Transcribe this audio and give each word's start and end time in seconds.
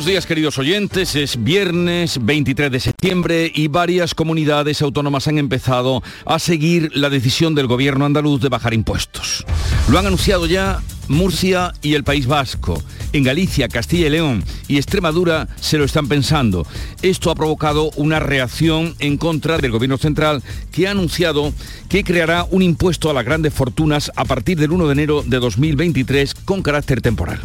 Buenos 0.00 0.12
días 0.12 0.24
queridos 0.24 0.56
oyentes, 0.56 1.14
es 1.14 1.44
viernes 1.44 2.24
23 2.24 2.72
de 2.72 2.80
septiembre 2.80 3.52
y 3.54 3.68
varias 3.68 4.14
comunidades 4.14 4.80
autónomas 4.80 5.28
han 5.28 5.36
empezado 5.36 6.02
a 6.24 6.38
seguir 6.38 6.90
la 6.94 7.10
decisión 7.10 7.54
del 7.54 7.66
gobierno 7.66 8.06
andaluz 8.06 8.40
de 8.40 8.48
bajar 8.48 8.72
impuestos. 8.72 9.44
Lo 9.90 9.98
han 9.98 10.06
anunciado 10.06 10.46
ya 10.46 10.80
Murcia 11.08 11.74
y 11.82 11.92
el 11.92 12.02
País 12.02 12.26
Vasco. 12.26 12.82
En 13.12 13.24
Galicia, 13.24 13.68
Castilla 13.68 14.06
y 14.06 14.10
León 14.10 14.42
y 14.68 14.78
Extremadura 14.78 15.48
se 15.60 15.76
lo 15.76 15.84
están 15.84 16.08
pensando. 16.08 16.66
Esto 17.02 17.30
ha 17.30 17.34
provocado 17.34 17.90
una 17.96 18.20
reacción 18.20 18.94
en 19.00 19.18
contra 19.18 19.58
del 19.58 19.70
gobierno 19.70 19.98
central 19.98 20.42
que 20.72 20.88
ha 20.88 20.92
anunciado 20.92 21.52
que 21.90 22.04
creará 22.04 22.46
un 22.50 22.62
impuesto 22.62 23.10
a 23.10 23.12
las 23.12 23.26
grandes 23.26 23.52
fortunas 23.52 24.10
a 24.16 24.24
partir 24.24 24.58
del 24.58 24.72
1 24.72 24.86
de 24.86 24.92
enero 24.92 25.22
de 25.26 25.38
2023 25.40 26.34
con 26.46 26.62
carácter 26.62 27.02
temporal. 27.02 27.40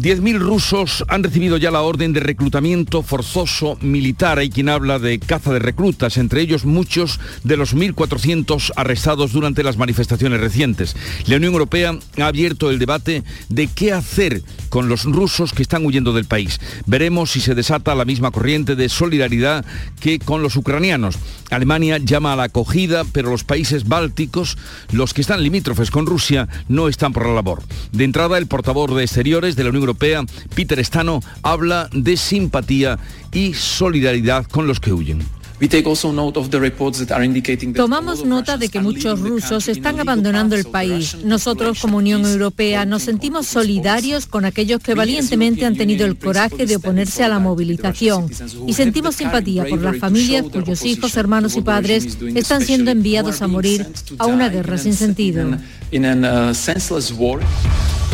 10.000 0.00 0.38
rusos 0.38 1.04
han 1.08 1.22
recibido 1.22 1.58
ya 1.58 1.70
la 1.70 1.82
orden 1.82 2.14
de 2.14 2.20
reclutamiento 2.20 3.02
forzoso 3.02 3.76
militar. 3.82 4.38
Hay 4.38 4.48
quien 4.48 4.70
habla 4.70 4.98
de 4.98 5.18
caza 5.18 5.52
de 5.52 5.58
reclutas, 5.58 6.16
entre 6.16 6.40
ellos 6.40 6.64
muchos 6.64 7.20
de 7.44 7.58
los 7.58 7.76
1.400 7.76 8.72
arrestados 8.76 9.32
durante 9.32 9.62
las 9.62 9.76
manifestaciones 9.76 10.40
recientes. 10.40 10.96
La 11.26 11.36
Unión 11.36 11.52
Europea 11.52 11.98
ha 12.18 12.26
abierto 12.26 12.70
el 12.70 12.78
debate 12.78 13.24
de 13.50 13.66
qué 13.66 13.92
hacer 13.92 14.42
con 14.70 14.88
los 14.88 15.04
rusos 15.04 15.52
que 15.52 15.60
están 15.60 15.84
huyendo 15.84 16.14
del 16.14 16.24
país. 16.24 16.60
Veremos 16.86 17.32
si 17.32 17.40
se 17.40 17.54
desata 17.54 17.94
la 17.94 18.06
misma 18.06 18.30
corriente 18.30 18.76
de 18.76 18.88
solidaridad 18.88 19.66
que 20.00 20.18
con 20.18 20.42
los 20.42 20.56
ucranianos. 20.56 21.18
Alemania 21.50 21.98
llama 21.98 22.32
a 22.32 22.36
la 22.36 22.44
acogida, 22.44 23.04
pero 23.12 23.30
los 23.30 23.44
países 23.44 23.86
bálticos, 23.86 24.56
los 24.92 25.12
que 25.12 25.20
están 25.20 25.42
limítrofes 25.42 25.90
con 25.90 26.06
Rusia, 26.06 26.48
no 26.68 26.88
están 26.88 27.12
por 27.12 27.26
la 27.26 27.34
labor. 27.34 27.62
De 27.92 28.04
entrada, 28.04 28.38
el 28.38 28.46
portavoz 28.46 28.96
de 28.96 29.02
Exteriores 29.02 29.56
de 29.56 29.64
la 29.64 29.70
Unión 29.70 29.89
Peter 29.94 30.84
Stano, 30.84 31.20
habla 31.42 31.88
de 31.92 32.16
simpatía 32.16 32.98
y 33.32 33.54
solidaridad 33.54 34.46
con 34.46 34.66
los 34.66 34.80
que 34.80 34.92
huyen. 34.92 35.39
Tomamos 37.76 38.24
nota 38.24 38.56
de 38.56 38.70
que 38.70 38.80
muchos 38.80 39.20
rusos 39.20 39.68
están 39.68 40.00
abandonando 40.00 40.56
el 40.56 40.64
país. 40.64 41.18
Nosotros, 41.22 41.80
como 41.80 41.98
Unión 41.98 42.24
Europea, 42.24 42.86
nos 42.86 43.02
sentimos 43.02 43.46
solidarios 43.46 44.24
con 44.24 44.46
aquellos 44.46 44.80
que 44.80 44.94
valientemente 44.94 45.66
han 45.66 45.76
tenido 45.76 46.06
el 46.06 46.16
coraje 46.16 46.64
de 46.64 46.76
oponerse 46.76 47.24
a 47.24 47.28
la 47.28 47.38
movilización 47.38 48.30
y 48.66 48.72
sentimos 48.72 49.16
simpatía 49.16 49.66
por 49.66 49.82
las 49.82 49.98
familias 49.98 50.46
cuyos 50.50 50.82
hijos, 50.84 51.14
hermanos 51.16 51.56
y 51.56 51.60
padres 51.60 52.16
están 52.34 52.64
siendo 52.64 52.90
enviados 52.90 53.42
a 53.42 53.46
morir 53.46 53.86
a 54.18 54.26
una 54.26 54.48
guerra 54.48 54.78
sin 54.78 54.94
sentido. 54.94 55.58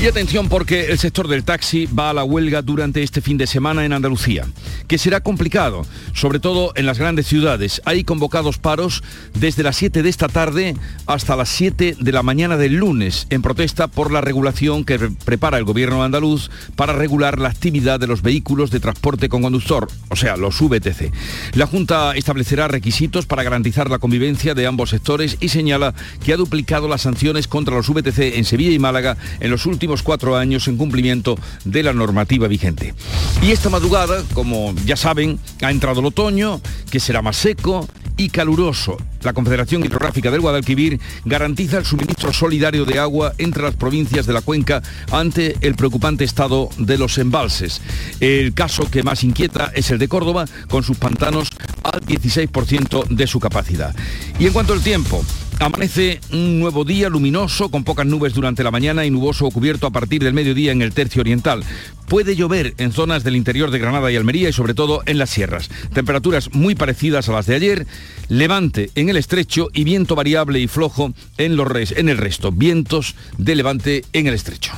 Y 0.03 0.07
atención 0.07 0.51
porque 0.51 0.87
el 0.91 0.99
sector 0.99 1.27
del 1.27 1.43
taxi 1.43 1.87
va 1.87 2.11
a 2.11 2.13
la 2.13 2.23
huelga 2.23 2.61
durante 2.61 3.03
este 3.03 3.23
fin 3.23 3.39
de 3.39 3.47
semana 3.47 3.85
en 3.85 3.95
Andalucía, 3.95 4.45
que 4.87 4.99
será 4.99 5.21
complicado, 5.21 5.87
sobre 6.13 6.39
todo 6.39 6.73
en 6.77 6.85
las 6.85 6.99
grandes 6.99 7.27
ciudades. 7.27 7.36
Hay 7.85 8.05
convocados 8.05 8.57
paros 8.57 9.03
desde 9.35 9.63
las 9.63 9.77
7 9.77 10.03
de 10.03 10.09
esta 10.09 10.27
tarde 10.27 10.75
hasta 11.07 11.37
las 11.37 11.51
7 11.51 11.97
de 12.01 12.13
la 12.13 12.23
mañana 12.23 12.57
del 12.57 12.77
lunes, 12.77 13.27
en 13.29 13.43
protesta 13.43 13.89
por 13.89 14.11
la 14.11 14.23
regulación 14.23 14.85
que 14.85 14.99
prepara 14.99 15.59
el 15.59 15.65
gobierno 15.65 16.03
andaluz 16.03 16.51
para 16.77 16.95
regular 16.95 17.39
la 17.39 17.49
actividad 17.49 18.01
de 18.01 18.07
los 18.07 18.23
vehículos 18.23 18.71
de 18.71 18.81
transporte 18.81 19.29
con 19.29 19.43
conductor, 19.43 19.89
o 20.09 20.17
sea, 20.17 20.39
los 20.39 20.59
VTC. 20.61 21.13
La 21.55 21.67
Junta 21.67 22.13
establecerá 22.17 22.69
requisitos 22.69 23.27
para 23.27 23.43
garantizar 23.43 23.91
la 23.91 23.99
convivencia 23.99 24.55
de 24.55 24.67
ambos 24.67 24.91
sectores 24.91 25.37
y 25.41 25.51
señala 25.51 25.95
que 26.25 26.33
ha 26.33 26.39
duplicado 26.39 26.89
las 26.89 27.03
sanciones 27.03 27.49
contra 27.49 27.77
los 27.77 27.91
VTC 27.91 28.37
en 28.37 28.45
Sevilla 28.47 28.73
y 28.73 28.79
Málaga 28.79 29.19
en 29.41 29.51
los 29.51 29.67
últimos 29.67 30.03
cuatro 30.03 30.37
años 30.37 30.69
en 30.69 30.79
cumplimiento 30.79 31.39
de 31.67 31.83
la 31.83 31.93
normativa 31.93 32.49
vigente. 32.49 32.95
Y 33.43 33.51
esta 33.51 33.69
madrugada, 33.69 34.25
como 34.33 34.75
ya 34.87 34.97
saben, 34.97 35.39
ha 35.63 35.71
entrado 35.71 36.01
el 36.01 36.07
otoño, 36.07 36.61
que 36.91 36.99
será 37.01 37.23
más 37.27 37.39
seco 37.39 37.89
y 38.17 38.29
caluroso. 38.29 38.97
La 39.23 39.33
Confederación 39.33 39.85
Hidrográfica 39.85 40.31
del 40.31 40.43
Guadalquivir 40.43 41.01
garantiza 41.25 41.79
el 41.79 41.85
suministro 41.85 42.33
solidario 42.33 42.85
de 42.85 43.01
agua 43.01 43.33
entre 43.39 43.65
las 43.65 43.75
provincias 43.75 44.27
de 44.27 44.33
la 44.33 44.43
cuenca 44.43 44.81
ante 45.11 45.57
el 45.61 45.75
preocupante 45.75 46.23
estado 46.23 46.69
de 46.79 46.99
los 46.99 47.19
embalses. 47.19 47.83
El 48.21 48.55
caso 48.55 48.89
que 48.89 49.03
más 49.03 49.25
inquieta 49.25 49.73
es 49.75 49.91
el 49.91 49.99
de 49.99 50.07
Córdoba, 50.07 50.45
con 50.69 50.85
sus 50.85 50.99
pantanos 50.99 51.49
al 51.83 52.01
16% 52.03 53.09
de 53.09 53.27
su 53.27 53.41
capacidad. 53.41 53.93
Y 54.39 54.47
en 54.47 54.53
cuanto 54.53 54.73
al 54.73 54.81
tiempo, 54.81 55.25
Amanece 55.59 56.21
un 56.33 56.61
nuevo 56.61 56.85
día 56.85 57.09
luminoso 57.09 57.71
con 57.71 57.83
pocas 57.83 58.07
nubes 58.07 58.35
durante 58.35 58.63
la 58.63 58.71
mañana 58.71 59.07
y 59.07 59.11
nuboso 59.11 59.47
o 59.47 59.51
cubierto 59.51 59.87
a 59.87 59.91
partir 59.91 60.23
del 60.23 60.35
mediodía 60.35 60.71
en 60.71 60.83
el 60.83 60.93
tercio 60.93 61.23
oriental. 61.23 61.65
Puede 62.09 62.37
llover 62.37 62.75
en 62.77 62.93
zonas 62.93 63.25
del 63.25 63.37
interior 63.37 63.71
de 63.71 63.79
Granada 63.79 64.13
y 64.13 64.17
Almería 64.17 64.51
y 64.51 64.53
sobre 64.53 64.75
todo 64.75 65.03
en 65.07 65.19
las 65.19 65.31
sierras. 65.31 65.71
Temperaturas 65.95 66.53
muy 66.53 66.75
parecidas 66.75 67.29
a 67.29 67.33
las 67.33 67.47
de 67.47 67.55
ayer, 67.55 67.87
levante 68.29 68.91
en 68.95 69.09
el 69.09 69.17
estrecho 69.17 69.69
y 69.73 69.85
viento 69.85 70.15
variable 70.15 70.61
y 70.61 70.69
flojo 70.69 71.15
en, 71.39 71.57
los 71.57 71.93
en 71.93 72.11
el 72.11 72.19
resto. 72.19 72.53
Vientos 72.53 73.15
de 73.39 73.55
levante 73.55 74.05
en 74.13 74.27
el 74.27 74.35
estrecho. 74.35 74.73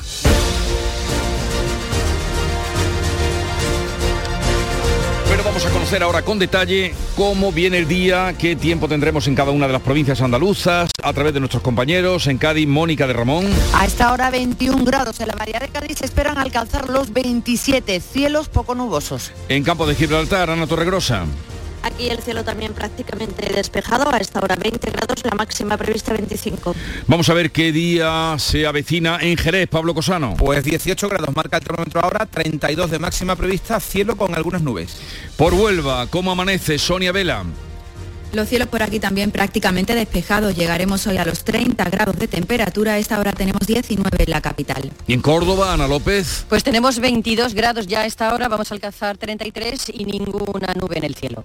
Vamos 5.44 5.64
a 5.64 5.70
conocer 5.70 6.02
ahora 6.02 6.22
con 6.22 6.38
detalle 6.38 6.94
cómo 7.16 7.52
viene 7.52 7.78
el 7.78 7.88
día, 7.88 8.34
qué 8.38 8.56
tiempo 8.56 8.88
tendremos 8.88 9.26
en 9.28 9.34
cada 9.34 9.50
una 9.50 9.66
de 9.66 9.72
las 9.72 9.82
provincias 9.82 10.20
andaluzas, 10.20 10.90
a 11.02 11.12
través 11.12 11.34
de 11.34 11.40
nuestros 11.40 11.62
compañeros 11.62 12.26
en 12.26 12.38
Cádiz, 12.38 12.66
Mónica 12.66 13.06
de 13.06 13.12
Ramón. 13.12 13.46
A 13.74 13.84
esta 13.84 14.12
hora 14.12 14.30
21 14.30 14.84
grados 14.84 15.20
en 15.20 15.28
la 15.28 15.34
María 15.34 15.60
de 15.60 15.68
Cádiz 15.68 15.98
se 15.98 16.06
esperan 16.06 16.38
alcanzar 16.38 16.88
los 16.88 17.12
27, 17.12 18.00
cielos 18.00 18.48
poco 18.48 18.74
nubosos. 18.74 19.32
En 19.48 19.62
Campo 19.62 19.86
de 19.86 19.94
Gibraltar, 19.94 20.50
Ana 20.50 20.66
Torregrosa. 20.66 21.26
Aquí 21.82 22.08
el 22.08 22.18
cielo 22.18 22.44
también 22.44 22.72
prácticamente 22.74 23.52
despejado, 23.54 24.12
a 24.12 24.18
esta 24.18 24.40
hora 24.40 24.56
20 24.56 24.90
grados, 24.90 25.24
la 25.24 25.34
máxima 25.36 25.76
prevista 25.76 26.12
25. 26.12 26.74
Vamos 27.06 27.28
a 27.28 27.34
ver 27.34 27.50
qué 27.50 27.72
día 27.72 28.36
se 28.38 28.66
avecina 28.66 29.18
en 29.20 29.36
Jerez, 29.36 29.68
Pablo 29.68 29.94
Cosano. 29.94 30.34
Pues 30.36 30.64
18 30.64 31.08
grados 31.08 31.34
marca 31.34 31.58
el 31.58 31.64
termómetro 31.64 32.00
ahora, 32.00 32.26
32 32.26 32.90
de 32.90 32.98
máxima 32.98 33.36
prevista, 33.36 33.80
cielo 33.80 34.16
con 34.16 34.34
algunas 34.34 34.62
nubes. 34.62 34.96
Por 35.36 35.54
Huelva, 35.54 36.06
¿cómo 36.08 36.32
amanece 36.32 36.78
Sonia 36.78 37.12
Vela? 37.12 37.44
Los 38.32 38.48
cielos 38.48 38.68
por 38.68 38.82
aquí 38.82 39.00
también 39.00 39.30
prácticamente 39.30 39.94
despejados. 39.94 40.54
Llegaremos 40.54 41.06
hoy 41.06 41.16
a 41.16 41.24
los 41.24 41.44
30 41.44 41.82
grados 41.84 42.16
de 42.18 42.28
temperatura. 42.28 42.94
A 42.94 42.98
esta 42.98 43.18
hora 43.18 43.32
tenemos 43.32 43.66
19 43.66 44.24
en 44.24 44.30
la 44.30 44.40
capital. 44.40 44.92
¿Y 45.06 45.14
en 45.14 45.20
Córdoba, 45.20 45.72
Ana 45.72 45.88
López? 45.88 46.44
Pues 46.48 46.62
tenemos 46.62 46.98
22 46.98 47.54
grados 47.54 47.86
ya 47.86 48.00
a 48.00 48.06
esta 48.06 48.34
hora. 48.34 48.48
Vamos 48.48 48.70
a 48.70 48.74
alcanzar 48.74 49.16
33 49.16 49.92
y 49.94 50.04
ninguna 50.04 50.74
nube 50.74 50.98
en 50.98 51.04
el 51.04 51.14
cielo. 51.14 51.42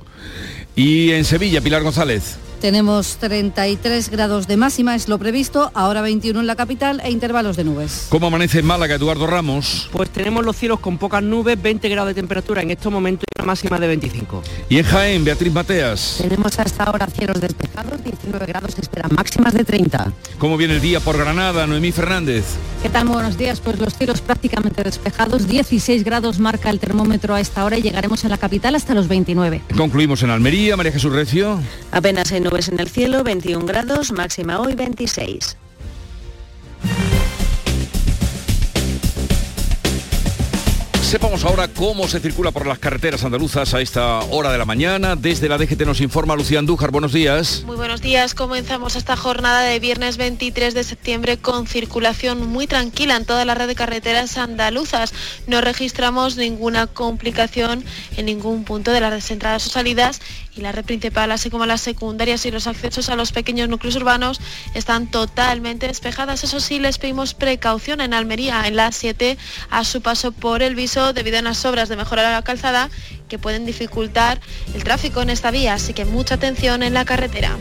¿Y 0.76 1.12
en 1.12 1.24
Sevilla, 1.24 1.62
Pilar 1.62 1.84
González? 1.84 2.38
Tenemos 2.60 3.18
33 3.18 4.10
grados 4.10 4.48
de 4.48 4.56
máxima, 4.56 4.96
es 4.96 5.10
lo 5.10 5.20
previsto, 5.20 5.70
ahora 5.74 6.02
21 6.02 6.40
en 6.40 6.48
la 6.48 6.56
capital 6.56 7.02
e 7.04 7.12
intervalos 7.12 7.58
de 7.58 7.66
nubes. 7.66 8.08
¿Cómo 8.08 8.28
amanece 8.28 8.60
en 8.60 8.66
Málaga, 8.66 8.96
Eduardo 8.96 9.28
Ramos? 9.28 9.90
Pues 9.92 10.10
tenemos 10.10 10.46
los 10.46 10.56
cielos 10.56 10.80
con 10.80 10.98
pocas 10.98 11.22
nubes, 11.22 11.62
20 11.62 11.90
grados 11.90 12.08
de 12.08 12.14
temperatura 12.14 12.62
en 12.62 12.72
estos 12.72 12.90
momentos 12.90 13.26
una 13.44 13.52
máxima 13.52 13.78
de 13.78 13.88
25. 13.88 14.42
¿Y 14.70 14.78
en 14.78 14.86
Jaén, 14.86 15.24
Beatriz 15.24 15.52
Mateas? 15.52 16.18
Tenemos 16.22 16.58
hasta 16.58 16.86
ahora 16.86 17.08
cielos 17.08 17.42
despejados, 17.42 18.04
19 18.04 18.46
grados, 18.46 18.74
se 18.74 18.82
esperan 18.82 19.12
máximas 19.14 19.54
de 19.54 19.64
30. 19.64 20.14
¿Cómo 20.38 20.58
viene 20.58 20.76
el 20.76 20.82
día 20.82 21.00
por 21.00 21.18
Granada, 21.18 21.68
Noemí 21.68 21.92
Fernández? 21.92 22.46
¿Qué 22.82 22.90
tal? 22.90 23.08
Buenos 23.08 23.38
días. 23.38 23.60
Pues 23.60 23.80
los 23.80 23.96
cielos 23.96 24.22
prácticamente 24.22 24.84
despejados, 24.84 25.48
16 25.48 26.04
grados 26.04 26.40
marca 26.40 26.70
el 26.70 26.80
termómetro 26.80 27.36
a 27.36 27.42
esta 27.42 27.66
hora 27.66 27.78
y 27.78 27.82
llegaremos 27.82 28.24
en 28.24 28.32
la 28.32 28.38
capital 28.38 28.76
hasta 28.76 28.94
los 28.94 29.08
29. 29.08 29.62
Concluimos 29.76 30.24
en 30.24 30.30
Almería, 30.30 30.78
María 30.78 30.94
Jesús 30.94 31.12
Recio. 31.12 31.60
Apenas 31.92 32.32
hay 32.32 32.40
nubes 32.40 32.70
en 32.70 32.80
el 32.80 32.90
cielo, 32.90 33.24
21 33.24 33.66
grados, 33.66 34.12
máxima 34.12 34.60
hoy 34.60 34.76
26. 34.76 35.58
Sepamos 41.14 41.46
ahora 41.46 41.68
cómo 41.68 42.08
se 42.08 42.20
circula 42.20 42.50
por 42.50 42.66
las 42.66 42.80
carreteras 42.80 43.24
andaluzas 43.24 43.76
a 43.76 43.82
esta 43.82 44.22
hora 44.32 44.52
de 44.52 44.58
la 44.58 44.66
mañana. 44.66 45.16
Desde 45.16 45.48
la 45.48 45.60
DGT 45.60 45.82
nos 45.86 46.02
informa 46.02 46.36
Lucía 46.36 46.58
Andújar. 46.58 46.90
Buenos 46.90 47.14
días. 47.14 47.62
Muy 47.68 47.76
buenos 47.76 48.02
días. 48.02 48.34
Comenzamos 48.34 48.96
esta 48.96 49.16
jornada 49.16 49.62
de 49.62 49.80
viernes 49.80 50.18
23 50.18 50.74
de 50.74 50.84
septiembre 50.84 51.38
con 51.38 51.68
circulación 51.68 52.48
muy 52.48 52.66
tranquila 52.66 53.16
en 53.16 53.26
toda 53.26 53.46
la 53.46 53.54
red 53.54 53.68
de 53.68 53.76
carreteras 53.76 54.40
andaluzas. 54.40 55.14
No 55.46 55.62
registramos 55.62 56.36
ninguna 56.36 56.88
complicación 56.88 57.86
en 58.18 58.26
ningún 58.26 58.64
punto 58.64 58.92
de 58.92 59.02
las 59.02 59.30
entradas 59.30 59.68
o 59.68 59.70
salidas 59.70 60.20
y 60.56 60.62
la 60.62 60.72
red 60.72 60.86
principal, 60.86 61.32
así 61.32 61.50
como 61.50 61.66
las 61.66 61.82
secundarias 61.82 62.46
y 62.46 62.52
los 62.52 62.68
accesos 62.68 63.10
a 63.10 63.16
los 63.16 63.32
pequeños 63.32 63.70
núcleos 63.70 63.96
urbanos, 63.96 64.40
están 64.74 65.10
totalmente 65.10 65.88
despejadas. 65.88 66.44
Eso 66.44 66.60
sí, 66.60 66.80
les 66.80 66.98
pedimos 66.98 67.34
precaución 67.34 68.02
en 68.02 68.14
Almería, 68.14 68.68
en 68.68 68.76
la 68.76 68.92
7, 68.92 69.38
a 69.70 69.84
su 69.84 70.02
paso 70.02 70.32
por 70.32 70.62
el 70.62 70.76
viso, 70.76 71.14
debido 71.14 71.38
a 71.38 71.42
unas 71.42 71.66
obras 71.66 71.90
de 71.90 71.96
mejora 71.96 72.24
de 72.24 72.32
la 72.32 72.42
calzada 72.42 72.90
que 73.28 73.40
pueden 73.40 73.66
dificultar 73.66 74.40
el 74.74 74.84
tráfico 74.84 75.22
en 75.22 75.30
esta 75.30 75.52
vía, 75.52 75.74
así 75.74 75.94
que 75.94 76.06
mucha 76.06 76.36
atención 76.36 76.84
en 76.84 76.94
la 76.94 77.06
carretera. 77.06 77.58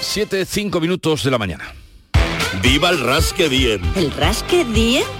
7, 0.00 0.44
5 0.44 0.80
minutos 0.80 1.22
de 1.22 1.30
la 1.30 1.38
mañana. 1.38 1.72
¡Viva 2.62 2.90
el 2.90 3.00
Rasque 3.00 3.48
Diem! 3.48 3.80
¿El 3.94 4.10
Rasque 4.10 4.64
Diem? 4.64 5.19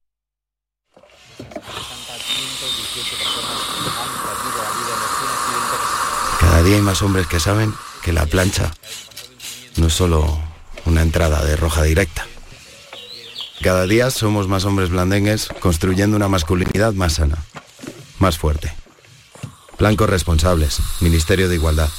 Cada 6.61 6.69
día 6.69 6.77
hay 6.77 6.83
más 6.83 7.01
hombres 7.01 7.25
que 7.25 7.39
saben 7.39 7.73
que 8.03 8.13
la 8.13 8.27
plancha 8.27 8.71
no 9.77 9.87
es 9.87 9.93
solo 9.93 10.39
una 10.85 11.01
entrada 11.01 11.43
de 11.43 11.55
roja 11.55 11.81
directa. 11.81 12.27
Cada 13.63 13.87
día 13.87 14.11
somos 14.11 14.47
más 14.47 14.63
hombres 14.65 14.91
blandengues 14.91 15.47
construyendo 15.59 16.15
una 16.15 16.27
masculinidad 16.27 16.93
más 16.93 17.13
sana, 17.13 17.39
más 18.19 18.37
fuerte. 18.37 18.71
Blancos 19.79 20.07
responsables, 20.07 20.77
Ministerio 20.99 21.49
de 21.49 21.55
Igualdad, 21.55 21.89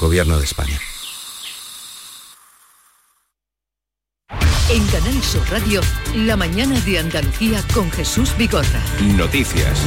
Gobierno 0.00 0.36
de 0.36 0.46
España. 0.46 0.80
En 4.68 4.84
Canal 4.88 5.22
Sur 5.22 5.48
Radio, 5.48 5.80
la 6.16 6.36
mañana 6.36 6.80
de 6.80 6.98
Andalucía 6.98 7.62
con 7.72 7.88
Jesús 7.92 8.36
Bigorra. 8.36 8.82
Noticias. 9.00 9.78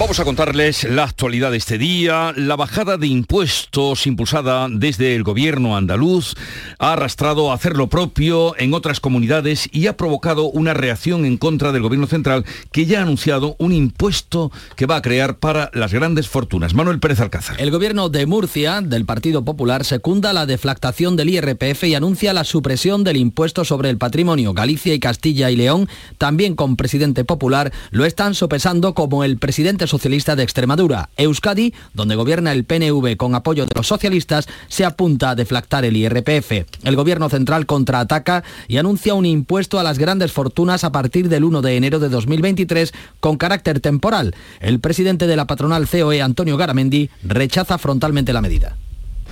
Vamos 0.00 0.18
a 0.18 0.24
contarles 0.24 0.84
la 0.84 1.04
actualidad 1.04 1.50
de 1.50 1.58
este 1.58 1.76
día. 1.76 2.32
La 2.34 2.56
bajada 2.56 2.96
de 2.96 3.06
impuestos 3.06 4.06
impulsada 4.06 4.66
desde 4.70 5.14
el 5.14 5.24
gobierno 5.24 5.76
andaluz 5.76 6.36
ha 6.78 6.94
arrastrado 6.94 7.50
a 7.50 7.54
hacer 7.54 7.76
lo 7.76 7.90
propio 7.90 8.58
en 8.58 8.72
otras 8.72 8.98
comunidades 8.98 9.68
y 9.72 9.88
ha 9.88 9.98
provocado 9.98 10.46
una 10.46 10.72
reacción 10.72 11.26
en 11.26 11.36
contra 11.36 11.70
del 11.70 11.82
gobierno 11.82 12.06
central 12.06 12.46
que 12.72 12.86
ya 12.86 13.00
ha 13.00 13.02
anunciado 13.02 13.56
un 13.58 13.74
impuesto 13.74 14.50
que 14.74 14.86
va 14.86 14.96
a 14.96 15.02
crear 15.02 15.36
para 15.36 15.70
las 15.74 15.92
grandes 15.92 16.28
fortunas. 16.28 16.72
Manuel 16.72 16.98
Pérez 16.98 17.20
Alcázar. 17.20 17.60
El 17.60 17.70
gobierno 17.70 18.08
de 18.08 18.24
Murcia, 18.24 18.80
del 18.80 19.04
Partido 19.04 19.44
Popular, 19.44 19.84
secunda 19.84 20.32
la 20.32 20.46
deflactación 20.46 21.14
del 21.16 21.28
IRPF 21.28 21.84
y 21.84 21.94
anuncia 21.94 22.32
la 22.32 22.44
supresión 22.44 23.04
del 23.04 23.18
impuesto 23.18 23.66
sobre 23.66 23.90
el 23.90 23.98
patrimonio. 23.98 24.54
Galicia 24.54 24.94
y 24.94 24.98
Castilla 24.98 25.50
y 25.50 25.56
León, 25.56 25.90
también 26.16 26.56
con 26.56 26.76
presidente 26.76 27.22
popular, 27.26 27.70
lo 27.90 28.06
están 28.06 28.34
sopesando 28.34 28.94
como 28.94 29.24
el 29.24 29.36
presidente 29.36 29.89
socialista 29.90 30.36
de 30.36 30.42
Extremadura. 30.42 31.10
Euskadi, 31.16 31.74
donde 31.92 32.14
gobierna 32.14 32.52
el 32.52 32.64
PNV 32.64 33.16
con 33.16 33.34
apoyo 33.34 33.66
de 33.66 33.72
los 33.74 33.86
socialistas, 33.86 34.48
se 34.68 34.84
apunta 34.84 35.30
a 35.30 35.34
deflactar 35.34 35.84
el 35.84 35.96
IRPF. 35.96 36.64
El 36.84 36.96
gobierno 36.96 37.28
central 37.28 37.66
contraataca 37.66 38.42
y 38.68 38.78
anuncia 38.78 39.14
un 39.14 39.26
impuesto 39.26 39.78
a 39.78 39.82
las 39.82 39.98
grandes 39.98 40.32
fortunas 40.32 40.84
a 40.84 40.92
partir 40.92 41.28
del 41.28 41.44
1 41.44 41.60
de 41.60 41.76
enero 41.76 41.98
de 41.98 42.08
2023 42.08 42.92
con 43.20 43.36
carácter 43.36 43.80
temporal. 43.80 44.34
El 44.60 44.80
presidente 44.80 45.26
de 45.26 45.36
la 45.36 45.46
patronal 45.46 45.88
COE, 45.88 46.22
Antonio 46.22 46.56
Garamendi, 46.56 47.10
rechaza 47.22 47.76
frontalmente 47.78 48.32
la 48.32 48.40
medida. 48.40 48.76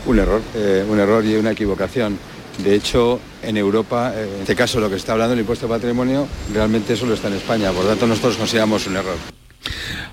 Un 0.06 0.18
error, 0.18 0.42
eh, 0.54 0.84
un 0.88 0.98
error 0.98 1.24
y 1.24 1.34
una 1.34 1.52
equivocación. 1.52 2.18
De 2.62 2.74
hecho, 2.74 3.20
en 3.42 3.56
Europa, 3.56 4.12
eh, 4.14 4.28
en 4.34 4.40
este 4.40 4.56
caso 4.56 4.80
lo 4.80 4.90
que 4.90 4.96
está 4.96 5.12
hablando 5.12 5.34
el 5.34 5.40
impuesto 5.40 5.66
de 5.66 5.74
patrimonio, 5.74 6.26
realmente 6.52 6.96
solo 6.96 7.14
está 7.14 7.28
en 7.28 7.34
España. 7.34 7.70
Por 7.70 7.84
lo 7.84 7.90
tanto, 7.90 8.06
nosotros 8.06 8.36
consideramos 8.36 8.86
un 8.86 8.96
error. 8.96 9.16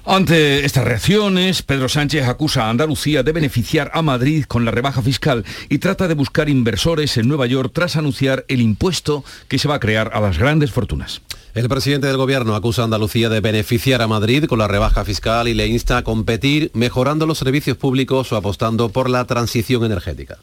Ante 0.06 0.66
estas 0.66 0.86
reacciones, 0.86 1.64
Pedro 1.64 1.90
Sánchez 1.90 2.28
acusa 2.28 2.66
a 2.66 2.70
Andalucía 2.70 3.24
de 3.24 3.32
beneficiar 3.32 3.90
a 3.94 4.04
Madrid 4.04 4.46
con 4.46 4.64
la 4.64 4.72
rebaja 4.72 5.02
fiscal 5.02 5.44
y 5.68 5.80
trata 5.80 6.08
de 6.08 6.14
buscar 6.14 6.48
inversores 6.48 7.18
en 7.18 7.28
Nueva 7.28 7.48
York 7.48 7.72
tras 7.74 7.96
anunciar 7.96 8.46
el 8.48 8.62
impuesto 8.62 9.24
que 9.48 9.58
se 9.58 9.68
va 9.68 9.76
a 9.76 9.80
crear 9.80 10.12
a 10.14 10.22
las 10.22 10.38
grandes 10.38 10.72
fortunas. 10.72 11.22
El 11.56 11.70
presidente 11.70 12.08
del 12.08 12.18
gobierno 12.18 12.54
acusa 12.54 12.82
a 12.82 12.86
Andalucía 12.86 13.30
de 13.30 13.40
beneficiar 13.40 14.02
a 14.02 14.08
Madrid 14.08 14.46
con 14.46 14.60
la 14.60 14.68
rebaja 14.68 15.06
fiscal 15.06 15.48
y 15.48 15.54
le 15.54 15.66
insta 15.68 15.98
a 15.98 16.04
competir 16.04 16.70
mejorando 16.74 17.26
los 17.26 17.40
servicios 17.40 17.78
públicos 17.78 18.32
o 18.32 18.36
apostando 18.36 18.90
por 18.90 19.10
la 19.10 19.26
transición 19.26 19.86
energética. 19.86 20.38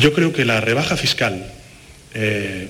Yo 0.00 0.12
creo 0.12 0.32
que 0.32 0.44
la 0.44 0.60
rebaja 0.60 0.96
fiscal, 0.96 1.52
eh, 2.14 2.68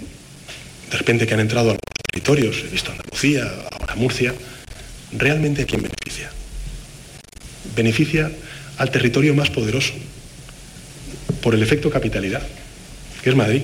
de 0.90 0.96
repente 0.96 1.26
que 1.26 1.34
han 1.34 1.40
entrado 1.40 1.70
a 1.70 1.72
los 1.74 1.80
territorios, 2.10 2.64
he 2.64 2.68
visto 2.68 2.90
Andalucía, 2.90 3.44
ahora 3.78 3.94
Murcia, 3.96 4.34
¿realmente 5.12 5.62
a 5.62 5.66
quién 5.66 5.82
beneficia? 5.82 6.30
Beneficia 7.76 8.30
al 8.76 8.90
territorio 8.90 9.34
más 9.34 9.50
poderoso, 9.50 9.92
por 11.42 11.54
el 11.54 11.62
efecto 11.62 11.90
capitalidad, 11.90 12.42
que 13.22 13.30
es 13.30 13.36
Madrid. 13.36 13.62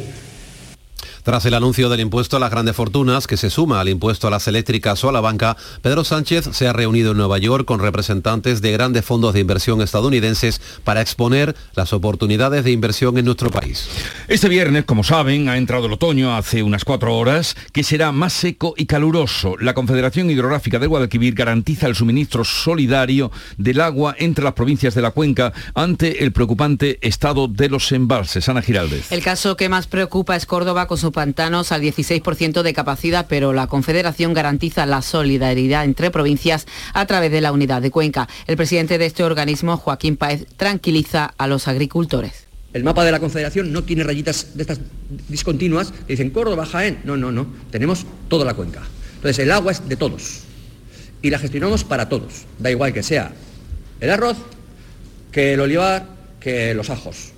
Tras 1.24 1.46
el 1.46 1.54
anuncio 1.54 1.88
del 1.88 2.00
impuesto 2.00 2.36
a 2.36 2.40
las 2.40 2.50
grandes 2.50 2.76
fortunas, 2.76 3.26
que 3.26 3.38
se 3.38 3.48
suma 3.48 3.80
al 3.80 3.88
impuesto 3.88 4.28
a 4.28 4.30
las 4.30 4.46
eléctricas 4.46 5.02
o 5.04 5.08
a 5.08 5.12
la 5.12 5.22
banca, 5.22 5.56
Pedro 5.80 6.04
Sánchez 6.04 6.50
se 6.52 6.68
ha 6.68 6.74
reunido 6.74 7.12
en 7.12 7.16
Nueva 7.16 7.38
York 7.38 7.64
con 7.64 7.80
representantes 7.80 8.60
de 8.60 8.72
grandes 8.72 9.06
fondos 9.06 9.32
de 9.32 9.40
inversión 9.40 9.80
estadounidenses 9.80 10.60
para 10.84 11.00
exponer 11.00 11.56
las 11.76 11.94
oportunidades 11.94 12.62
de 12.62 12.72
inversión 12.72 13.16
en 13.16 13.24
nuestro 13.24 13.50
país. 13.50 13.88
Este 14.28 14.50
viernes, 14.50 14.84
como 14.84 15.02
saben, 15.02 15.48
ha 15.48 15.56
entrado 15.56 15.86
el 15.86 15.94
otoño 15.94 16.36
hace 16.36 16.62
unas 16.62 16.84
cuatro 16.84 17.16
horas, 17.16 17.56
que 17.72 17.84
será 17.84 18.12
más 18.12 18.34
seco 18.34 18.74
y 18.76 18.84
caluroso. 18.84 19.56
La 19.58 19.72
Confederación 19.72 20.30
Hidrográfica 20.30 20.78
del 20.78 20.90
Guadalquivir 20.90 21.34
garantiza 21.34 21.86
el 21.86 21.94
suministro 21.94 22.44
solidario 22.44 23.32
del 23.56 23.80
agua 23.80 24.14
entre 24.18 24.44
las 24.44 24.52
provincias 24.52 24.94
de 24.94 25.00
la 25.00 25.12
cuenca 25.12 25.54
ante 25.72 26.22
el 26.22 26.32
preocupante 26.32 26.98
estado 27.00 27.48
de 27.48 27.70
los 27.70 27.92
embalses. 27.92 28.46
Ana 28.50 28.60
Giraldez. 28.60 29.10
El 29.10 29.22
caso 29.22 29.56
que 29.56 29.70
más 29.70 29.86
preocupa 29.86 30.36
es 30.36 30.44
Córdoba 30.44 30.86
con 30.86 30.98
su 30.98 31.13
pantanos 31.14 31.72
al 31.72 31.81
16% 31.81 32.61
de 32.61 32.75
capacidad, 32.75 33.25
pero 33.26 33.55
la 33.55 33.66
Confederación 33.66 34.34
garantiza 34.34 34.84
la 34.84 35.00
solidaridad 35.00 35.84
entre 35.84 36.11
provincias 36.11 36.66
a 36.93 37.06
través 37.06 37.31
de 37.31 37.40
la 37.40 37.52
unidad 37.52 37.81
de 37.81 37.90
Cuenca. 37.90 38.28
El 38.46 38.58
presidente 38.58 38.98
de 38.98 39.06
este 39.06 39.24
organismo, 39.24 39.79
Joaquín 39.79 40.19
Páez, 40.19 40.44
tranquiliza 40.58 41.32
a 41.38 41.46
los 41.46 41.69
agricultores. 41.69 42.44
El 42.74 42.84
mapa 42.84 43.05
de 43.05 43.12
la 43.12 43.20
Confederación 43.20 43.72
no 43.72 43.84
tiene 43.84 44.03
rayitas 44.03 44.56
de 44.56 44.62
estas 44.62 44.81
discontinuas 45.29 45.93
que 45.93 46.15
dicen 46.15 46.31
Córdoba, 46.31 46.67
Jaén. 46.67 46.98
No, 47.05 47.17
no, 47.17 47.32
no. 47.32 47.46
Tenemos 47.70 48.05
toda 48.29 48.44
la 48.44 48.55
cuenca. 48.55 48.82
Entonces 49.15 49.38
el 49.38 49.53
agua 49.53 49.72
es 49.72 49.88
de 49.88 49.96
todos 49.96 50.41
y 51.22 51.31
la 51.31 51.38
gestionamos 51.38 51.84
para 51.84 52.08
todos. 52.08 52.44
Da 52.58 52.70
igual 52.70 52.93
que 52.93 53.03
sea 53.03 53.32
el 54.00 54.10
arroz, 54.10 54.36
que 55.32 55.55
el 55.55 55.60
olivar, 55.60 56.06
que 56.41 56.74
los 56.74 56.91
ajos. 56.91 57.32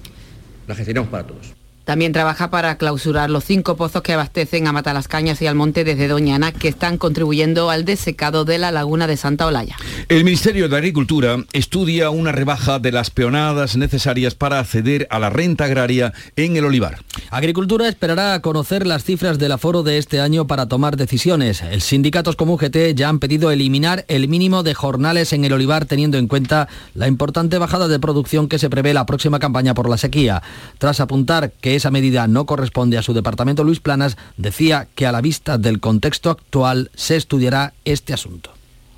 La 0.67 0.75
gestionamos 0.75 1.11
para 1.11 1.27
todos. 1.27 1.56
También 1.87 2.13
trabaja 2.13 2.51
para 2.51 2.79
clausurar 2.79 3.31
los 3.31 3.45
cinco 3.45 3.77
pozos 3.77 4.03
que 4.03 4.13
abastecen 4.13 4.67
a 4.67 4.73
Matalascañas 4.73 5.41
y 5.41 5.47
al 5.47 5.55
Monte 5.55 5.85
desde 5.85 6.09
Doñana, 6.09 6.51
que 6.51 6.67
están 6.67 6.99
contribuyendo 6.99 7.71
al 7.71 7.85
desecado 7.85 8.45
de 8.45 8.59
la 8.59 8.73
laguna 8.73 9.07
de 9.07 9.17
Santa 9.17 9.47
Olaya. 9.47 9.77
El 10.09 10.25
Ministerio 10.25 10.69
de 10.69 10.77
Agricultura 10.77 11.37
estudia 11.53 12.11
una 12.11 12.33
rebaja 12.33 12.81
de 12.81 12.91
las 12.91 13.11
peonadas 13.11 13.77
necesarias 13.77 14.35
para 14.35 14.59
acceder 14.59 15.07
a 15.11 15.21
la 15.21 15.31
renta 15.31 15.67
agraria 15.67 16.13
en 16.35 16.57
el 16.57 16.65
olivar. 16.65 16.99
Agricultura 17.31 17.87
esperará 17.87 18.35
a 18.35 18.43
conocer 18.43 18.85
las 18.85 19.05
cifras 19.05 19.39
del 19.39 19.53
aforo 19.53 19.85
de 19.85 19.99
este 19.99 20.21
año 20.21 20.49
para 20.49 20.67
tomar 20.67 20.97
decisiones. 20.97 21.63
El 21.63 21.83
sindicatos 21.83 22.35
como 22.35 22.55
UGT 22.55 22.97
ya 22.97 23.09
han 23.09 23.21
pedido 23.21 23.53
eliminar 23.53 24.05
el 24.09 24.27
mínimo 24.27 24.65
de 24.65 24.75
jornales 24.75 25.33
en 25.33 25.45
el 25.45 25.53
olivar 25.53 25.85
teniendo 25.85 26.19
en 26.19 26.27
cuenta 26.27 26.67
la 26.95 27.07
importante 27.07 27.59
bajada 27.59 27.87
de 27.87 28.01
producción 28.01 28.49
que 28.49 28.59
se 28.59 28.71
prevé 28.71 28.93
la 28.93 29.07
próxima 29.07 29.39
campaña 29.39 29.73
por 29.73 29.89
la 29.89 29.99
sequía. 29.99 30.43
Tras 30.79 30.99
apuntar 30.99 31.53
que 31.53 31.76
esa 31.77 31.91
medida 31.91 32.27
no 32.27 32.47
corresponde 32.47 32.99
a 32.99 33.03
su 33.03 33.15
departamento, 33.15 33.65
Luis 33.65 33.81
Planas 33.81 34.17
decía 34.37 34.89
que 34.95 35.07
a 35.07 35.13
la 35.13 35.21
vista 35.21 35.59
del 35.59 35.81
contexto 35.81 36.31
actual 36.31 36.91
se 36.95 37.17
estudiará 37.17 37.75
este 37.85 38.13
asunto. 38.13 38.51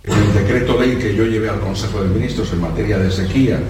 El 0.04 0.32
decreto 0.32 0.80
ley 0.80 0.96
que 0.96 1.14
yo 1.14 1.26
llevé 1.26 1.48
al 1.50 1.60
Consejo 1.60 2.02
de 2.02 2.08
Ministros 2.08 2.52
en 2.52 2.60
materia 2.60 2.98
de 2.98 3.10
sequía 3.10 3.60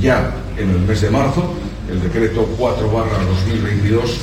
ya 0.00 0.34
en 0.56 0.70
el 0.70 0.80
mes 0.80 1.00
de 1.02 1.10
marzo, 1.10 1.54
el 1.88 2.02
decreto 2.02 2.48
4 2.58 2.90
barra 2.90 3.24
2022, 3.24 4.18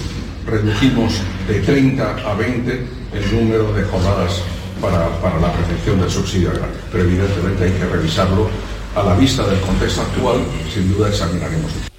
redujimos 0.46 1.22
de 1.48 1.60
30 1.62 2.30
a 2.30 2.34
20 2.34 2.88
el 3.14 3.36
número 3.36 3.72
de 3.74 3.84
jornadas 3.84 4.42
para, 4.82 5.10
para 5.22 5.40
la 5.40 5.54
percepción 5.54 6.00
del 6.00 6.10
subsidio 6.10 6.50
agrario. 6.50 6.76
Pero 6.92 7.04
evidentemente 7.04 7.64
hay 7.64 7.72
que 7.72 7.86
revisarlo 7.86 8.50
a 8.96 9.04
la 9.04 9.16
vista 9.16 9.46
del 9.48 9.60
contexto 9.62 10.02
actual, 10.02 10.40
sin 10.74 10.92
duda 10.94 11.10
examinaremos. 11.10 11.91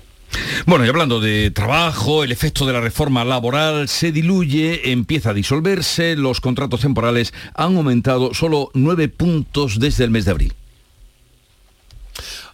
Bueno, 0.67 0.85
y 0.85 0.89
hablando 0.89 1.21
de 1.21 1.51
trabajo, 1.51 2.25
el 2.25 2.33
efecto 2.33 2.67
de 2.67 2.73
la 2.73 2.81
reforma 2.81 3.25
laboral 3.25 3.89
se 3.89 4.13
diluye, 4.13 4.93
empieza 4.93 5.31
a 5.31 5.35
disolverse, 5.35 6.17
los 6.17 6.41
contratos 6.41 6.81
temporales 6.81 7.35
han 7.55 7.77
aumentado 7.77 8.33
solo 8.35 8.71
nueve 8.75 9.09
puntos 9.09 9.79
desde 9.79 10.05
el 10.05 10.11
mes 10.11 10.25
de 10.25 10.31
abril. 10.31 10.55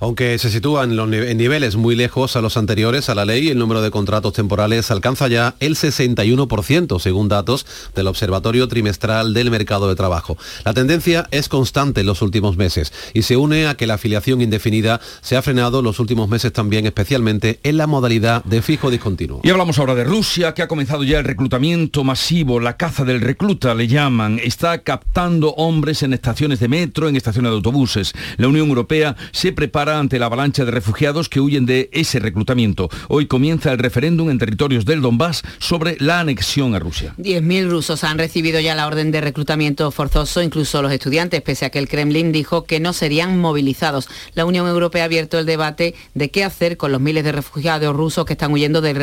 Aunque 0.00 0.38
se 0.38 0.50
sitúan 0.50 0.96
en 0.96 1.36
niveles 1.36 1.74
muy 1.74 1.96
lejos 1.96 2.36
a 2.36 2.40
los 2.40 2.56
anteriores 2.56 3.08
a 3.08 3.16
la 3.16 3.24
ley, 3.24 3.48
el 3.48 3.58
número 3.58 3.82
de 3.82 3.90
contratos 3.90 4.32
temporales 4.32 4.92
alcanza 4.92 5.26
ya 5.26 5.56
el 5.58 5.74
61%, 5.74 7.00
según 7.00 7.28
datos 7.28 7.66
del 7.96 8.06
Observatorio 8.06 8.68
Trimestral 8.68 9.34
del 9.34 9.50
Mercado 9.50 9.88
de 9.88 9.96
Trabajo. 9.96 10.38
La 10.64 10.72
tendencia 10.72 11.26
es 11.32 11.48
constante 11.48 12.02
en 12.02 12.06
los 12.06 12.22
últimos 12.22 12.56
meses 12.56 12.92
y 13.12 13.22
se 13.22 13.36
une 13.36 13.66
a 13.66 13.74
que 13.74 13.88
la 13.88 13.94
afiliación 13.94 14.40
indefinida 14.40 15.00
se 15.20 15.36
ha 15.36 15.42
frenado 15.42 15.82
los 15.82 15.98
últimos 15.98 16.28
meses 16.28 16.52
también, 16.52 16.86
especialmente 16.86 17.58
en 17.64 17.76
la 17.76 17.88
modalidad 17.88 18.44
de 18.44 18.62
fijo 18.62 18.90
discontinuo. 18.90 19.40
Y 19.42 19.50
hablamos 19.50 19.80
ahora 19.80 19.96
de 19.96 20.04
Rusia, 20.04 20.54
que 20.54 20.62
ha 20.62 20.68
comenzado 20.68 21.02
ya 21.02 21.18
el 21.18 21.24
reclutamiento 21.24 22.04
masivo, 22.04 22.60
la 22.60 22.76
caza 22.76 23.04
del 23.04 23.20
recluta 23.20 23.74
le 23.74 23.88
llaman, 23.88 24.38
está 24.44 24.78
captando 24.84 25.50
hombres 25.54 26.04
en 26.04 26.12
estaciones 26.12 26.60
de 26.60 26.68
metro, 26.68 27.08
en 27.08 27.16
estaciones 27.16 27.50
de 27.50 27.56
autobuses. 27.56 28.12
La 28.36 28.46
Unión 28.46 28.68
Europea 28.68 29.16
se 29.32 29.52
prepara 29.52 29.87
ante 29.96 30.18
la 30.18 30.26
avalancha 30.26 30.64
de 30.64 30.70
refugiados 30.70 31.28
que 31.28 31.40
huyen 31.40 31.64
de 31.64 31.88
ese 31.92 32.18
reclutamiento. 32.18 32.88
Hoy 33.08 33.26
comienza 33.26 33.72
el 33.72 33.78
referéndum 33.78 34.30
en 34.30 34.38
territorios 34.38 34.84
del 34.84 35.00
Donbass 35.00 35.42
sobre 35.58 35.96
la 36.00 36.20
anexión 36.20 36.74
a 36.74 36.78
Rusia. 36.78 37.14
10.000 37.18 37.68
rusos 37.70 38.04
han 38.04 38.18
recibido 38.18 38.60
ya 38.60 38.74
la 38.74 38.86
orden 38.86 39.10
de 39.10 39.20
reclutamiento 39.20 39.90
forzoso, 39.90 40.42
incluso 40.42 40.82
los 40.82 40.92
estudiantes, 40.92 41.42
pese 41.42 41.64
a 41.64 41.70
que 41.70 41.78
el 41.78 41.88
Kremlin 41.88 42.32
dijo 42.32 42.64
que 42.64 42.80
no 42.80 42.92
serían 42.92 43.38
movilizados. 43.38 44.08
La 44.34 44.44
Unión 44.44 44.66
Europea 44.66 45.02
ha 45.02 45.06
abierto 45.06 45.38
el 45.38 45.46
debate 45.46 45.94
de 46.14 46.30
qué 46.30 46.44
hacer 46.44 46.76
con 46.76 46.92
los 46.92 47.00
miles 47.00 47.24
de 47.24 47.32
refugiados 47.32 47.94
rusos 47.94 48.24
que 48.24 48.34
están 48.34 48.52
huyendo 48.52 48.80
del, 48.80 48.96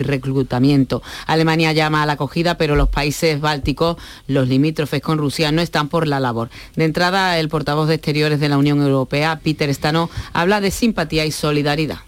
reclutamiento. 0.00 1.02
Alemania 1.26 1.72
llama 1.72 2.02
a 2.02 2.06
la 2.06 2.14
acogida, 2.14 2.56
pero 2.56 2.76
los 2.76 2.88
países 2.88 3.40
bálticos, 3.40 3.96
los 4.26 4.48
limítrofes 4.48 5.00
con 5.02 5.18
Rusia, 5.18 5.52
no 5.52 5.62
están 5.62 5.88
por 5.88 6.06
la 6.06 6.20
labor. 6.20 6.50
De 6.76 6.84
entrada, 6.84 7.38
el 7.38 7.48
portavoz 7.48 7.88
de 7.88 7.94
Exteriores 7.94 8.40
de 8.40 8.48
la 8.48 8.58
Unión 8.58 8.80
Europea, 8.80 9.40
Peter 9.42 9.68
habla 10.32 10.60
de 10.60 10.70
simpatía 10.70 11.24
y 11.24 11.32
solidaridad. 11.32 11.98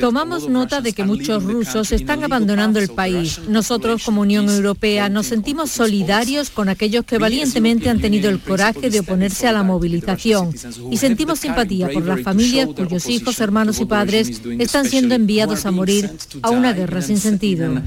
Tomamos 0.00 0.48
nota 0.48 0.80
de 0.80 0.92
que 0.92 1.04
muchos 1.04 1.44
rusos 1.44 1.92
están 1.92 2.24
abandonando 2.24 2.80
el 2.80 2.88
país. 2.88 3.40
Nosotros, 3.48 4.02
como 4.04 4.22
Unión 4.22 4.48
Europea, 4.48 5.08
nos 5.08 5.26
sentimos 5.26 5.70
solidarios 5.70 6.50
con 6.50 6.68
aquellos 6.68 7.04
que 7.04 7.18
valientemente 7.18 7.88
han 7.88 8.00
tenido 8.00 8.28
el 8.28 8.40
coraje 8.40 8.90
de 8.90 9.00
oponerse 9.00 9.46
a 9.46 9.52
la 9.52 9.62
movilización 9.62 10.52
y 10.90 10.96
sentimos 10.96 11.38
simpatía 11.38 11.88
por 11.88 12.04
las 12.04 12.22
familias 12.22 12.68
cuyos 12.74 13.06
hijos, 13.08 13.40
hermanos 13.40 13.80
y 13.80 13.84
padres 13.84 14.42
están 14.58 14.86
siendo 14.86 15.14
enviados 15.14 15.64
a 15.66 15.70
morir 15.70 16.10
a 16.42 16.50
una 16.50 16.72
guerra 16.72 17.02
sin 17.02 17.18
sentido. 17.18 17.82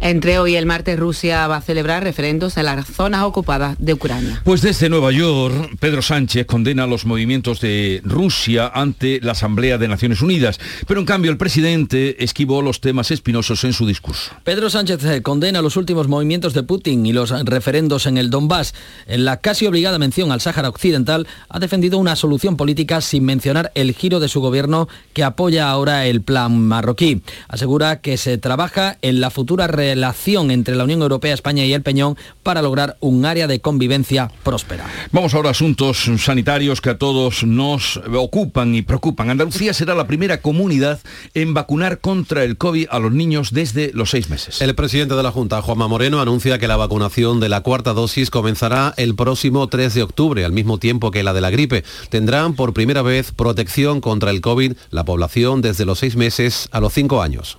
Entre 0.00 0.38
hoy 0.38 0.52
y 0.52 0.56
el 0.56 0.66
martes 0.66 0.98
Rusia 0.98 1.46
va 1.46 1.58
a 1.58 1.60
celebrar 1.60 2.02
referendos 2.02 2.56
en 2.56 2.64
las 2.64 2.86
zonas 2.86 3.22
ocupadas 3.22 3.76
de 3.78 3.92
Ucrania. 3.92 4.40
Pues 4.44 4.62
desde 4.62 4.88
Nueva 4.88 5.12
York, 5.12 5.76
Pedro 5.78 6.00
Sánchez 6.02 6.46
condena 6.46 6.86
los 6.86 7.04
movimientos 7.04 7.60
de 7.60 8.00
Rusia 8.08 8.70
ante 8.72 9.20
la 9.22 9.32
Asamblea 9.32 9.78
de 9.78 9.88
Naciones 9.88 10.22
Unidas, 10.22 10.58
pero 10.86 11.00
en 11.00 11.06
cambio 11.06 11.30
el 11.30 11.36
presidente 11.36 12.22
esquivó 12.22 12.62
los 12.62 12.80
temas 12.80 13.10
espinosos 13.10 13.64
en 13.64 13.72
su 13.72 13.86
discurso. 13.86 14.32
Pedro 14.44 14.70
Sánchez 14.70 15.04
eh, 15.04 15.22
condena 15.22 15.62
los 15.62 15.76
últimos 15.76 16.08
movimientos 16.08 16.54
de 16.54 16.62
Putin 16.62 17.06
y 17.06 17.12
los 17.12 17.30
referendos 17.44 18.06
en 18.06 18.18
el 18.18 18.30
Donbass. 18.30 18.74
En 19.06 19.24
la 19.24 19.38
casi 19.38 19.66
obligada 19.66 19.98
mención 19.98 20.32
al 20.32 20.40
Sáhara 20.40 20.68
Occidental, 20.68 21.26
ha 21.48 21.58
defendido 21.58 21.98
una 21.98 22.16
solución 22.16 22.56
política 22.56 23.00
sin 23.00 23.24
mencionar 23.24 23.72
el 23.74 23.94
giro 23.94 24.20
de 24.20 24.28
su 24.28 24.40
gobierno 24.40 24.88
que 25.12 25.24
apoya 25.24 25.70
ahora 25.70 26.06
el 26.06 26.22
plan 26.22 26.58
marroquí. 26.58 27.22
Asegura 27.48 28.00
que 28.00 28.16
se 28.16 28.38
trabaja 28.38 28.98
en 29.02 29.20
la 29.20 29.30
futura 29.30 29.66
relación 29.66 30.50
entre 30.50 30.76
la 30.76 30.84
Unión 30.84 31.02
Europea, 31.02 31.34
España 31.34 31.64
y 31.64 31.72
el 31.72 31.82
Peñón 31.82 32.16
para 32.42 32.62
lograr 32.62 32.96
un 33.00 33.24
área 33.24 33.46
de 33.46 33.60
convivencia 33.60 34.30
próspera. 34.42 34.86
Vamos 35.12 35.34
ahora 35.34 35.48
a 35.48 35.52
asuntos 35.52 36.10
sanitarios 36.18 36.80
que 36.80 36.90
a 36.90 36.98
todos 36.98 37.44
nos 37.44 37.97
ocupan 38.14 38.74
y 38.74 38.82
preocupan. 38.82 39.30
Andalucía 39.30 39.74
será 39.74 39.94
la 39.94 40.06
primera 40.06 40.40
comunidad 40.40 41.00
en 41.34 41.54
vacunar 41.54 42.00
contra 42.00 42.44
el 42.44 42.56
COVID 42.56 42.86
a 42.90 42.98
los 42.98 43.12
niños 43.12 43.52
desde 43.52 43.92
los 43.94 44.10
seis 44.10 44.30
meses. 44.30 44.60
El 44.60 44.74
presidente 44.74 45.14
de 45.14 45.22
la 45.22 45.30
Junta, 45.30 45.62
Juanma 45.62 45.88
Moreno, 45.88 46.20
anuncia 46.20 46.58
que 46.58 46.68
la 46.68 46.76
vacunación 46.76 47.40
de 47.40 47.48
la 47.48 47.62
cuarta 47.62 47.92
dosis 47.92 48.30
comenzará 48.30 48.94
el 48.96 49.14
próximo 49.14 49.68
3 49.68 49.94
de 49.94 50.02
octubre, 50.02 50.44
al 50.44 50.52
mismo 50.52 50.78
tiempo 50.78 51.10
que 51.10 51.22
la 51.22 51.32
de 51.32 51.40
la 51.40 51.50
gripe. 51.50 51.84
Tendrán 52.10 52.54
por 52.54 52.72
primera 52.72 53.02
vez 53.02 53.32
protección 53.32 54.00
contra 54.00 54.30
el 54.30 54.40
COVID 54.40 54.72
la 54.90 55.04
población 55.04 55.60
desde 55.62 55.84
los 55.84 55.98
seis 55.98 56.16
meses 56.16 56.68
a 56.72 56.80
los 56.80 56.92
cinco 56.92 57.22
años. 57.22 57.58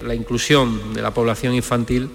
La 0.00 0.14
inclusión 0.14 0.94
de 0.94 1.02
la 1.02 1.12
población 1.12 1.54
infantil 1.54 2.08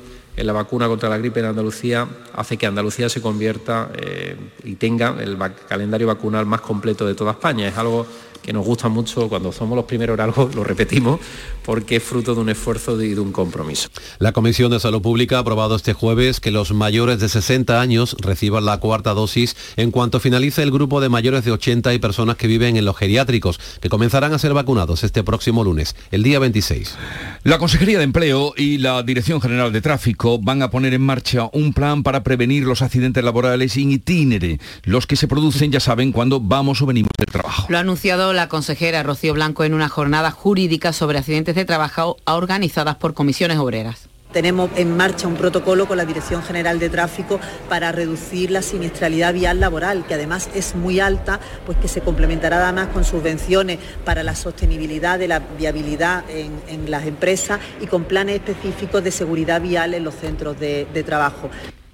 la 0.43 0.53
vacuna 0.53 0.87
contra 0.87 1.09
la 1.09 1.17
gripe 1.17 1.39
en 1.39 1.45
Andalucía 1.45 2.07
hace 2.33 2.57
que 2.57 2.65
Andalucía 2.65 3.07
se 3.07 3.21
convierta 3.21 3.89
eh, 3.97 4.35
y 4.63 4.75
tenga 4.75 5.15
el 5.19 5.37
calendario 5.67 6.07
vacunal 6.07 6.45
más 6.45 6.61
completo 6.61 7.05
de 7.05 7.15
toda 7.15 7.31
España. 7.31 7.67
Es 7.67 7.77
algo 7.77 8.05
que 8.41 8.53
nos 8.53 8.65
gusta 8.65 8.89
mucho 8.89 9.27
cuando 9.29 9.51
somos 9.51 9.75
los 9.75 9.85
primeros 9.85 10.15
en 10.15 10.21
algo, 10.21 10.49
lo 10.53 10.63
repetimos, 10.63 11.19
porque 11.63 11.97
es 11.97 12.03
fruto 12.03 12.35
de 12.35 12.41
un 12.41 12.49
esfuerzo 12.49 13.01
y 13.01 13.13
de 13.13 13.19
un 13.19 13.31
compromiso. 13.31 13.89
La 14.19 14.31
Comisión 14.31 14.71
de 14.71 14.79
Salud 14.79 15.01
Pública 15.01 15.37
ha 15.37 15.39
aprobado 15.39 15.75
este 15.75 15.93
jueves 15.93 16.39
que 16.39 16.51
los 16.51 16.73
mayores 16.73 17.19
de 17.19 17.29
60 17.29 17.79
años 17.81 18.15
reciban 18.19 18.65
la 18.65 18.79
cuarta 18.79 19.13
dosis 19.13 19.55
en 19.75 19.91
cuanto 19.91 20.19
finalice 20.19 20.63
el 20.63 20.71
grupo 20.71 21.01
de 21.01 21.09
mayores 21.09 21.43
de 21.45 21.51
80 21.51 21.93
y 21.93 21.99
personas 21.99 22.37
que 22.37 22.47
viven 22.47 22.77
en 22.77 22.85
los 22.85 22.97
geriátricos, 22.97 23.59
que 23.81 23.89
comenzarán 23.89 24.33
a 24.33 24.39
ser 24.39 24.53
vacunados 24.53 25.03
este 25.03 25.23
próximo 25.23 25.63
lunes, 25.63 25.95
el 26.11 26.23
día 26.23 26.39
26. 26.39 26.95
La 27.43 27.57
Consejería 27.57 27.97
de 27.97 28.03
Empleo 28.03 28.53
y 28.57 28.77
la 28.77 29.03
Dirección 29.03 29.41
General 29.41 29.71
de 29.71 29.81
Tráfico 29.81 30.39
van 30.39 30.61
a 30.61 30.69
poner 30.69 30.93
en 30.93 31.01
marcha 31.01 31.49
un 31.53 31.73
plan 31.73 32.03
para 32.03 32.23
prevenir 32.23 32.63
los 32.63 32.81
accidentes 32.81 33.23
laborales 33.23 33.77
in 33.77 33.91
itinere, 33.91 34.59
los 34.83 35.07
que 35.07 35.15
se 35.15 35.27
producen, 35.27 35.71
ya 35.71 35.79
saben, 35.79 36.11
cuando 36.11 36.39
vamos 36.39 36.81
o 36.81 36.85
venimos 36.85 37.11
del 37.17 37.31
trabajo. 37.31 37.67
Lo 37.69 37.77
ha 37.77 37.81
anunciado 37.81 38.33
la 38.35 38.49
consejera 38.49 39.03
Rocío 39.03 39.33
Blanco 39.33 39.63
en 39.63 39.73
una 39.73 39.89
jornada 39.89 40.31
jurídica 40.31 40.93
sobre 40.93 41.17
accidentes 41.17 41.55
de 41.55 41.65
trabajo 41.65 42.17
organizadas 42.25 42.95
por 42.95 43.13
comisiones 43.13 43.57
obreras. 43.57 44.09
Tenemos 44.33 44.69
en 44.75 44.97
marcha 44.97 45.29
un 45.29 45.35
protocolo 45.35 45.87
con 45.87 45.95
la 45.95 46.03
Dirección 46.03 46.43
General 46.43 46.77
de 46.77 46.89
Tráfico 46.89 47.39
para 47.69 47.93
reducir 47.93 48.51
la 48.51 48.61
siniestralidad 48.61 49.33
vial 49.33 49.61
laboral, 49.61 50.05
que 50.05 50.13
además 50.13 50.49
es 50.53 50.75
muy 50.75 50.99
alta, 50.99 51.39
pues 51.65 51.77
que 51.77 51.87
se 51.87 52.01
complementará 52.01 52.61
además 52.61 52.89
con 52.89 53.05
subvenciones 53.05 53.79
para 54.03 54.23
la 54.23 54.35
sostenibilidad 54.35 55.17
de 55.17 55.29
la 55.29 55.39
viabilidad 55.39 56.25
en, 56.29 56.91
las 56.91 57.05
empresas 57.05 57.61
y 57.79 57.87
con 57.87 58.03
planes 58.03 58.35
específicos 58.35 59.03
de 59.05 59.11
seguridad 59.11 59.61
vial 59.61 59.93
en 59.93 60.03
los 60.03 60.15
centros 60.15 60.59
de 60.59 61.03
trabajo. 61.05 61.49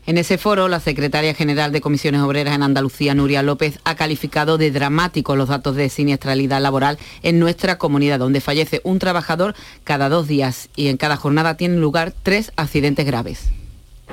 En 0.07 0.17
ese 0.17 0.39
foro, 0.39 0.67
la 0.67 0.79
secretaria 0.79 1.35
general 1.35 1.71
de 1.71 1.79
Comisiones 1.79 2.21
Obreras 2.21 2.55
en 2.55 2.63
Andalucía, 2.63 3.13
Nuria 3.13 3.43
López, 3.43 3.77
ha 3.83 3.95
calificado 3.95 4.57
de 4.57 4.71
dramáticos 4.71 5.37
los 5.37 5.49
datos 5.49 5.75
de 5.75 5.89
siniestralidad 5.89 6.59
laboral 6.59 6.97
en 7.21 7.37
nuestra 7.37 7.77
comunidad, 7.77 8.17
donde 8.17 8.41
fallece 8.41 8.81
un 8.83 8.97
trabajador 8.97 9.53
cada 9.83 10.09
dos 10.09 10.27
días 10.27 10.69
y 10.75 10.87
en 10.87 10.97
cada 10.97 11.17
jornada 11.17 11.55
tienen 11.55 11.81
lugar 11.81 12.13
tres 12.23 12.51
accidentes 12.55 13.05
graves. 13.05 13.49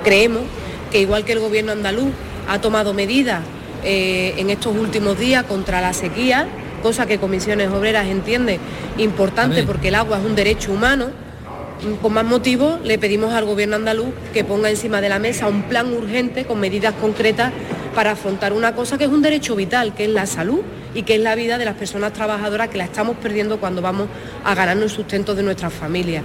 Creemos 0.03 0.43
que 0.91 1.01
igual 1.01 1.25
que 1.25 1.33
el 1.33 1.39
gobierno 1.39 1.71
andaluz 1.71 2.11
ha 2.47 2.61
tomado 2.61 2.93
medidas 2.93 3.41
eh, 3.83 4.35
en 4.37 4.51
estos 4.51 4.75
últimos 4.75 5.17
días 5.17 5.43
contra 5.45 5.81
la 5.81 5.93
sequía, 5.93 6.47
cosa 6.83 7.07
que 7.07 7.17
Comisiones 7.17 7.69
Obreras 7.69 8.07
entiende 8.07 8.59
importante 8.99 9.63
porque 9.63 9.87
el 9.87 9.95
agua 9.95 10.19
es 10.19 10.25
un 10.25 10.35
derecho 10.35 10.71
humano, 10.71 11.07
con 12.01 12.13
más 12.13 12.25
motivo, 12.25 12.79
le 12.83 12.97
pedimos 12.97 13.33
al 13.33 13.45
Gobierno 13.45 13.75
andaluz 13.75 14.13
que 14.33 14.43
ponga 14.43 14.69
encima 14.69 15.01
de 15.01 15.09
la 15.09 15.19
mesa 15.19 15.47
un 15.47 15.63
plan 15.63 15.93
urgente 15.93 16.45
con 16.45 16.59
medidas 16.59 16.93
concretas 16.95 17.51
para 17.95 18.11
afrontar 18.11 18.53
una 18.53 18.75
cosa 18.75 18.97
que 18.97 19.05
es 19.05 19.09
un 19.09 19.21
derecho 19.21 19.55
vital, 19.55 19.93
que 19.93 20.05
es 20.05 20.09
la 20.09 20.25
salud 20.25 20.61
y 20.93 21.03
que 21.03 21.15
es 21.15 21.21
la 21.21 21.35
vida 21.35 21.57
de 21.57 21.65
las 21.65 21.75
personas 21.75 22.13
trabajadoras 22.13 22.69
que 22.69 22.77
la 22.77 22.85
estamos 22.85 23.17
perdiendo 23.17 23.59
cuando 23.59 23.81
vamos 23.81 24.07
a 24.43 24.55
ganarnos 24.55 24.85
el 24.85 24.89
sustento 24.89 25.35
de 25.35 25.43
nuestras 25.43 25.73
familias. 25.73 26.23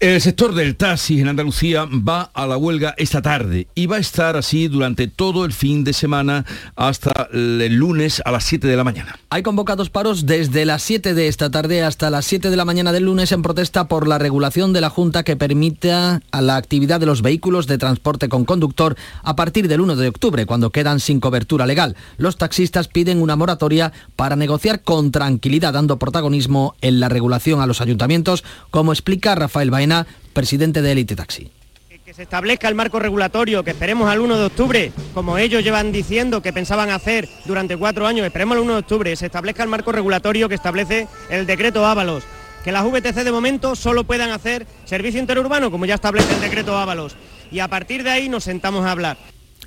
El 0.00 0.20
sector 0.20 0.54
del 0.54 0.76
taxi 0.76 1.20
en 1.20 1.26
Andalucía 1.26 1.84
va 1.86 2.30
a 2.32 2.46
la 2.46 2.56
huelga 2.56 2.94
esta 2.98 3.20
tarde 3.20 3.66
y 3.74 3.86
va 3.86 3.96
a 3.96 3.98
estar 3.98 4.36
así 4.36 4.68
durante 4.68 5.08
todo 5.08 5.44
el 5.44 5.52
fin 5.52 5.82
de 5.82 5.92
semana 5.92 6.46
hasta 6.76 7.28
el 7.32 7.74
lunes 7.74 8.22
a 8.24 8.30
las 8.30 8.44
7 8.44 8.68
de 8.68 8.76
la 8.76 8.84
mañana. 8.84 9.18
Hay 9.28 9.42
convocados 9.42 9.90
paros 9.90 10.24
desde 10.24 10.64
las 10.66 10.84
7 10.84 11.14
de 11.14 11.26
esta 11.26 11.50
tarde 11.50 11.82
hasta 11.82 12.10
las 12.10 12.26
7 12.26 12.48
de 12.48 12.56
la 12.56 12.64
mañana 12.64 12.92
del 12.92 13.06
lunes 13.06 13.32
en 13.32 13.42
protesta 13.42 13.88
por 13.88 14.06
la 14.06 14.18
regulación 14.18 14.72
de 14.72 14.82
la 14.82 14.88
Junta 14.88 15.24
que 15.24 15.34
permita 15.34 16.22
a 16.30 16.42
la 16.42 16.54
actividad 16.54 17.00
de 17.00 17.06
los 17.06 17.20
vehículos 17.20 17.66
de 17.66 17.78
transporte 17.78 18.28
con 18.28 18.44
conductor 18.44 18.94
a 19.24 19.34
partir 19.34 19.66
del 19.66 19.80
1 19.80 19.96
de 19.96 20.06
octubre, 20.06 20.46
cuando 20.46 20.70
quedan 20.70 21.00
sin 21.00 21.18
cobertura 21.18 21.66
legal. 21.66 21.96
Los 22.18 22.38
taxistas 22.38 22.86
piden 22.86 23.20
una 23.20 23.34
moratoria 23.34 23.92
para 24.14 24.36
negociar 24.36 24.82
con 24.82 25.10
tranquilidad, 25.10 25.72
dando 25.72 25.98
protagonismo 25.98 26.76
en 26.82 27.00
la 27.00 27.08
regulación 27.08 27.60
a 27.60 27.66
los 27.66 27.80
ayuntamientos, 27.80 28.44
como 28.70 28.92
explica 28.92 29.34
Rafael 29.34 29.72
Baena 29.72 29.87
presidente 30.32 30.82
de 30.82 30.92
Elite 30.92 31.16
Taxi 31.16 31.50
Que 32.04 32.14
se 32.14 32.22
establezca 32.22 32.68
el 32.68 32.74
marco 32.74 32.98
regulatorio, 32.98 33.64
que 33.64 33.72
esperemos 33.72 34.08
al 34.08 34.20
1 34.20 34.38
de 34.38 34.44
octubre, 34.44 34.92
como 35.14 35.38
ellos 35.38 35.62
llevan 35.62 35.92
diciendo 35.92 36.40
que 36.40 36.52
pensaban 36.52 36.90
hacer 36.90 37.28
durante 37.44 37.76
cuatro 37.76 38.06
años, 38.06 38.24
esperemos 38.24 38.56
al 38.56 38.62
1 38.62 38.72
de 38.72 38.78
octubre, 38.78 39.16
se 39.16 39.26
establezca 39.26 39.62
el 39.62 39.68
marco 39.68 39.92
regulatorio 39.92 40.48
que 40.48 40.54
establece 40.54 41.08
el 41.30 41.46
decreto 41.46 41.84
Ábalos. 41.84 42.24
Que 42.64 42.72
las 42.72 42.84
VTC 42.84 43.24
de 43.24 43.32
momento 43.32 43.76
solo 43.76 44.04
puedan 44.04 44.30
hacer 44.30 44.66
servicio 44.84 45.20
interurbano, 45.20 45.70
como 45.70 45.86
ya 45.86 45.94
establece 45.94 46.34
el 46.34 46.40
decreto 46.40 46.76
Ábalos. 46.76 47.14
Y 47.50 47.60
a 47.60 47.68
partir 47.68 48.02
de 48.02 48.10
ahí 48.10 48.28
nos 48.28 48.44
sentamos 48.44 48.84
a 48.84 48.90
hablar. 48.90 49.16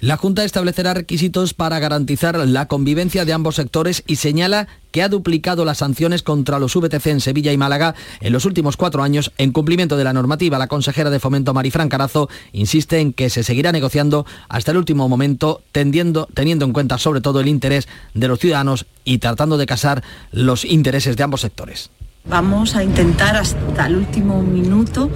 La 0.02 0.18
Junta 0.18 0.44
establecerá 0.44 0.96
requisitos 0.96 1.54
para 1.54 1.78
garantizar 1.78 2.36
la 2.36 2.68
convivencia 2.68 3.24
de 3.24 3.34
ambos 3.34 3.56
sectores 3.56 4.04
y 4.08 4.16
señala 4.16 4.68
que 4.92 5.04
ha 5.04 5.10
duplicado 5.10 5.66
las 5.66 5.80
sanciones 5.80 6.24
contra 6.24 6.60
los 6.60 6.76
VTC 6.76 7.08
en 7.08 7.22
Sevilla 7.22 7.52
y 7.52 7.58
Málaga 7.58 7.96
en 8.20 8.34
los 8.34 8.46
últimos 8.46 8.78
cuatro 8.78 9.04
años 9.04 9.32
en 9.38 9.52
cumplimiento 9.52 9.98
de 9.98 10.04
la 10.04 10.14
normativa. 10.14 10.60
La 10.60 10.68
consejera 10.68 11.10
de 11.10 11.20
Fomento 11.20 11.54
Marifran 11.54 11.90
Carazo 11.90 12.30
insiste 12.52 13.00
en 13.00 13.14
que 13.14 13.30
se 13.30 13.44
seguirá 13.44 13.72
negociando 13.72 14.26
hasta 14.50 14.72
el 14.72 14.78
último 14.78 15.08
momento, 15.10 15.62
teniendo 15.72 16.28
en 16.36 16.74
cuenta 16.74 16.98
sobre 16.98 17.22
todo 17.22 17.40
el 17.40 17.48
interés 17.48 17.88
de 18.14 18.28
los 18.28 18.40
ciudadanos 18.40 18.86
y 19.04 19.18
tratando 19.18 19.58
de 19.58 19.66
casar 19.66 20.04
los 20.32 20.66
intereses 20.66 21.18
de 21.18 21.24
ambos 21.24 21.42
sectores. 21.42 21.90
Vamos 22.30 22.76
a 22.76 22.84
intentar 22.84 23.36
hasta 23.36 23.88
el 23.88 23.96
último 23.98 24.44
minuto 24.44 25.10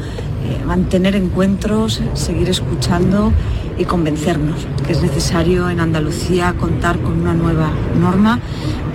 eh, 0.43 0.65
mantener 0.65 1.15
encuentros, 1.15 2.01
seguir 2.15 2.49
escuchando 2.49 3.31
y 3.77 3.85
convencernos 3.85 4.65
que 4.85 4.93
es 4.93 5.01
necesario 5.03 5.69
en 5.69 5.79
Andalucía 5.79 6.55
contar 6.59 6.99
con 6.99 7.21
una 7.21 7.33
nueva 7.33 7.69
norma 7.99 8.39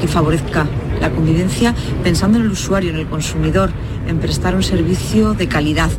que 0.00 0.09
favorezca 0.09 0.67
la 1.00 1.11
convivencia 1.11 1.75
pensando 2.02 2.38
en 2.38 2.45
el 2.45 2.50
usuario, 2.50 2.90
en 2.90 2.97
el 2.97 3.07
consumidor, 3.07 3.71
en 4.09 4.19
prestar 4.19 4.57
un 4.57 4.64
servicio 4.64 5.35
de 5.35 5.47
calidad. 5.47 5.90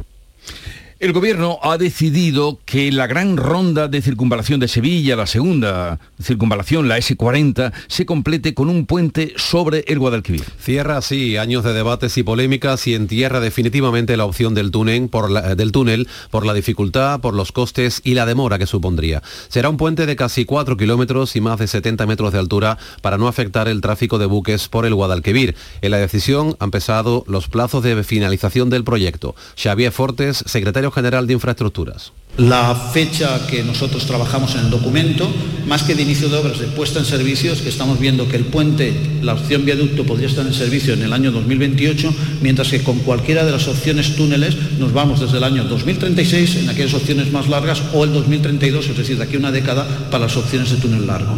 El 1.01 1.13
gobierno 1.13 1.57
ha 1.63 1.79
decidido 1.79 2.59
que 2.63 2.91
la 2.91 3.07
gran 3.07 3.35
ronda 3.35 3.87
de 3.87 4.03
circunvalación 4.03 4.59
de 4.59 4.67
Sevilla, 4.67 5.15
la 5.15 5.25
segunda 5.25 5.99
circunvalación, 6.21 6.87
la 6.87 6.99
S40, 6.99 7.73
se 7.87 8.05
complete 8.05 8.53
con 8.53 8.69
un 8.69 8.85
puente 8.85 9.33
sobre 9.35 9.83
el 9.87 9.97
Guadalquivir. 9.97 10.43
Cierra 10.59 10.97
así 10.97 11.37
años 11.37 11.63
de 11.63 11.73
debates 11.73 12.19
y 12.19 12.23
polémicas 12.23 12.85
y 12.85 12.93
entierra 12.93 13.39
definitivamente 13.39 14.15
la 14.15 14.25
opción 14.25 14.53
del 14.53 14.69
túnel, 14.69 15.09
por 15.09 15.31
la, 15.31 15.55
del 15.55 15.71
túnel 15.71 16.07
por 16.29 16.45
la 16.45 16.53
dificultad, 16.53 17.19
por 17.19 17.33
los 17.33 17.51
costes 17.51 18.01
y 18.03 18.13
la 18.13 18.27
demora 18.27 18.59
que 18.59 18.67
supondría. 18.67 19.23
Será 19.47 19.69
un 19.69 19.77
puente 19.77 20.05
de 20.05 20.15
casi 20.15 20.45
4 20.45 20.77
kilómetros 20.77 21.35
y 21.35 21.41
más 21.41 21.57
de 21.57 21.65
70 21.65 22.05
metros 22.05 22.31
de 22.31 22.37
altura 22.37 22.77
para 23.01 23.17
no 23.17 23.27
afectar 23.27 23.67
el 23.67 23.81
tráfico 23.81 24.19
de 24.19 24.27
buques 24.27 24.67
por 24.67 24.85
el 24.85 24.93
Guadalquivir. 24.93 25.55
En 25.81 25.89
la 25.89 25.97
decisión 25.97 26.55
han 26.59 26.69
pesado 26.69 27.23
los 27.25 27.47
plazos 27.47 27.81
de 27.81 28.03
finalización 28.03 28.69
del 28.69 28.83
proyecto. 28.83 29.33
Xavier 29.57 29.91
Fortes, 29.91 30.43
secretario 30.45 30.90
General 30.91 31.25
de 31.25 31.33
Infraestructuras. 31.33 32.13
La 32.37 32.73
fecha 32.73 33.45
que 33.47 33.61
nosotros 33.63 34.05
trabajamos 34.05 34.55
en 34.55 34.61
el 34.61 34.69
documento, 34.69 35.29
más 35.67 35.83
que 35.83 35.95
de 35.95 36.03
inicio 36.03 36.29
de 36.29 36.37
obras, 36.37 36.59
de 36.59 36.67
puesta 36.67 36.99
en 36.99 37.05
servicios, 37.05 37.61
que 37.61 37.69
estamos 37.69 37.99
viendo 37.99 38.27
que 38.29 38.37
el 38.37 38.45
puente, 38.45 38.93
la 39.21 39.33
opción 39.33 39.65
viaducto 39.65 40.05
podría 40.05 40.27
estar 40.27 40.45
en 40.45 40.53
servicio 40.53 40.93
en 40.93 41.03
el 41.03 41.11
año 41.11 41.31
2028, 41.31 42.13
mientras 42.41 42.69
que 42.69 42.83
con 42.83 42.99
cualquiera 42.99 43.43
de 43.43 43.51
las 43.51 43.67
opciones 43.67 44.15
túneles 44.15 44.55
nos 44.79 44.93
vamos 44.93 45.19
desde 45.19 45.37
el 45.37 45.43
año 45.43 45.65
2036 45.65 46.55
en 46.57 46.69
aquellas 46.69 46.93
opciones 46.93 47.31
más 47.31 47.49
largas 47.49 47.81
o 47.93 48.05
el 48.05 48.13
2032, 48.13 48.87
es 48.87 48.97
decir, 48.97 49.17
de 49.17 49.23
aquí 49.23 49.35
una 49.35 49.51
década 49.51 49.85
para 50.09 50.25
las 50.25 50.37
opciones 50.37 50.71
de 50.71 50.77
túnel 50.77 51.05
largo. 51.05 51.37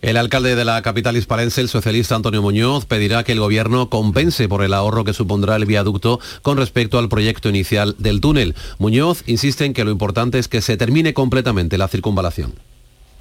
El 0.00 0.16
alcalde 0.16 0.54
de 0.54 0.64
la 0.64 0.80
capital 0.80 1.16
hispalense, 1.16 1.60
el 1.60 1.68
socialista 1.68 2.14
Antonio 2.14 2.40
Muñoz, 2.40 2.84
pedirá 2.84 3.24
que 3.24 3.32
el 3.32 3.40
gobierno 3.40 3.90
compense 3.90 4.48
por 4.48 4.62
el 4.62 4.72
ahorro 4.72 5.02
que 5.02 5.12
supondrá 5.12 5.56
el 5.56 5.66
viaducto 5.66 6.20
con 6.42 6.56
respecto 6.56 7.00
al 7.00 7.08
proyecto 7.08 7.48
inicial 7.48 7.96
del 7.98 8.20
túnel. 8.20 8.54
Muñoz 8.78 9.24
insiste 9.26 9.64
en 9.64 9.74
que 9.74 9.82
lo 9.82 9.90
importante 9.90 10.38
es 10.38 10.46
que 10.46 10.62
se 10.62 10.76
termine 10.76 11.14
completamente 11.14 11.78
la 11.78 11.88
circunvalación. 11.88 12.54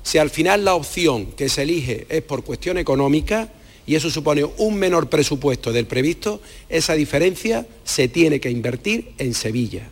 Si 0.04 0.20
al 0.20 0.30
final 0.30 0.66
la 0.66 0.76
opción 0.76 1.32
que 1.32 1.50
se 1.50 1.64
elige 1.64 2.06
es 2.10 2.22
por 2.22 2.44
cuestión 2.44 2.78
económica 2.78 3.50
y 3.88 3.96
eso 3.96 4.12
supone 4.12 4.46
un 4.46 4.76
menor 4.76 5.10
presupuesto 5.10 5.74
del 5.74 5.88
previsto, 5.88 6.42
esa 6.70 6.94
diferencia 6.94 7.66
se 7.86 8.08
tiene 8.08 8.40
que 8.40 8.52
invertir 8.52 9.14
en 9.18 9.34
Sevilla. 9.34 9.90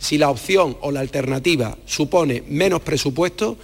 Si 0.00 0.18
la 0.18 0.30
opción 0.30 0.76
o 0.80 0.90
la 0.90 1.00
alternativa 1.00 1.78
supone 1.86 2.42
menos 2.48 2.80
presupuesto, 2.80 3.58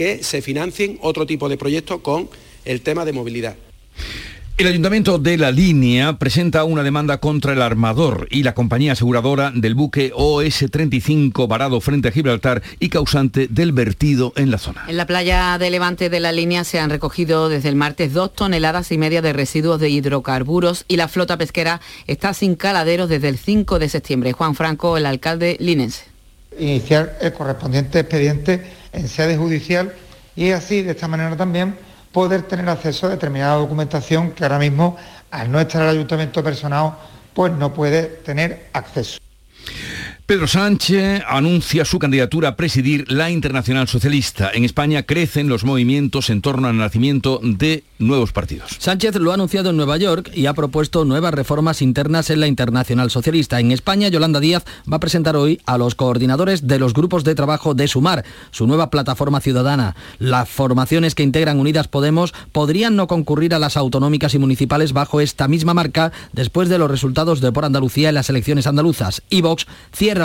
que 0.00 0.24
se 0.24 0.40
financien 0.40 0.96
otro 1.02 1.26
tipo 1.26 1.50
de 1.50 1.58
proyectos 1.58 2.00
con 2.00 2.30
el 2.64 2.80
tema 2.80 3.04
de 3.04 3.12
movilidad. 3.12 3.56
El 4.56 4.66
Ayuntamiento 4.66 5.18
de 5.18 5.36
La 5.36 5.50
Línea 5.50 6.18
presenta 6.18 6.64
una 6.64 6.82
demanda 6.82 7.18
contra 7.18 7.52
el 7.52 7.60
armador 7.60 8.26
y 8.30 8.42
la 8.42 8.54
compañía 8.54 8.92
aseguradora 8.92 9.52
del 9.54 9.74
buque 9.74 10.10
OS-35 10.14 11.46
varado 11.46 11.82
frente 11.82 12.08
a 12.08 12.12
Gibraltar 12.12 12.62
y 12.78 12.88
causante 12.88 13.46
del 13.48 13.72
vertido 13.72 14.32
en 14.36 14.50
la 14.50 14.56
zona. 14.56 14.86
En 14.88 14.96
la 14.96 15.06
playa 15.06 15.58
de 15.58 15.68
Levante 15.68 16.08
de 16.08 16.20
La 16.20 16.32
Línea 16.32 16.64
se 16.64 16.80
han 16.80 16.88
recogido 16.88 17.50
desde 17.50 17.68
el 17.68 17.76
martes 17.76 18.14
dos 18.14 18.32
toneladas 18.32 18.92
y 18.92 18.96
media 18.96 19.20
de 19.20 19.34
residuos 19.34 19.80
de 19.80 19.90
hidrocarburos 19.90 20.86
y 20.88 20.96
la 20.96 21.08
flota 21.08 21.36
pesquera 21.36 21.82
está 22.06 22.32
sin 22.32 22.54
caladeros 22.54 23.10
desde 23.10 23.28
el 23.28 23.36
5 23.36 23.78
de 23.78 23.90
septiembre. 23.90 24.32
Juan 24.32 24.54
Franco, 24.54 24.96
el 24.96 25.04
alcalde 25.04 25.58
linense. 25.60 26.04
Iniciar 26.58 27.18
el 27.20 27.34
correspondiente 27.34 28.00
expediente 28.00 28.79
en 28.92 29.08
sede 29.08 29.36
judicial 29.36 29.94
y 30.36 30.50
así, 30.52 30.82
de 30.82 30.92
esta 30.92 31.08
manera 31.08 31.36
también, 31.36 31.76
poder 32.12 32.42
tener 32.42 32.68
acceso 32.68 33.06
a 33.06 33.10
determinada 33.10 33.56
documentación 33.56 34.32
que 34.32 34.44
ahora 34.44 34.58
mismo, 34.58 34.96
al 35.30 35.50
no 35.50 35.60
estar 35.60 35.82
el 35.82 35.88
ayuntamiento 35.88 36.42
personado, 36.42 36.96
pues 37.34 37.52
no 37.52 37.72
puede 37.72 38.02
tener 38.04 38.68
acceso. 38.72 39.18
Pedro 40.30 40.46
Sánchez 40.46 41.24
anuncia 41.26 41.84
su 41.84 41.98
candidatura 41.98 42.50
a 42.50 42.54
presidir 42.54 43.10
la 43.10 43.32
Internacional 43.32 43.88
Socialista. 43.88 44.52
En 44.54 44.62
España 44.62 45.02
crecen 45.02 45.48
los 45.48 45.64
movimientos 45.64 46.30
en 46.30 46.40
torno 46.40 46.68
al 46.68 46.76
nacimiento 46.76 47.40
de 47.42 47.82
nuevos 47.98 48.30
partidos. 48.30 48.76
Sánchez 48.78 49.16
lo 49.16 49.32
ha 49.32 49.34
anunciado 49.34 49.70
en 49.70 49.76
Nueva 49.76 49.96
York 49.96 50.30
y 50.32 50.46
ha 50.46 50.54
propuesto 50.54 51.04
nuevas 51.04 51.34
reformas 51.34 51.82
internas 51.82 52.30
en 52.30 52.38
la 52.38 52.46
Internacional 52.46 53.10
Socialista. 53.10 53.58
En 53.58 53.72
España, 53.72 54.06
Yolanda 54.06 54.38
Díaz 54.38 54.62
va 54.90 54.98
a 54.98 55.00
presentar 55.00 55.34
hoy 55.34 55.60
a 55.66 55.76
los 55.78 55.96
coordinadores 55.96 56.68
de 56.68 56.78
los 56.78 56.94
grupos 56.94 57.24
de 57.24 57.34
trabajo 57.34 57.74
de 57.74 57.88
Sumar, 57.88 58.24
su 58.52 58.68
nueva 58.68 58.88
plataforma 58.88 59.40
ciudadana. 59.40 59.96
Las 60.20 60.48
formaciones 60.48 61.16
que 61.16 61.24
integran 61.24 61.58
Unidas 61.58 61.88
Podemos 61.88 62.34
podrían 62.52 62.94
no 62.94 63.08
concurrir 63.08 63.52
a 63.52 63.58
las 63.58 63.76
autonómicas 63.76 64.32
y 64.34 64.38
municipales 64.38 64.92
bajo 64.92 65.20
esta 65.20 65.48
misma 65.48 65.74
marca 65.74 66.12
después 66.32 66.68
de 66.68 66.78
los 66.78 66.88
resultados 66.88 67.40
de 67.40 67.50
por 67.50 67.64
Andalucía 67.64 68.10
en 68.10 68.14
las 68.14 68.30
elecciones 68.30 68.68
andaluzas. 68.68 69.22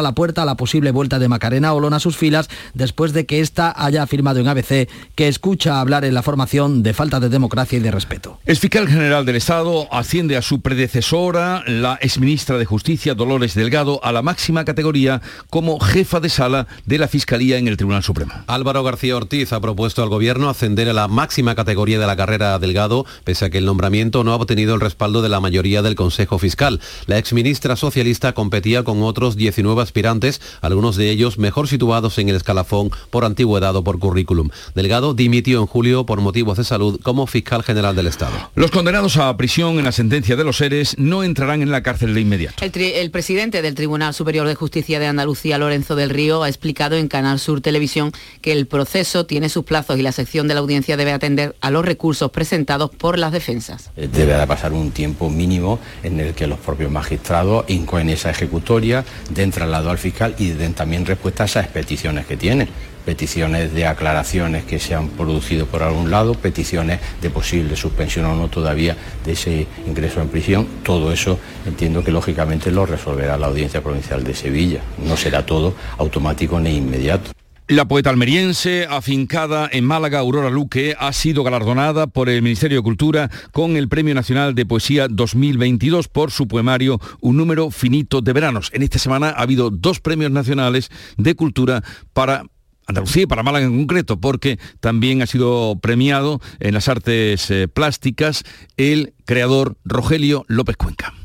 La 0.02 0.14
puerta 0.14 0.44
a 0.44 0.46
la 0.46 0.56
posible 0.56 0.92
vuelta 0.92 1.20
de 1.20 1.28
Macarena 1.28 1.74
Olón 1.74 1.94
a 1.94 2.00
sus 2.00 2.18
filas 2.18 2.50
después 2.74 3.14
de 3.14 3.26
que 3.26 3.40
ésta 3.40 3.74
haya 3.76 4.04
afirmado 4.04 4.40
en 4.40 4.48
ABC 4.48 4.90
que 5.16 5.28
escucha 5.28 5.80
hablar 5.80 6.06
en 6.06 6.14
la 6.14 6.22
formación 6.22 6.84
de 6.84 6.94
falta 6.94 7.20
de 7.20 7.30
democracia 7.30 7.78
y 7.78 7.82
de 7.82 7.92
respeto. 7.92 8.40
El 8.46 8.58
fiscal 8.58 8.88
general 8.88 9.26
del 9.26 9.36
Estado 9.36 9.88
asciende 9.94 10.38
a 10.38 10.42
su 10.42 10.62
predecesora, 10.62 11.64
la 11.68 11.98
exministra 12.02 12.58
de 12.58 12.66
Justicia 12.66 13.14
Dolores 13.14 13.56
Delgado, 13.56 14.00
a 14.04 14.12
la 14.12 14.22
máxima 14.22 14.66
categoría 14.66 15.22
como 15.50 15.80
jefa 15.80 16.20
de 16.20 16.30
sala 16.30 16.68
de 16.86 16.98
la 16.98 17.08
Fiscalía 17.08 17.58
en 17.58 17.68
el 17.68 17.78
Tribunal 17.78 18.04
Supremo. 18.04 18.34
Álvaro 18.48 18.84
García 18.84 19.16
Ortiz 19.16 19.54
ha 19.54 19.62
propuesto 19.62 20.04
al 20.04 20.10
gobierno 20.10 20.50
ascender 20.50 20.90
a 20.90 20.94
la 20.94 21.08
máxima 21.08 21.56
categoría 21.56 22.00
de 22.00 22.08
la 22.08 22.16
carrera 22.16 22.58
Delgado, 22.60 23.06
pese 23.24 23.46
a 23.46 23.50
que 23.50 23.58
el 23.58 23.66
nombramiento 23.66 24.24
no 24.24 24.32
ha 24.32 24.36
obtenido 24.36 24.76
el 24.76 24.82
respaldo 24.82 25.22
de 25.22 25.30
la 25.30 25.40
mayoría 25.40 25.82
del 25.82 25.96
Consejo 25.96 26.40
Fiscal. 26.40 26.80
La 27.08 27.18
exministra 27.18 27.76
socialista 27.76 28.34
competía 28.34 28.84
con 28.84 29.02
otros 29.04 29.36
19 29.36 29.85
aspirantes, 29.86 30.42
algunos 30.62 30.96
de 30.96 31.10
ellos 31.10 31.38
mejor 31.38 31.68
situados 31.68 32.18
en 32.18 32.30
el 32.30 32.36
escalafón 32.36 32.92
por 33.10 33.26
antigüedad 33.26 33.76
o 33.76 33.84
por 33.84 34.00
currículum. 34.00 34.50
Delgado 34.74 35.14
dimitió 35.14 35.60
en 35.60 35.68
julio 35.68 36.06
por 36.06 36.22
motivos 36.22 36.58
de 36.58 36.64
salud 36.64 37.00
como 37.02 37.28
fiscal 37.28 37.64
general 37.64 37.96
del 37.96 38.08
Estado. 38.08 38.52
Los 38.56 38.72
condenados 38.72 39.18
a 39.18 39.36
prisión 39.38 39.78
en 39.80 39.86
la 39.86 39.92
sentencia 39.92 40.36
de 40.36 40.44
los 40.44 40.58
seres 40.58 40.96
no 40.98 41.24
entrarán 41.24 41.62
en 41.62 41.72
la 41.72 41.84
cárcel 41.84 42.14
de 42.14 42.22
inmediato. 42.22 42.64
El, 42.64 42.72
el, 42.76 43.12
presidente 43.12 43.62
del 43.62 43.76
Tribunal 43.76 44.14
Superior 44.14 44.48
de 44.48 44.56
Justicia 44.56 45.00
de 45.00 45.08
Andalucía, 45.08 45.58
Lorenzo 45.58 45.96
del 45.96 46.10
Río, 46.10 46.44
ha 46.44 46.50
explicado 46.50 46.96
en 46.96 47.08
Canal 47.08 47.40
Sur 47.40 47.62
Televisión 47.62 48.12
que 48.42 48.52
el 48.52 48.68
proceso 48.68 49.26
tiene 49.26 49.50
sus 49.50 49.64
plazos 49.64 49.98
y 49.98 50.02
la 50.02 50.12
sección 50.12 50.48
de 50.48 50.54
la 50.54 50.60
audiencia 50.60 50.98
debe 50.98 51.12
atender 51.12 51.56
a 51.62 51.72
los 51.72 51.86
recursos 51.86 52.32
presentados 52.32 52.90
por 52.90 53.18
las 53.18 53.32
defensas. 53.32 53.92
Debe 53.96 54.34
de 54.34 54.48
pasar 54.48 54.74
un 54.74 54.92
tiempo 54.92 55.30
mínimo 55.30 55.80
en 56.04 56.20
el 56.20 56.34
que 56.34 56.48
los 56.48 56.60
propios 56.60 56.92
magistrados 56.92 57.66
incoen 57.68 58.10
esa 58.10 58.30
ejecutoria, 58.30 59.06
den 59.30 59.52
al 59.76 59.98
fiscal 59.98 60.36
y 60.38 60.52
den 60.52 60.74
también 60.74 61.06
respuesta 61.06 61.44
a 61.44 61.46
esas 61.46 61.68
peticiones 61.68 62.26
que 62.26 62.38
tienen 62.38 62.70
peticiones 63.06 63.74
de 63.74 63.86
aclaraciones 63.86 64.66
que 64.66 64.80
se 64.80 64.96
han 64.96 65.10
producido 65.10 65.68
por 65.68 65.84
algún 65.84 66.10
lado, 66.10 66.34
peticiones 66.34 67.00
de 67.22 67.30
posible 67.30 67.76
suspensión 67.76 68.26
o 68.26 68.36
no 68.36 68.50
todavía 68.50 68.98
de 69.24 69.34
ese 69.34 69.68
ingreso 69.86 70.22
en 70.22 70.30
prisión. 70.30 70.68
Todo 70.84 71.12
eso 71.14 71.40
entiendo 71.66 72.04
que 72.04 72.12
lógicamente 72.12 72.72
lo 72.72 72.86
resolverá 72.86 73.38
la 73.38 73.48
Audiencia 73.48 73.82
Provincial 73.82 74.24
de 74.24 74.34
Sevilla. 74.34 74.82
No 74.98 75.16
será 75.16 75.46
todo 75.46 75.76
automático 75.98 76.60
ni 76.60 76.76
inmediato. 76.76 77.32
La 77.68 77.88
poeta 77.88 78.12
almeriense, 78.12 78.86
afincada 78.88 79.68
en 79.72 79.86
Málaga, 79.86 80.20
Aurora 80.20 80.52
Luque, 80.52 80.96
ha 81.00 81.12
sido 81.14 81.44
galardonada 81.44 82.06
por 82.06 82.30
el 82.30 82.44
Ministerio 82.44 82.78
de 82.78 82.84
Cultura 82.84 83.32
con 83.52 83.76
el 83.76 83.90
Premio 83.90 84.14
Nacional 84.14 84.54
de 84.54 84.68
Poesía 84.68 85.08
2022 85.10 86.08
por 86.08 86.30
su 86.30 86.48
poemario 86.48 87.00
Un 87.22 87.38
número 87.38 87.72
finito 87.72 88.22
de 88.22 88.34
veranos. 88.34 88.70
En 88.72 88.84
esta 88.84 89.00
semana 89.00 89.30
ha 89.30 89.42
habido 89.42 89.72
dos 89.72 90.00
premios 90.00 90.30
nacionales 90.30 90.92
de 91.18 91.34
cultura 91.34 91.84
para 92.14 92.44
Andalucía 92.86 93.24
y 93.24 93.26
para 93.26 93.42
Málaga 93.42 93.66
en 93.66 93.76
concreto, 93.76 94.22
porque 94.22 94.60
también 94.80 95.24
ha 95.24 95.26
sido 95.26 95.80
premiado 95.82 96.42
en 96.60 96.76
las 96.76 96.88
artes 96.88 97.50
eh, 97.50 97.68
plásticas 97.68 98.44
el 98.78 99.16
creador 99.26 99.76
Rogelio 99.84 100.46
López 100.48 100.78
Cuenca. 100.78 101.16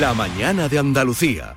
La 0.00 0.14
mañana 0.14 0.70
de 0.70 0.78
Andalucía. 0.78 1.56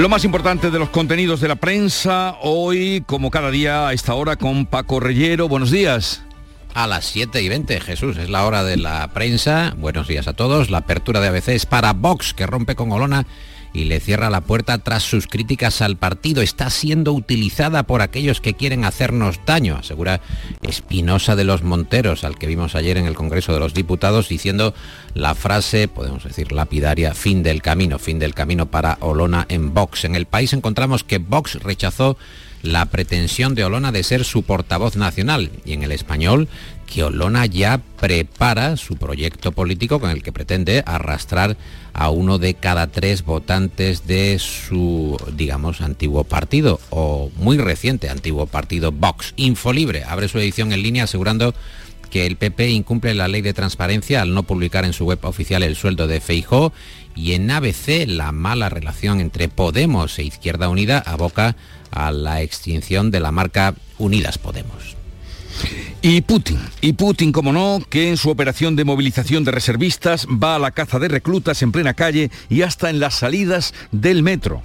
Lo 0.00 0.08
más 0.08 0.24
importante 0.24 0.70
de 0.70 0.78
los 0.78 0.88
contenidos 0.88 1.42
de 1.42 1.48
la 1.48 1.56
prensa, 1.56 2.38
hoy, 2.40 3.04
como 3.04 3.30
cada 3.30 3.50
día, 3.50 3.86
a 3.86 3.92
esta 3.92 4.14
hora, 4.14 4.36
con 4.36 4.64
Paco 4.64 4.98
Reyero. 4.98 5.46
Buenos 5.46 5.70
días. 5.70 6.22
A 6.72 6.86
las 6.86 7.04
7 7.04 7.42
y 7.42 7.50
20, 7.50 7.78
Jesús, 7.82 8.16
es 8.16 8.30
la 8.30 8.46
hora 8.46 8.64
de 8.64 8.78
la 8.78 9.08
prensa. 9.08 9.74
Buenos 9.76 10.08
días 10.08 10.26
a 10.26 10.32
todos. 10.32 10.70
La 10.70 10.78
apertura 10.78 11.20
de 11.20 11.28
ABC 11.28 11.48
es 11.48 11.66
para 11.66 11.92
Vox, 11.92 12.32
que 12.32 12.46
rompe 12.46 12.76
con 12.76 12.90
Olona 12.90 13.26
y 13.72 13.84
le 13.84 14.00
cierra 14.00 14.30
la 14.30 14.40
puerta 14.40 14.78
tras 14.78 15.02
sus 15.02 15.26
críticas 15.26 15.82
al 15.82 15.96
partido. 15.96 16.42
Está 16.42 16.70
siendo 16.70 17.12
utilizada 17.12 17.84
por 17.84 18.02
aquellos 18.02 18.40
que 18.40 18.54
quieren 18.54 18.84
hacernos 18.84 19.40
daño, 19.46 19.76
asegura 19.76 20.20
Espinosa 20.62 21.36
de 21.36 21.44
los 21.44 21.62
Monteros, 21.62 22.24
al 22.24 22.38
que 22.38 22.46
vimos 22.46 22.74
ayer 22.74 22.96
en 22.96 23.06
el 23.06 23.14
Congreso 23.14 23.52
de 23.52 23.60
los 23.60 23.74
Diputados, 23.74 24.28
diciendo 24.28 24.74
la 25.14 25.34
frase, 25.34 25.88
podemos 25.88 26.24
decir 26.24 26.52
lapidaria, 26.52 27.14
fin 27.14 27.42
del 27.42 27.62
camino, 27.62 27.98
fin 27.98 28.18
del 28.18 28.34
camino 28.34 28.70
para 28.70 28.98
Olona 29.00 29.46
en 29.48 29.74
Vox. 29.74 30.04
En 30.04 30.14
el 30.14 30.26
país 30.26 30.52
encontramos 30.52 31.04
que 31.04 31.18
Vox 31.18 31.54
rechazó 31.62 32.16
la 32.62 32.86
pretensión 32.86 33.54
de 33.54 33.64
Olona 33.64 33.92
de 33.92 34.02
ser 34.02 34.24
su 34.24 34.42
portavoz 34.42 34.96
nacional 34.96 35.50
y 35.64 35.72
en 35.72 35.82
el 35.82 35.92
español 35.92 36.48
que 36.92 37.04
Olona 37.04 37.46
ya 37.46 37.80
prepara 38.00 38.76
su 38.76 38.96
proyecto 38.96 39.52
político 39.52 40.00
con 40.00 40.10
el 40.10 40.22
que 40.22 40.32
pretende 40.32 40.82
arrastrar 40.84 41.56
a 41.92 42.10
uno 42.10 42.38
de 42.38 42.54
cada 42.54 42.88
tres 42.88 43.24
votantes 43.24 44.06
de 44.06 44.38
su, 44.38 45.16
digamos, 45.32 45.80
antiguo 45.80 46.24
partido 46.24 46.80
o 46.90 47.30
muy 47.36 47.58
reciente 47.58 48.10
antiguo 48.10 48.46
partido 48.46 48.90
Vox. 48.90 49.34
Infolibre 49.36 50.04
abre 50.04 50.28
su 50.28 50.38
edición 50.38 50.72
en 50.72 50.82
línea 50.82 51.04
asegurando 51.04 51.54
que 52.10 52.26
el 52.26 52.36
PP 52.36 52.70
incumple 52.70 53.14
la 53.14 53.28
ley 53.28 53.40
de 53.40 53.54
transparencia 53.54 54.20
al 54.20 54.34
no 54.34 54.42
publicar 54.42 54.84
en 54.84 54.92
su 54.92 55.04
web 55.04 55.20
oficial 55.22 55.62
el 55.62 55.76
sueldo 55.76 56.08
de 56.08 56.20
Feijó 56.20 56.72
y 57.14 57.32
en 57.32 57.50
ABC 57.50 58.06
la 58.06 58.32
mala 58.32 58.68
relación 58.68 59.20
entre 59.20 59.48
Podemos 59.48 60.18
e 60.18 60.24
Izquierda 60.24 60.68
Unida 60.68 60.98
aboca 60.98 61.56
a 61.92 62.10
la 62.10 62.42
extinción 62.42 63.12
de 63.12 63.20
la 63.20 63.30
marca 63.30 63.74
Unidas 63.98 64.38
Podemos. 64.38 64.99
Y 66.02 66.22
Putin, 66.22 66.58
y 66.80 66.94
Putin, 66.94 67.32
como 67.32 67.52
no, 67.52 67.80
que 67.88 68.08
en 68.08 68.16
su 68.16 68.30
operación 68.30 68.74
de 68.74 68.84
movilización 68.84 69.44
de 69.44 69.50
reservistas 69.50 70.26
va 70.26 70.56
a 70.56 70.58
la 70.58 70.70
caza 70.70 70.98
de 70.98 71.08
reclutas 71.08 71.62
en 71.62 71.72
plena 71.72 71.94
calle 71.94 72.30
y 72.48 72.62
hasta 72.62 72.88
en 72.88 73.00
las 73.00 73.14
salidas 73.14 73.74
del 73.92 74.22
metro. 74.22 74.62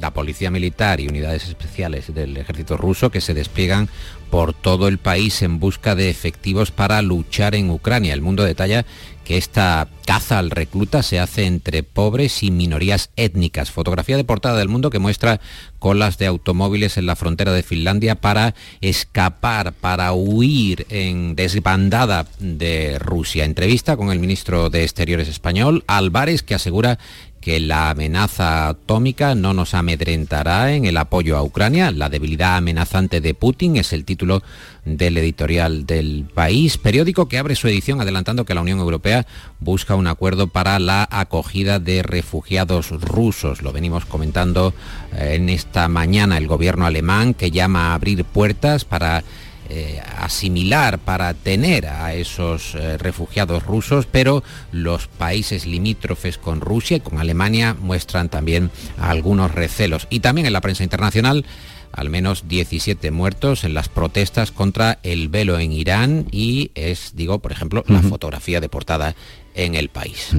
La 0.00 0.12
policía 0.12 0.50
militar 0.50 1.00
y 1.00 1.08
unidades 1.08 1.46
especiales 1.46 2.14
del 2.14 2.36
ejército 2.36 2.76
ruso 2.76 3.10
que 3.10 3.20
se 3.20 3.34
despliegan 3.34 3.88
por 4.30 4.54
todo 4.54 4.88
el 4.88 4.98
país 4.98 5.42
en 5.42 5.58
busca 5.58 5.94
de 5.94 6.08
efectivos 6.08 6.70
para 6.70 7.02
luchar 7.02 7.54
en 7.54 7.70
Ucrania. 7.70 8.14
El 8.14 8.22
mundo 8.22 8.44
detalla 8.44 8.86
que 9.24 9.36
esta 9.36 9.88
caza 10.06 10.38
al 10.38 10.50
recluta 10.50 11.02
se 11.02 11.20
hace 11.20 11.44
entre 11.44 11.82
pobres 11.82 12.42
y 12.42 12.50
minorías 12.50 13.10
étnicas. 13.16 13.70
Fotografía 13.70 14.16
de 14.16 14.24
portada 14.24 14.58
del 14.58 14.68
mundo 14.68 14.90
que 14.90 14.98
muestra 14.98 15.40
colas 15.78 16.18
de 16.18 16.26
automóviles 16.26 16.96
en 16.96 17.06
la 17.06 17.16
frontera 17.16 17.52
de 17.52 17.62
Finlandia 17.62 18.16
para 18.16 18.54
escapar, 18.80 19.72
para 19.72 20.12
huir 20.12 20.86
en 20.90 21.36
desbandada 21.36 22.26
de 22.38 22.98
Rusia. 22.98 23.44
Entrevista 23.44 23.96
con 23.96 24.10
el 24.10 24.18
ministro 24.18 24.68
de 24.68 24.82
Exteriores 24.82 25.28
español, 25.28 25.84
Álvarez, 25.86 26.42
que 26.42 26.54
asegura 26.54 26.98
que 27.40 27.58
la 27.58 27.90
amenaza 27.90 28.68
atómica 28.68 29.34
no 29.34 29.54
nos 29.54 29.74
amedrentará 29.74 30.74
en 30.74 30.84
el 30.84 30.96
apoyo 30.96 31.36
a 31.36 31.42
Ucrania. 31.42 31.90
La 31.90 32.10
debilidad 32.10 32.56
amenazante 32.56 33.20
de 33.20 33.34
Putin 33.34 33.76
es 33.76 33.92
el 33.92 34.04
título 34.04 34.42
del 34.84 35.16
editorial 35.16 35.86
del 35.86 36.26
país, 36.34 36.76
periódico 36.76 37.28
que 37.28 37.38
abre 37.38 37.56
su 37.56 37.68
edición 37.68 38.00
adelantando 38.00 38.44
que 38.44 38.54
la 38.54 38.60
Unión 38.60 38.78
Europea 38.78 39.26
busca 39.58 39.94
un 39.94 40.06
acuerdo 40.06 40.48
para 40.48 40.78
la 40.78 41.08
acogida 41.10 41.78
de 41.78 42.02
refugiados 42.02 42.90
rusos. 42.90 43.62
Lo 43.62 43.72
venimos 43.72 44.04
comentando 44.04 44.74
eh, 45.16 45.36
en 45.36 45.48
esta 45.48 45.88
mañana 45.88 46.36
el 46.36 46.46
gobierno 46.46 46.84
alemán 46.84 47.34
que 47.34 47.50
llama 47.50 47.90
a 47.90 47.94
abrir 47.94 48.24
puertas 48.24 48.84
para 48.84 49.24
eh, 49.70 50.00
asimilar, 50.18 50.98
para 50.98 51.32
tener 51.34 51.86
a 51.86 52.14
esos 52.14 52.74
eh, 52.74 52.98
refugiados 52.98 53.62
rusos, 53.62 54.06
pero 54.06 54.42
los 54.72 55.06
países 55.06 55.66
limítrofes 55.66 56.38
con 56.38 56.60
Rusia 56.60 56.96
y 56.96 57.00
con 57.00 57.18
Alemania 57.18 57.76
muestran 57.80 58.28
también 58.28 58.70
algunos 58.98 59.52
recelos. 59.54 60.08
Y 60.10 60.20
también 60.20 60.46
en 60.46 60.52
la 60.52 60.60
prensa 60.60 60.82
internacional 60.82 61.44
al 61.92 62.10
menos 62.10 62.48
17 62.48 63.10
muertos 63.10 63.64
en 63.64 63.74
las 63.74 63.88
protestas 63.88 64.52
contra 64.52 64.98
el 65.02 65.28
velo 65.28 65.58
en 65.58 65.72
Irán 65.72 66.26
y 66.30 66.70
es, 66.74 67.12
digo, 67.14 67.40
por 67.40 67.52
ejemplo, 67.52 67.84
la 67.88 68.02
fotografía 68.02 68.60
de 68.60 68.68
portada 68.68 69.14
en 69.54 69.74
el 69.74 69.88
país. 69.88 70.30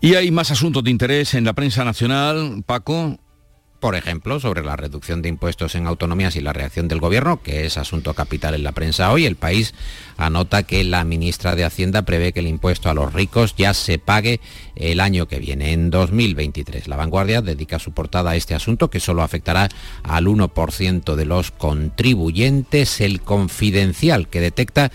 Y 0.00 0.14
hay 0.14 0.30
más 0.30 0.50
asuntos 0.50 0.84
de 0.84 0.90
interés 0.90 1.34
en 1.34 1.44
la 1.44 1.52
prensa 1.52 1.84
nacional, 1.84 2.62
Paco 2.64 3.18
por 3.84 3.96
ejemplo, 3.96 4.40
sobre 4.40 4.64
la 4.64 4.76
reducción 4.76 5.20
de 5.20 5.28
impuestos 5.28 5.74
en 5.74 5.86
autonomías 5.86 6.36
y 6.36 6.40
la 6.40 6.54
reacción 6.54 6.88
del 6.88 7.00
Gobierno, 7.00 7.42
que 7.42 7.66
es 7.66 7.76
asunto 7.76 8.14
capital 8.14 8.54
en 8.54 8.64
la 8.64 8.72
prensa 8.72 9.12
hoy. 9.12 9.26
El 9.26 9.36
país 9.36 9.74
anota 10.16 10.62
que 10.62 10.84
la 10.84 11.04
ministra 11.04 11.54
de 11.54 11.66
Hacienda 11.66 12.00
prevé 12.00 12.32
que 12.32 12.40
el 12.40 12.46
impuesto 12.46 12.88
a 12.88 12.94
los 12.94 13.12
ricos 13.12 13.54
ya 13.58 13.74
se 13.74 13.98
pague 13.98 14.40
el 14.74 15.00
año 15.00 15.28
que 15.28 15.38
viene, 15.38 15.74
en 15.74 15.90
2023. 15.90 16.88
La 16.88 16.96
vanguardia 16.96 17.42
dedica 17.42 17.78
su 17.78 17.92
portada 17.92 18.30
a 18.30 18.36
este 18.36 18.54
asunto, 18.54 18.88
que 18.88 19.00
solo 19.00 19.22
afectará 19.22 19.68
al 20.02 20.28
1% 20.28 21.14
de 21.14 21.26
los 21.26 21.50
contribuyentes. 21.50 23.02
El 23.02 23.20
confidencial, 23.20 24.28
que 24.28 24.40
detecta 24.40 24.92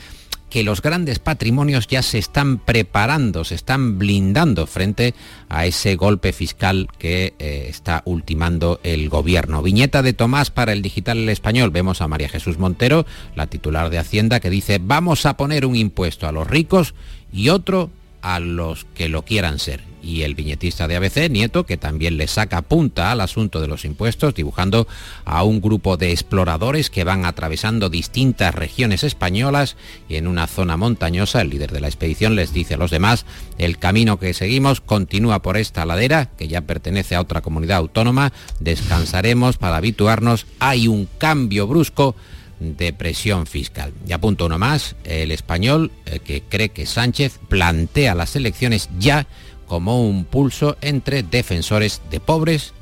que 0.50 0.64
los 0.64 0.82
grandes 0.82 1.20
patrimonios 1.20 1.88
ya 1.88 2.02
se 2.02 2.18
están 2.18 2.58
preparando, 2.58 3.44
se 3.44 3.56
están 3.56 3.98
blindando 4.00 4.68
frente 4.68 5.14
a 5.48 5.66
ese 5.66 5.96
golpe 5.96 6.34
fiscal 6.34 6.88
que 6.98 7.34
eh, 7.40 7.68
está 7.70 8.02
ultimando 8.06 8.80
el 8.84 9.10
gobierno. 9.10 9.62
Viñeta 9.62 10.02
de 10.02 10.14
Tomás 10.14 10.52
para 10.52 10.74
el 10.74 10.82
digital 10.82 11.28
español. 11.30 11.72
Vemos 11.72 12.02
a 12.02 12.08
María 12.08 12.30
Jesús 12.30 12.58
Montero, 12.58 13.06
la 13.36 13.48
titular 13.48 13.90
de 13.90 14.00
Hacienda, 14.00 14.40
que 14.40 14.50
dice 14.50 14.80
vamos 14.82 15.26
a 15.26 15.38
poner 15.38 15.66
un 15.66 15.76
impuesto 15.76 16.28
a 16.28 16.32
los 16.32 16.48
ricos 16.48 16.96
y 17.32 17.50
otro 17.50 17.90
a 18.22 18.40
los 18.40 18.86
que 18.96 19.10
lo 19.10 19.24
quieran 19.24 19.60
ser 19.60 19.89
y 20.02 20.24
el 20.24 20.36
viñetista 20.36 20.88
de 20.88 20.96
ABC, 20.96 21.30
Nieto, 21.30 21.66
que 21.66 21.78
también 21.78 22.18
le 22.18 22.28
saca 22.28 22.62
punta 22.62 23.12
al 23.12 23.22
asunto 23.22 23.62
de 23.62 23.68
los 23.68 23.86
impuestos, 23.86 24.36
dibujando 24.36 24.88
a 25.26 25.44
un 25.44 25.62
grupo 25.62 25.98
de 25.98 26.12
exploradores 26.12 26.90
que 26.90 27.04
van 27.04 27.26
atravesando 27.26 27.90
distintas 27.90 28.54
regiones 28.56 29.04
españolas. 29.04 29.76
Y 30.08 30.16
en 30.16 30.28
una 30.28 30.48
zona 30.48 30.78
montañosa 30.78 31.42
el 31.42 31.50
líder 31.50 31.72
de 31.72 31.82
la 31.82 31.88
expedición 31.88 32.36
les 32.36 32.54
dice 32.54 32.76
a 32.76 32.78
los 32.78 32.92
demás, 32.92 33.26
el 33.58 33.78
camino 33.78 34.20
que 34.20 34.34
seguimos 34.34 34.82
continúa 34.82 35.42
por 35.42 35.58
esta 35.58 35.86
ladera, 35.86 36.30
que 36.38 36.48
ya 36.48 36.62
pertenece 36.62 37.16
a 37.16 37.22
otra 37.22 37.42
comunidad 37.42 37.78
autónoma, 37.78 38.34
descansaremos 38.60 39.58
para 39.58 39.78
habituarnos, 39.78 40.46
hay 40.60 40.88
un 40.88 41.08
cambio 41.18 41.68
brusco 41.68 42.16
de 42.60 42.94
presión 42.94 43.48
fiscal. 43.48 43.94
Y 44.08 44.12
apunto 44.12 44.46
uno 44.46 44.58
más, 44.58 44.96
el 45.06 45.32
español 45.32 45.92
eh, 46.06 46.20
que 46.20 46.42
cree 46.42 46.70
que 46.70 46.86
Sánchez 46.86 47.40
plantea 47.48 48.16
las 48.16 48.36
elecciones 48.36 48.90
ya 49.00 49.28
como 49.70 50.02
un 50.02 50.26
pulso 50.26 50.76
entre 50.82 51.24
defensores 51.24 52.02
de 52.12 52.20
pobres 52.20 52.74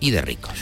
y 0.00 0.12
de 0.12 0.22
ricos. 0.22 0.54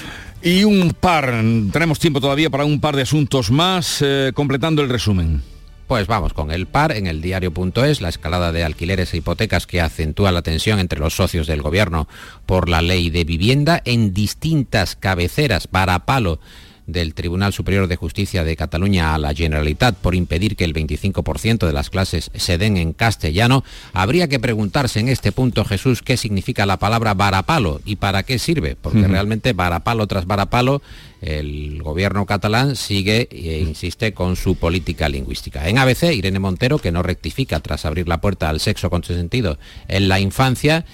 Y 0.43 0.65
un 0.65 0.91
par, 0.99 1.27
tenemos 1.73 2.01
tiempo 2.01 2.21
todavía 2.21 2.51
para 2.51 2.65
un 2.65 2.81
par 2.81 2.97
de 2.97 3.03
asuntos 3.03 3.53
más, 3.53 4.03
eh, 4.03 4.33
completando 4.35 4.83
el 4.83 4.89
resumen. 4.89 5.43
Pues 5.87 6.07
vamos 6.07 6.33
con 6.33 6.51
el 6.51 6.67
par 6.67 6.93
en 6.93 7.07
el 7.07 7.21
diario.es, 7.21 8.01
la 8.01 8.09
escalada 8.09 8.53
de 8.53 8.65
alquileres 8.65 9.13
e 9.13 9.19
hipotecas 9.19 9.67
que 9.67 9.81
acentúa 9.81 10.33
la 10.33 10.43
tensión 10.43 10.81
entre 10.81 10.99
los 10.99 11.15
socios 11.15 11.47
del 11.47 11.63
gobierno 11.63 12.09
por 12.47 12.69
la 12.69 12.83
ley 12.83 13.11
de 13.11 13.25
vivienda 13.25 13.81
en 13.85 14.15
distintas 14.15 14.97
cabeceras 14.97 15.67
para 15.67 16.07
palo 16.07 16.41
del 16.87 17.15
Tribunal 17.15 17.53
Superior 17.53 17.87
de 17.87 17.97
Justicia 17.97 18.45
de 18.45 18.57
Cataluña 18.57 19.15
a 19.15 19.19
la 19.19 19.35
Generalitat 19.35 19.97
por 19.97 20.15
impedir 20.15 20.57
que 20.57 20.65
el 20.65 20.75
25% 20.75 21.67
de 21.67 21.73
las 21.73 21.91
clases 21.91 22.31
se 22.35 22.59
den 22.59 22.77
en 22.77 22.93
castellano, 22.93 23.65
habría 23.93 24.29
que 24.29 24.41
preguntarse 24.41 25.01
en 25.01 25.09
este 25.09 25.33
punto, 25.33 25.65
Jesús, 25.65 26.03
qué 26.03 26.17
significa 26.17 26.67
la 26.67 26.79
palabra 26.79 27.15
varapalo 27.15 27.81
y 27.85 27.97
para 27.97 28.23
qué 28.23 28.39
sirve, 28.39 28.77
porque 28.81 29.07
realmente 29.07 29.53
varapalo 29.53 30.07
tras 30.07 30.27
varapalo 30.27 30.83
el 31.21 31.83
gobierno 31.83 32.27
catalán 32.27 32.77
sigue 32.77 33.29
e 33.31 33.61
insiste 33.61 34.13
con 34.13 34.37
su 34.37 34.57
política 34.57 35.09
lingüística. 35.09 35.67
En 35.69 35.79
ABC, 35.79 36.13
Irene 36.13 36.39
Montero, 36.39 36.79
que 36.79 36.93
no 36.93 37.03
rectifica 37.03 37.61
tras 37.61 37.87
abrir 37.87 38.09
la 38.09 38.21
puerta 38.21 38.51
al 38.51 38.61
sexo 38.61 38.91
sentido 39.03 39.59
en 39.89 40.09
la 40.09 40.21
infancia, 40.21 40.85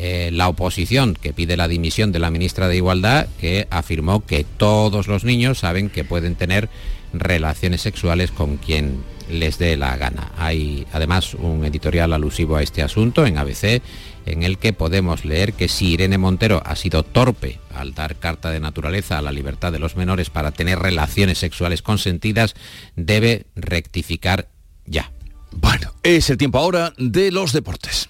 eh, 0.00 0.30
la 0.32 0.48
oposición 0.48 1.14
que 1.20 1.32
pide 1.32 1.56
la 1.56 1.66
dimisión 1.66 2.12
de 2.12 2.20
la 2.20 2.30
ministra 2.30 2.68
de 2.68 2.76
Igualdad, 2.76 3.26
que 3.40 3.66
afirmó 3.68 4.24
que 4.24 4.44
todos 4.44 5.08
los 5.08 5.24
niños 5.24 5.58
saben 5.58 5.90
que 5.90 6.04
pueden 6.04 6.36
tener 6.36 6.68
relaciones 7.12 7.80
sexuales 7.80 8.30
con 8.30 8.58
quien 8.58 9.02
les 9.28 9.58
dé 9.58 9.76
la 9.76 9.96
gana. 9.96 10.30
Hay 10.38 10.86
además 10.92 11.34
un 11.34 11.64
editorial 11.64 12.12
alusivo 12.12 12.54
a 12.54 12.62
este 12.62 12.80
asunto 12.80 13.26
en 13.26 13.38
ABC 13.38 13.82
en 14.24 14.44
el 14.44 14.58
que 14.58 14.72
podemos 14.72 15.24
leer 15.24 15.52
que 15.54 15.66
si 15.66 15.94
Irene 15.94 16.16
Montero 16.16 16.62
ha 16.64 16.76
sido 16.76 17.02
torpe 17.02 17.58
al 17.74 17.92
dar 17.92 18.14
carta 18.14 18.50
de 18.50 18.60
naturaleza 18.60 19.18
a 19.18 19.22
la 19.22 19.32
libertad 19.32 19.72
de 19.72 19.80
los 19.80 19.96
menores 19.96 20.30
para 20.30 20.52
tener 20.52 20.78
relaciones 20.78 21.38
sexuales 21.38 21.82
consentidas, 21.82 22.54
debe 22.94 23.46
rectificar 23.56 24.46
ya. 24.86 25.10
Bueno, 25.50 25.92
es 26.04 26.30
el 26.30 26.36
tiempo 26.36 26.58
ahora 26.58 26.92
de 26.98 27.32
los 27.32 27.52
deportes. 27.52 28.08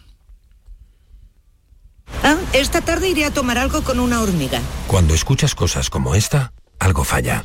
Ah, 2.23 2.37
esta 2.53 2.81
tarde 2.81 3.09
iré 3.09 3.25
a 3.25 3.31
tomar 3.31 3.59
algo 3.59 3.83
con 3.83 4.01
una 4.01 4.21
hormiga. 4.21 4.61
Cuando 4.87 5.15
escuchas 5.15 5.55
cosas 5.55 5.91
como 5.91 6.15
esta, 6.15 6.53
algo 6.79 7.05
falla. 7.05 7.45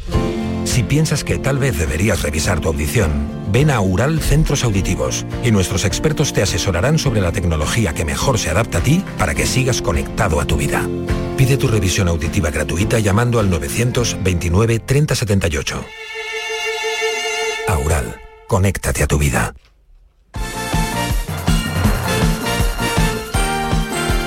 Si 0.66 0.84
piensas 0.84 1.24
que 1.24 1.38
tal 1.38 1.58
vez 1.58 1.78
deberías 1.78 2.22
revisar 2.22 2.60
tu 2.60 2.70
audición, 2.70 3.28
ven 3.52 3.70
a 3.70 3.80
Ural 3.82 4.20
Centros 4.22 4.64
Auditivos 4.64 5.26
y 5.44 5.52
nuestros 5.52 5.86
expertos 5.86 6.34
te 6.34 6.42
asesorarán 6.42 6.98
sobre 6.98 7.22
la 7.22 7.32
tecnología 7.32 7.94
que 7.94 8.06
mejor 8.06 8.40
se 8.40 8.50
adapta 8.50 8.80
a 8.80 8.82
ti 8.82 9.04
para 9.18 9.36
que 9.36 9.46
sigas 9.46 9.82
conectado 9.82 10.40
a 10.40 10.46
tu 10.46 10.58
vida. 10.58 10.88
Pide 11.38 11.58
tu 11.58 11.68
revisión 11.68 12.08
auditiva 12.08 12.50
gratuita 12.50 13.00
llamando 13.00 13.40
al 13.40 13.50
929 13.50 14.80
3078. 14.80 15.84
Aural, 17.68 18.22
conéctate 18.48 19.04
a 19.04 19.08
tu 19.08 19.18
vida. 19.18 19.54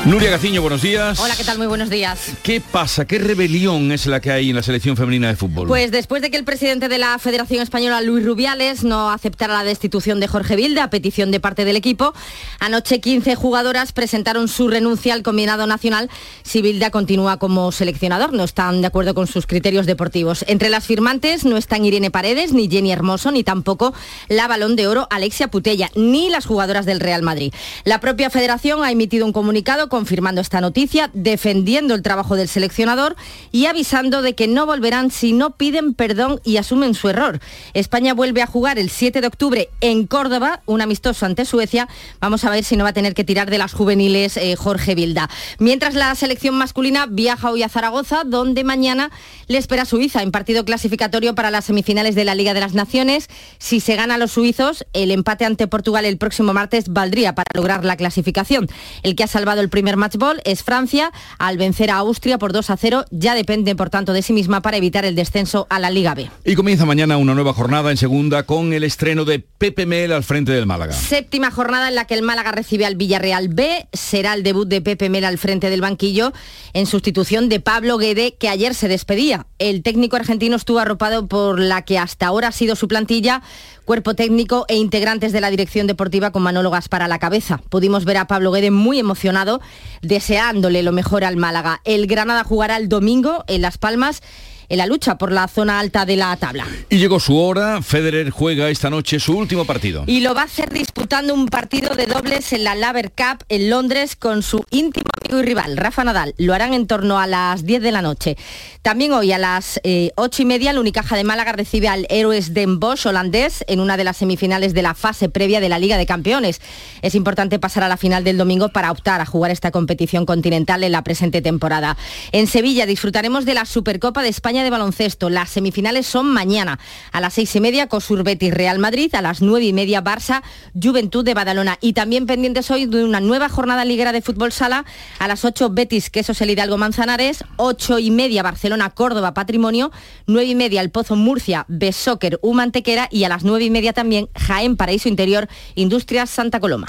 Nuria 0.07 0.31
Gaciño, 0.31 0.63
buenos 0.63 0.83
días. 0.83 1.19
Hola, 1.19 1.35
¿qué 1.37 1.43
tal? 1.43 1.59
Muy 1.59 1.67
buenos 1.67 1.91
días. 1.91 2.31
¿Qué 2.45 2.61
pasa? 2.61 3.09
¿Qué 3.09 3.19
rebelión 3.19 3.91
es 3.91 4.07
la 4.07 4.21
que 4.21 4.31
hay 4.31 4.51
en 4.51 4.55
la 4.55 4.63
selección 4.63 4.97
femenina 4.97 5.27
de 5.27 5.35
fútbol? 5.35 5.67
Pues 5.67 5.91
después 5.91 6.23
de 6.23 6.31
que 6.31 6.37
el 6.37 6.45
presidente 6.45 6.89
de 6.89 6.99
la 6.99 7.19
Federación 7.19 7.61
Española, 7.61 8.01
Luis 8.03 8.25
Rubiales, 8.25 8.85
no 8.85 9.11
aceptara 9.11 9.55
la 9.55 9.65
destitución 9.65 10.21
de 10.21 10.29
Jorge 10.29 10.55
Vilde 10.55 10.81
a 10.81 10.91
petición 10.91 11.33
de 11.33 11.41
parte 11.41 11.65
del 11.65 11.75
equipo, 11.75 12.15
anoche 12.61 13.01
15 13.01 13.35
jugadoras 13.35 13.91
presentaron 13.91 14.47
su 14.47 14.69
renuncia 14.69 15.13
al 15.13 15.25
combinado 15.25 15.67
nacional 15.67 16.09
si 16.45 16.63
Vilda 16.63 16.91
continúa 16.93 17.39
como 17.39 17.73
seleccionador. 17.73 18.33
No 18.33 18.45
están 18.45 18.83
de 18.83 18.87
acuerdo 18.87 19.13
con 19.13 19.27
sus 19.27 19.49
criterios 19.49 19.87
deportivos. 19.87 20.45
Entre 20.47 20.71
las 20.71 20.87
firmantes 20.87 21.45
no 21.45 21.57
están 21.57 21.85
Irene 21.85 22.13
Paredes, 22.13 22.53
ni 22.53 22.71
Jenny 22.71 22.93
Hermoso, 22.93 23.33
ni 23.33 23.43
tampoco 23.43 23.93
la 24.29 24.47
balón 24.47 24.77
de 24.77 24.87
oro 24.87 25.09
Alexia 25.11 25.49
Putella, 25.49 25.91
ni 25.97 26.31
las 26.31 26.47
jugadoras 26.47 26.87
del 26.87 27.01
Real 27.01 27.23
Madrid. 27.23 27.53
La 27.83 27.99
propia 27.99 28.31
federación 28.31 28.85
ha 28.85 28.93
emitido 28.93 29.27
un 29.27 29.33
comunicado 29.33 29.89
confirmando 29.97 30.43
esta 30.43 30.61
noticia, 30.61 31.09
defendiendo 31.15 31.95
el 31.95 32.03
trabajo 32.03 32.37
del 32.37 32.49
seleccionador 32.49 33.17
y 33.51 33.65
avisando 33.65 34.21
de 34.21 34.35
que 34.35 34.47
no 34.47 34.67
volverán 34.67 35.11
si 35.11 35.33
no 35.33 35.57
piden 35.57 35.95
perdón 35.95 36.39
y 36.45 36.59
asumen 36.59 36.93
su 36.93 37.09
error. 37.09 37.41
España 37.73 38.13
vuelve 38.13 38.43
a 38.43 38.47
jugar 38.47 38.79
el 38.79 38.91
7 38.91 39.23
de 39.23 39.27
octubre 39.27 39.71
en 39.81 40.07
Córdoba, 40.07 40.61
un 40.67 40.83
amistoso 40.83 41.25
ante 41.25 41.47
Suecia. 41.47 41.89
Vamos 42.21 42.45
a 42.45 42.51
ver 42.51 42.63
si 42.63 42.77
no 42.77 42.85
va 42.85 42.91
a 42.91 42.93
tener 42.93 43.15
que 43.15 43.25
tirar 43.25 43.49
de 43.49 43.57
las 43.57 43.73
juveniles 43.73 44.37
eh, 44.37 44.55
Jorge 44.55 44.95
Vilda. 44.95 45.31
Mientras 45.59 45.95
la 45.95 46.15
selección 46.15 46.57
masculina 46.57 47.07
viaja 47.07 47.51
hoy 47.51 47.63
a 47.63 47.71
Zaragoza, 47.71 48.25
donde 48.25 48.65
mañana 48.65 49.11
le 49.47 49.57
espera 49.57 49.87
Suiza 49.87 50.23
en 50.23 50.31
partido 50.31 50.67
clasificatorio 50.67 51.35
para 51.35 51.51
las 51.51 51.65
semifinales 51.65 52.15
de 52.15 52.27
la 52.27 52.35
Liga 52.35 52.53
de 52.53 52.61
las 52.61 52.75
Naciones. 52.75 53.29
Si 53.57 53.81
se 53.81 53.97
gana 53.97 54.17
a 54.17 54.19
los 54.19 54.33
suizos, 54.33 54.85
el 54.93 55.11
empate 55.11 55.47
ante 55.47 55.67
Portugal 55.67 56.05
el 56.05 56.19
próximo 56.19 56.53
martes 56.53 56.91
valdría 56.91 57.35
para 57.35 57.49
lograr 57.55 57.83
la 57.87 57.97
clasificación. 57.97 58.69
El 59.03 59.17
que 59.17 59.25
ha 59.25 59.27
salvado 59.27 59.63
el 59.63 59.71
primer 59.71 59.86
primer 59.87 59.99
matchball 59.99 60.43
es 60.45 60.65
Francia, 60.65 61.13
al 61.39 61.59
vencer 61.59 61.93
a 61.93 61.99
Austria 61.99 62.39
por 62.39 62.53
2 62.53 62.71
a 62.71 62.77
0, 62.77 63.05
ya 63.13 63.37
depende 63.37 63.77
por 63.77 63.89
tanto 63.89 64.13
de 64.13 64.21
sí 64.21 64.33
misma 64.33 64.61
para 64.61 64.79
evitar 64.79 65.05
el 65.05 65.15
descenso 65.15 65.69
a 65.71 65.79
la 65.79 65.91
Liga 65.91 66.13
B. 66.17 66.29
Y 66.45 66.57
comienza 66.57 66.85
mañana 66.85 67.19
una 67.19 67.37
nueva 67.37 67.53
jornada 67.53 67.93
en 67.93 67.97
segunda 67.97 68.43
con 68.43 68.73
el 68.73 68.83
estreno 68.83 69.25
de 69.25 69.39
Pepe 69.39 69.87
Mel 69.87 70.11
al 70.11 70.25
frente 70.25 70.51
del 70.51 70.67
Málaga. 70.67 70.93
Séptima 70.93 71.53
jornada 71.53 71.87
en 71.87 71.95
la 71.95 72.05
que 72.05 72.15
el 72.15 72.23
Málaga 72.23 72.51
recibe 72.51 72.85
al 72.85 72.97
Villarreal 72.97 73.47
B, 73.47 73.87
será 73.93 74.35
el 74.35 74.43
debut 74.43 74.67
de 74.67 74.81
Pepe 74.81 75.09
Mel 75.09 75.25
al 75.25 75.39
frente 75.39 75.71
del 75.71 75.83
banquillo 75.83 76.33
en 76.73 76.87
sustitución 76.87 77.49
de 77.49 77.61
Pablo 77.61 77.97
Guede, 77.97 78.35
que 78.35 78.49
ayer 78.49 78.75
se 78.75 78.89
despedía. 78.89 79.47
El 79.61 79.85
técnico 79.85 80.17
argentino 80.17 80.57
estuvo 80.57 80.81
arropado 80.81 81.29
por 81.29 81.61
la 81.61 81.83
que 81.83 81.97
hasta 81.97 82.27
ahora 82.27 82.49
ha 82.49 82.53
sido 82.53 82.75
su 82.75 82.89
plantilla 82.89 83.41
cuerpo 83.87 84.15
técnico 84.15 84.67
e 84.69 84.77
integrantes 84.77 85.33
de 85.33 85.41
la 85.41 85.49
dirección 85.49 85.87
deportiva 85.87 86.33
con 86.33 86.43
manólogas 86.43 86.89
para 86.89 87.07
la 87.07 87.21
cabeza. 87.21 87.61
Pudimos 87.71 88.05
ver 88.05 88.17
a 88.19 88.27
Pablo 88.27 88.51
Guede 88.51 88.73
muy 88.73 88.99
emocionado, 88.99 89.61
deseándole 90.03 90.83
lo 90.83 90.93
mejor 90.93 91.25
al 91.25 91.37
Málaga. 91.37 91.81
El 91.85 92.07
Granada 92.07 92.45
jugará 92.45 92.77
el 92.77 92.89
domingo 92.89 93.45
en 93.47 93.63
Las 93.63 93.79
Palmas 93.79 94.23
en 94.69 94.79
la 94.79 94.87
lucha 94.87 95.19
por 95.19 95.33
la 95.33 95.49
zona 95.49 95.79
alta 95.79 96.05
de 96.07 96.17
la 96.17 96.37
tabla. 96.37 96.67
Y 96.89 96.99
llegó 96.99 97.21
su 97.21 97.37
hora, 97.39 97.83
Federer 97.83 98.31
juega 98.31 98.69
esta 98.71 98.91
noche 98.91 99.21
su 99.21 99.37
último 99.37 99.65
partido. 99.65 100.05
Y 100.07 100.21
lo 100.21 100.35
va 100.35 100.43
a 100.43 100.45
hacer 100.45 100.71
disputando 100.71 101.35
un 101.35 101.47
partido 101.47 101.95
de 101.95 102.07
dobles 102.07 102.53
en 102.53 102.65
la 102.65 102.75
Laver 102.75 103.13
Cup 103.13 103.45
en 103.49 103.71
Londres 103.71 104.17
con 104.17 104.43
su 104.43 104.65
íntimo 104.71 105.07
amigo 105.21 105.41
y 105.41 105.43
rival, 105.43 105.77
Rafa 105.77 106.05
Nadal. 106.05 106.35
Lo 106.39 106.55
harán 106.55 106.75
en 106.75 106.87
torno 106.87 107.19
a 107.19 107.27
las 107.27 107.65
10 107.65 107.83
de 107.83 107.93
la 107.93 108.03
noche. 108.03 108.37
También 108.83 109.13
hoy 109.13 109.33
a 109.33 109.39
las 109.39 109.81
eh, 109.83 110.13
8 110.17 110.43
y 110.43 110.45
media, 110.45 110.71
el 110.71 110.79
Unicaja 110.79 111.17
de 111.17 111.25
Málaga 111.25 111.53
recibe 111.53 111.89
al 111.89 112.07
Héroes 112.09 112.55
Den 112.55 112.79
Bosch 112.79 113.07
holandés 113.07 113.65
en 113.69 113.81
una 113.81 113.97
de 113.97 114.05
las 114.05 114.19
semifinales 114.19 114.75
de 114.75 114.83
la 114.83 114.95
fase 114.95 115.29
previa 115.29 115.61
de 115.61 115.69
la 115.69 115.79
Liga 115.79 115.99
de 115.99 116.07
Campeones. 116.07 116.61
Es 117.03 117.15
importante 117.15 117.59
pasar 117.59 117.83
a 117.83 117.89
la 117.89 117.97
final 117.97 118.25
del 118.25 118.39
domingo 118.39 118.69
para 118.69 118.91
optar 118.91 119.21
a 119.21 119.27
jugar 119.27 119.51
esta 119.51 119.71
competición 119.71 120.27
continental 120.27 120.85
en 120.85 120.93
la 120.93 121.03
presente 121.03 121.43
temporada. 121.43 121.97
En 122.33 122.47
Sevilla 122.47 122.87
disfrutaremos 122.87 123.45
de 123.45 123.55
la 123.55 123.65
Supercopa 123.65 124.23
de 124.23 124.29
España 124.29 124.56
de 124.63 124.71
baloncesto. 124.71 125.31
Las 125.31 125.51
semifinales 125.51 126.07
son 126.07 126.27
mañana. 126.33 126.79
A 127.13 127.21
las 127.21 127.35
seis 127.35 127.55
y 127.57 127.61
media, 127.61 127.89
Cosur 127.89 128.23
Betis 128.23 128.53
Real 128.53 128.79
Madrid. 128.79 129.15
A 129.15 129.23
las 129.23 129.43
nueve 129.43 129.67
y 129.67 129.73
media, 129.73 130.03
Barça 130.03 130.43
Juventud 130.81 131.25
de 131.25 131.35
Badalona. 131.35 131.79
Y 131.81 131.93
también 131.93 132.27
pendientes 132.27 132.71
hoy 132.71 132.87
de 132.87 133.05
una 133.05 133.21
nueva 133.21 133.49
jornada 133.49 133.85
liguera 133.85 134.13
de 134.13 134.23
fútbol 134.23 134.53
sala. 134.53 134.85
A 135.19 135.29
las 135.29 135.45
ocho, 135.45 135.71
Betis 135.71 136.11
Quesos 136.11 136.41
el 136.41 136.51
Hidalgo 136.51 136.79
Manzanares. 136.79 137.45
Ocho 137.57 137.99
y 137.99 138.11
media, 138.11 138.43
Barcelona 138.43 138.91
Córdoba 138.91 139.35
Patrimonio. 139.35 139.93
Nueve 140.27 140.49
y 140.49 140.55
media, 140.55 140.81
El 140.81 140.91
Pozo 140.91 141.17
Murcia 141.17 141.65
Besóquer 141.69 142.39
Humantequera. 142.43 143.09
Y 143.11 143.25
a 143.25 143.29
las 143.29 143.45
nueve 143.45 143.65
y 143.65 143.71
media 143.71 143.93
también, 143.93 144.29
Jaén 144.35 144.77
Paraíso 144.77 145.09
Interior 145.09 145.49
Industrias 145.75 146.31
Santa 146.31 146.61
Coloma. 146.61 146.87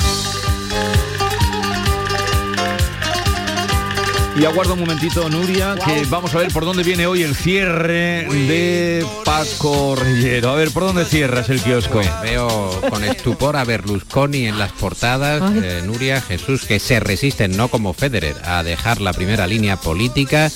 Y 4.40 4.46
aguardo 4.46 4.74
un 4.74 4.82
momentito, 4.82 5.28
Nuria, 5.30 5.76
que 5.84 6.06
vamos 6.10 6.36
a 6.36 6.38
ver 6.38 6.54
por 6.54 6.64
dónde 6.64 6.84
viene 6.84 7.08
hoy 7.08 7.24
el 7.24 7.36
cierre 7.36 8.28
de 8.30 9.06
Paco 9.26 9.96
Rillero. 9.96 10.52
A 10.52 10.56
ver, 10.56 10.70
¿por 10.70 10.84
dónde 10.84 11.06
cierras 11.06 11.50
el 11.50 11.60
kiosco? 11.60 11.94
Pues 11.94 12.22
veo 12.22 12.82
con 12.90 13.04
estupor 13.04 13.56
a 13.56 13.64
Berlusconi 13.64 14.46
en 14.46 14.60
las 14.60 14.72
portadas, 14.74 15.42
eh, 15.56 15.82
Nuria, 15.84 16.22
Jesús, 16.22 16.66
que 16.66 16.80
se 16.80 17.00
resisten, 17.00 17.58
no 17.58 17.70
como 17.70 17.94
Federer, 17.94 18.36
a 18.44 18.62
dejar 18.62 19.02
la 19.02 19.12
primera 19.14 19.48
línea 19.48 19.78
política 19.78 20.52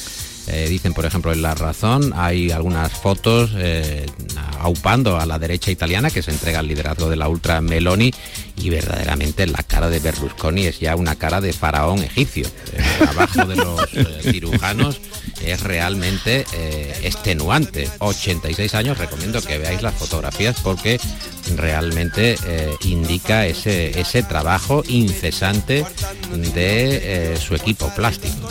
eh, 0.47 0.67
dicen, 0.67 0.93
por 0.93 1.05
ejemplo, 1.05 1.31
en 1.31 1.41
La 1.41 1.53
Razón 1.53 2.13
hay 2.15 2.51
algunas 2.51 2.91
fotos 2.91 3.51
eh, 3.55 4.05
aupando 4.59 5.19
a 5.19 5.25
la 5.25 5.37
derecha 5.39 5.71
italiana 5.71 6.09
que 6.09 6.21
se 6.21 6.31
entrega 6.31 6.59
al 6.59 6.67
liderazgo 6.67 7.09
de 7.09 7.15
la 7.15 7.27
ultra 7.27 7.61
Meloni 7.61 8.11
y 8.61 8.69
verdaderamente 8.69 9.47
la 9.47 9.63
cara 9.63 9.89
de 9.89 9.99
Berlusconi 9.99 10.65
es 10.65 10.79
ya 10.79 10.95
una 10.95 11.15
cara 11.15 11.41
de 11.41 11.53
faraón 11.53 11.99
egipcio. 12.03 12.47
El 12.73 13.07
trabajo 13.07 13.45
de 13.45 13.55
los 13.55 13.93
eh, 13.93 14.19
cirujanos 14.31 15.01
es 15.43 15.61
realmente 15.61 16.45
extenuante. 17.03 17.89
86 17.99 18.75
años, 18.75 18.97
recomiendo 18.97 19.41
que 19.41 19.57
veáis 19.57 19.81
las 19.81 19.95
fotografías 19.95 20.57
porque 20.61 20.99
realmente 21.55 22.37
indica 22.83 23.45
ese, 23.47 23.99
ese 23.99 24.23
trabajo 24.23 24.83
incesante 24.87 25.85
de 26.53 27.37
su 27.39 27.55
equipo 27.55 27.89
plástico. 27.95 28.49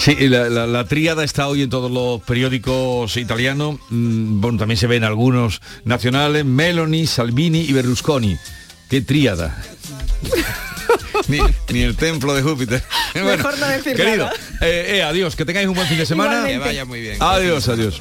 Sí, 0.00 0.14
la, 0.28 0.48
la, 0.48 0.66
la, 0.66 0.84
tríada 0.84 1.24
está 1.24 1.46
hoy 1.46 1.60
en 1.60 1.68
todos 1.68 1.90
los 1.90 2.22
periódicos 2.22 3.18
italianos, 3.18 3.78
mm, 3.90 4.40
bueno, 4.40 4.58
también 4.58 4.78
se 4.78 4.86
ven 4.86 5.04
algunos 5.04 5.60
nacionales, 5.84 6.44
Meloni, 6.46 7.06
Salvini 7.06 7.60
y 7.60 7.72
Berlusconi. 7.74 8.38
¡Qué 8.90 9.00
tríada! 9.00 9.56
ni, 11.28 11.38
ni, 11.68 11.82
el 11.82 11.96
templo 11.96 12.34
de 12.34 12.42
Júpiter. 12.42 12.82
Bueno, 13.12 13.28
Mejor 13.28 13.58
no 13.58 13.66
decir 13.66 13.96
querido, 13.96 14.26
nada. 14.26 14.36
Eh, 14.60 14.98
eh, 14.98 15.02
adiós, 15.02 15.34
que 15.34 15.44
tengáis 15.44 15.66
un 15.66 15.74
buen 15.74 15.88
fin 15.88 15.98
de 15.98 16.06
semana. 16.06 16.46
Que 16.46 16.58
vaya 16.58 16.84
muy 16.84 17.00
bien. 17.00 17.16
Adiós, 17.20 17.68
adiós. 17.68 18.00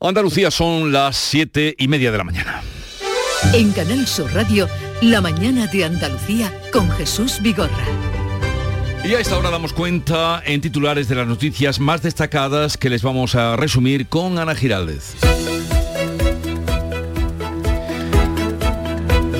Andalucía 0.00 0.50
son 0.50 0.92
las 0.92 1.16
siete 1.16 1.74
y 1.78 1.88
media 1.88 2.10
de 2.10 2.18
la 2.18 2.24
mañana. 2.24 2.62
En 3.52 3.72
Canal 3.72 4.06
Sur 4.06 4.32
Radio, 4.32 4.68
La 5.02 5.20
mañana 5.20 5.66
de 5.66 5.84
Andalucía 5.84 6.50
con 6.72 6.90
Jesús 6.90 7.40
Vigorra. 7.42 7.84
Y 9.04 9.14
a 9.14 9.20
esta 9.20 9.36
hora 9.36 9.50
damos 9.50 9.74
cuenta 9.74 10.42
en 10.44 10.62
titulares 10.62 11.06
de 11.06 11.14
las 11.14 11.26
noticias 11.26 11.78
más 11.78 12.02
destacadas 12.02 12.78
que 12.78 12.88
les 12.88 13.02
vamos 13.02 13.34
a 13.34 13.56
resumir 13.56 14.08
con 14.08 14.38
Ana 14.38 14.54
Giraldez. 14.54 15.14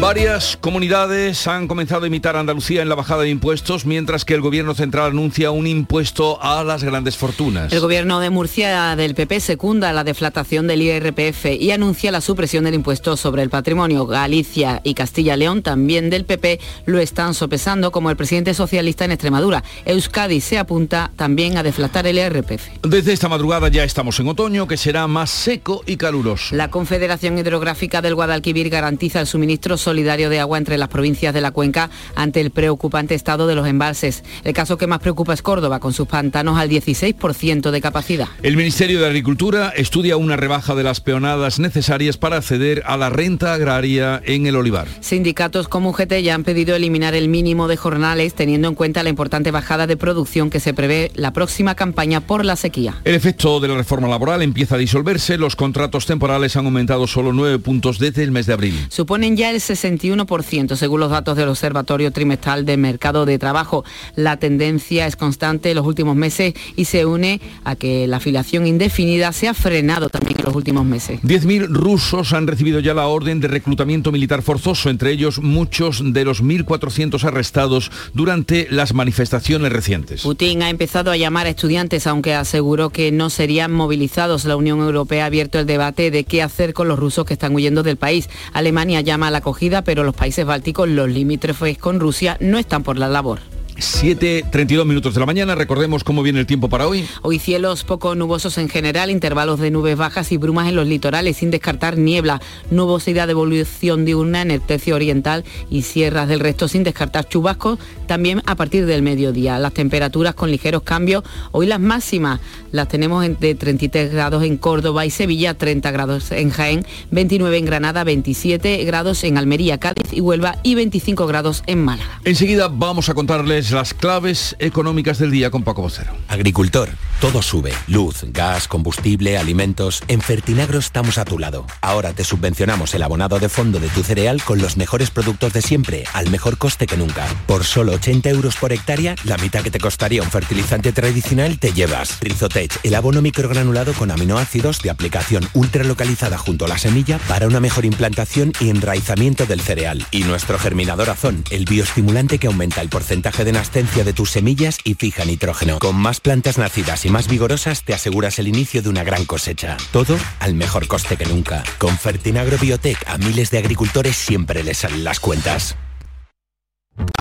Varias 0.00 0.58
comunidades 0.58 1.46
han 1.46 1.66
comenzado 1.66 2.04
a 2.04 2.06
imitar 2.06 2.36
a 2.36 2.40
Andalucía 2.40 2.82
en 2.82 2.88
la 2.90 2.94
bajada 2.94 3.22
de 3.22 3.30
impuestos, 3.30 3.86
mientras 3.86 4.26
que 4.26 4.34
el 4.34 4.42
gobierno 4.42 4.74
central 4.74 5.12
anuncia 5.12 5.50
un 5.50 5.66
impuesto 5.66 6.38
a 6.42 6.62
las 6.64 6.84
grandes 6.84 7.16
fortunas. 7.16 7.72
El 7.72 7.80
gobierno 7.80 8.20
de 8.20 8.28
Murcia 8.28 8.94
del 8.94 9.14
PP 9.14 9.40
secunda 9.40 9.94
la 9.94 10.04
deflatación 10.04 10.66
del 10.66 10.82
IRPF 10.82 11.46
y 11.58 11.70
anuncia 11.70 12.12
la 12.12 12.20
supresión 12.20 12.64
del 12.64 12.74
impuesto 12.74 13.16
sobre 13.16 13.42
el 13.42 13.48
patrimonio. 13.48 14.06
Galicia 14.06 14.82
y 14.84 14.92
Castilla-León, 14.92 15.62
también 15.62 16.10
del 16.10 16.26
PP, 16.26 16.60
lo 16.84 16.98
están 16.98 17.32
sopesando 17.32 17.90
como 17.90 18.10
el 18.10 18.16
presidente 18.16 18.52
socialista 18.52 19.06
en 19.06 19.12
Extremadura. 19.12 19.64
Euskadi 19.86 20.42
se 20.42 20.58
apunta 20.58 21.10
también 21.16 21.56
a 21.56 21.62
deflatar 21.62 22.06
el 22.06 22.18
IRPF. 22.18 22.68
Desde 22.82 23.14
esta 23.14 23.30
madrugada 23.30 23.68
ya 23.68 23.82
estamos 23.82 24.20
en 24.20 24.28
otoño, 24.28 24.68
que 24.68 24.76
será 24.76 25.06
más 25.06 25.30
seco 25.30 25.82
y 25.86 25.96
caluroso. 25.96 26.54
La 26.54 26.70
Confederación 26.70 27.38
Hidrográfica 27.38 28.02
del 28.02 28.14
Guadalquivir 28.14 28.68
garantiza 28.68 29.20
el 29.20 29.26
suministro 29.26 29.78
solidario 29.86 30.30
de 30.30 30.40
agua 30.40 30.58
entre 30.58 30.78
las 30.78 30.88
provincias 30.88 31.32
de 31.32 31.40
la 31.40 31.52
cuenca 31.52 31.90
ante 32.16 32.40
el 32.40 32.50
preocupante 32.50 33.14
estado 33.14 33.46
de 33.46 33.54
los 33.54 33.68
embalses. 33.68 34.24
El 34.42 34.52
caso 34.52 34.76
que 34.76 34.88
más 34.88 34.98
preocupa 34.98 35.32
es 35.32 35.42
Córdoba, 35.42 35.78
con 35.78 35.92
sus 35.92 36.08
pantanos 36.08 36.58
al 36.58 36.68
16% 36.68 37.70
de 37.70 37.80
capacidad. 37.80 38.26
El 38.42 38.56
Ministerio 38.56 38.98
de 38.98 39.06
Agricultura 39.06 39.72
estudia 39.76 40.16
una 40.16 40.34
rebaja 40.36 40.74
de 40.74 40.82
las 40.82 41.00
peonadas 41.00 41.60
necesarias 41.60 42.16
para 42.16 42.38
acceder 42.38 42.82
a 42.84 42.96
la 42.96 43.10
renta 43.10 43.54
agraria 43.54 44.20
en 44.24 44.46
el 44.46 44.56
olivar. 44.56 44.88
Sindicatos 44.98 45.68
como 45.68 45.90
UGT 45.90 46.14
ya 46.20 46.34
han 46.34 46.42
pedido 46.42 46.74
eliminar 46.74 47.14
el 47.14 47.28
mínimo 47.28 47.68
de 47.68 47.76
jornales 47.76 48.34
teniendo 48.34 48.66
en 48.66 48.74
cuenta 48.74 49.04
la 49.04 49.10
importante 49.10 49.52
bajada 49.52 49.86
de 49.86 49.96
producción 49.96 50.50
que 50.50 50.58
se 50.58 50.74
prevé 50.74 51.12
la 51.14 51.32
próxima 51.32 51.76
campaña 51.76 52.20
por 52.20 52.44
la 52.44 52.56
sequía. 52.56 52.96
El 53.04 53.14
efecto 53.14 53.60
de 53.60 53.68
la 53.68 53.76
reforma 53.76 54.08
laboral 54.08 54.42
empieza 54.42 54.74
a 54.74 54.78
disolverse. 54.78 55.38
Los 55.38 55.54
contratos 55.54 56.06
temporales 56.06 56.56
han 56.56 56.66
aumentado 56.66 57.06
solo 57.06 57.32
9 57.32 57.60
puntos 57.60 58.00
desde 58.00 58.24
el 58.24 58.32
mes 58.32 58.46
de 58.46 58.52
abril. 58.52 58.74
Suponen 58.88 59.36
ya 59.36 59.50
el 59.50 59.60
61% 59.76 60.76
según 60.76 61.00
los 61.00 61.10
datos 61.10 61.36
del 61.36 61.48
Observatorio 61.48 62.10
Trimestral 62.10 62.64
de 62.64 62.76
Mercado 62.76 63.26
de 63.26 63.38
Trabajo. 63.38 63.84
La 64.14 64.36
tendencia 64.38 65.06
es 65.06 65.16
constante 65.16 65.70
en 65.70 65.76
los 65.76 65.86
últimos 65.86 66.16
meses 66.16 66.54
y 66.76 66.86
se 66.86 67.06
une 67.06 67.40
a 67.64 67.76
que 67.76 68.06
la 68.06 68.18
afiliación 68.18 68.66
indefinida 68.66 69.32
se 69.32 69.48
ha 69.48 69.54
frenado 69.54 70.08
también 70.08 70.38
en 70.38 70.44
los 70.44 70.54
últimos 70.54 70.84
meses. 70.84 71.20
10.000 71.22 71.68
rusos 71.68 72.32
han 72.32 72.46
recibido 72.46 72.80
ya 72.80 72.94
la 72.94 73.06
orden 73.06 73.40
de 73.40 73.48
reclutamiento 73.48 74.12
militar 74.12 74.42
forzoso, 74.42 74.90
entre 74.90 75.10
ellos 75.10 75.40
muchos 75.40 76.02
de 76.12 76.24
los 76.24 76.42
1.400 76.42 77.24
arrestados 77.24 77.90
durante 78.14 78.66
las 78.70 78.94
manifestaciones 78.94 79.72
recientes. 79.72 80.22
Putin 80.22 80.62
ha 80.62 80.70
empezado 80.70 81.10
a 81.10 81.16
llamar 81.16 81.46
a 81.46 81.50
estudiantes, 81.50 82.06
aunque 82.06 82.34
aseguró 82.34 82.90
que 82.90 83.12
no 83.12 83.30
serían 83.30 83.72
movilizados. 83.72 84.44
La 84.44 84.56
Unión 84.56 84.80
Europea 84.80 85.24
ha 85.24 85.26
abierto 85.26 85.58
el 85.58 85.66
debate 85.66 86.10
de 86.10 86.24
qué 86.24 86.42
hacer 86.42 86.72
con 86.72 86.88
los 86.88 86.98
rusos 86.98 87.24
que 87.24 87.34
están 87.34 87.54
huyendo 87.54 87.82
del 87.82 87.96
país. 87.96 88.28
Alemania 88.52 89.00
llama 89.00 89.28
a 89.28 89.30
la 89.30 89.38
acogida, 89.38 89.65
pero 89.84 90.04
los 90.04 90.14
países 90.14 90.46
bálticos, 90.46 90.88
los 90.88 91.08
limítrofes 91.08 91.78
con 91.78 92.00
Rusia, 92.00 92.36
no 92.40 92.58
están 92.58 92.82
por 92.82 92.98
la 92.98 93.08
labor. 93.08 93.55
7.32 93.76 94.86
minutos 94.86 95.12
de 95.12 95.20
la 95.20 95.26
mañana, 95.26 95.54
recordemos 95.54 96.02
cómo 96.02 96.22
viene 96.22 96.40
el 96.40 96.46
tiempo 96.46 96.70
para 96.70 96.88
hoy. 96.88 97.06
Hoy 97.20 97.38
cielos 97.38 97.84
poco 97.84 98.14
nubosos 98.14 98.56
en 98.56 98.70
general, 98.70 99.10
intervalos 99.10 99.60
de 99.60 99.70
nubes 99.70 99.98
bajas 99.98 100.32
y 100.32 100.38
brumas 100.38 100.68
en 100.68 100.76
los 100.76 100.86
litorales, 100.86 101.36
sin 101.36 101.50
descartar 101.50 101.98
niebla, 101.98 102.40
nubosidad 102.70 103.26
de 103.26 103.32
evolución 103.32 104.06
diurna 104.06 104.40
en 104.40 104.50
el 104.50 104.62
tercio 104.62 104.94
oriental 104.94 105.44
y 105.68 105.82
sierras 105.82 106.26
del 106.26 106.40
resto, 106.40 106.68
sin 106.68 106.84
descartar 106.84 107.28
chubascos, 107.28 107.78
también 108.06 108.42
a 108.46 108.54
partir 108.54 108.86
del 108.86 109.02
mediodía. 109.02 109.58
Las 109.58 109.74
temperaturas 109.74 110.34
con 110.34 110.50
ligeros 110.50 110.82
cambios, 110.82 111.24
hoy 111.52 111.66
las 111.66 111.80
máximas 111.80 112.40
las 112.72 112.88
tenemos 112.88 113.26
de 113.38 113.54
33 113.54 114.12
grados 114.12 114.42
en 114.42 114.56
Córdoba 114.56 115.04
y 115.04 115.10
Sevilla, 115.10 115.52
30 115.52 115.90
grados 115.90 116.32
en 116.32 116.50
Jaén, 116.50 116.86
29 117.10 117.58
en 117.58 117.64
Granada, 117.66 118.04
27 118.04 118.84
grados 118.84 119.22
en 119.24 119.36
Almería, 119.36 119.78
Cádiz 119.78 120.12
y 120.12 120.20
Huelva 120.20 120.56
y 120.62 120.74
25 120.76 121.26
grados 121.26 121.62
en 121.66 121.84
Málaga. 121.84 122.20
Enseguida 122.24 122.68
vamos 122.68 123.08
a 123.08 123.14
contarles 123.14 123.65
las 123.72 123.94
claves 123.94 124.56
económicas 124.58 125.18
del 125.18 125.30
día 125.30 125.50
con 125.50 125.62
Paco 125.62 125.82
Vocero. 125.82 126.12
Agricultor, 126.28 126.90
todo 127.20 127.42
sube. 127.42 127.72
Luz, 127.86 128.24
gas, 128.28 128.68
combustible, 128.68 129.38
alimentos. 129.38 130.02
En 130.08 130.20
Fertinagro 130.20 130.78
estamos 130.78 131.18
a 131.18 131.24
tu 131.24 131.38
lado. 131.38 131.66
Ahora 131.80 132.12
te 132.12 132.24
subvencionamos 132.24 132.94
el 132.94 133.02
abonado 133.02 133.38
de 133.38 133.48
fondo 133.48 133.80
de 133.80 133.88
tu 133.88 134.02
cereal 134.02 134.42
con 134.42 134.60
los 134.60 134.76
mejores 134.76 135.10
productos 135.10 135.52
de 135.52 135.62
siempre, 135.62 136.04
al 136.12 136.30
mejor 136.30 136.58
coste 136.58 136.86
que 136.86 136.96
nunca. 136.96 137.26
Por 137.46 137.64
solo 137.64 137.92
80 137.92 138.28
euros 138.30 138.56
por 138.56 138.72
hectárea, 138.72 139.16
la 139.24 139.38
mitad 139.38 139.62
que 139.62 139.70
te 139.70 139.80
costaría 139.80 140.22
un 140.22 140.30
fertilizante 140.30 140.92
tradicional 140.92 141.58
te 141.58 141.72
llevas. 141.72 142.18
Rizotech, 142.20 142.78
el 142.84 142.94
abono 142.94 143.22
microgranulado 143.22 143.92
con 143.94 144.10
aminoácidos 144.10 144.80
de 144.82 144.90
aplicación 144.90 145.48
ultralocalizada 145.54 146.38
junto 146.38 146.66
a 146.66 146.68
la 146.68 146.78
semilla 146.78 147.18
para 147.28 147.46
una 147.46 147.60
mejor 147.60 147.84
implantación 147.84 148.52
y 148.60 148.70
enraizamiento 148.70 149.46
del 149.46 149.60
cereal. 149.60 150.06
Y 150.10 150.24
nuestro 150.24 150.58
germinador 150.58 151.10
azón, 151.10 151.42
el 151.50 151.64
bioestimulante 151.64 152.38
que 152.38 152.46
aumenta 152.46 152.80
el 152.80 152.88
porcentaje 152.88 153.44
de 153.44 153.55
nascencia 153.56 154.04
de 154.04 154.12
tus 154.12 154.32
semillas 154.32 154.78
y 154.84 154.94
fija 154.94 155.24
nitrógeno. 155.24 155.78
Con 155.78 155.96
más 155.96 156.20
plantas 156.20 156.58
nacidas 156.58 157.06
y 157.06 157.08
más 157.08 157.26
vigorosas 157.26 157.84
te 157.84 157.94
aseguras 157.94 158.38
el 158.38 158.48
inicio 158.48 158.82
de 158.82 158.90
una 158.90 159.02
gran 159.02 159.24
cosecha. 159.24 159.78
Todo 159.92 160.18
al 160.40 160.54
mejor 160.54 160.86
coste 160.86 161.16
que 161.16 161.24
nunca. 161.24 161.62
Con 161.78 161.96
Fertinagro 161.96 162.58
Biotech 162.58 163.02
a 163.06 163.16
miles 163.16 163.50
de 163.50 163.56
agricultores 163.56 164.14
siempre 164.14 164.62
les 164.62 164.76
salen 164.78 165.04
las 165.04 165.20
cuentas. 165.20 165.74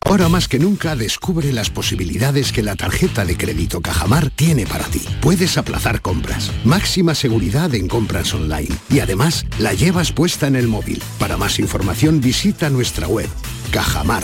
Ahora 0.03 0.27
más 0.27 0.49
que 0.49 0.59
nunca 0.59 0.97
descubre 0.97 1.53
las 1.53 1.69
posibilidades 1.69 2.51
que 2.51 2.63
la 2.63 2.75
tarjeta 2.75 3.23
de 3.23 3.37
crédito 3.37 3.79
Cajamar 3.79 4.29
tiene 4.29 4.65
para 4.65 4.85
ti. 4.85 5.01
Puedes 5.21 5.57
aplazar 5.57 6.01
compras, 6.01 6.51
máxima 6.65 7.15
seguridad 7.15 7.73
en 7.75 7.87
compras 7.87 8.33
online 8.33 8.75
y 8.89 8.99
además 8.99 9.45
la 9.57 9.73
llevas 9.73 10.11
puesta 10.11 10.47
en 10.47 10.57
el 10.57 10.67
móvil. 10.67 11.01
Para 11.17 11.37
más 11.37 11.59
información 11.59 12.19
visita 12.19 12.69
nuestra 12.69 13.07
web. 13.07 13.29
Cajamar. 13.71 14.23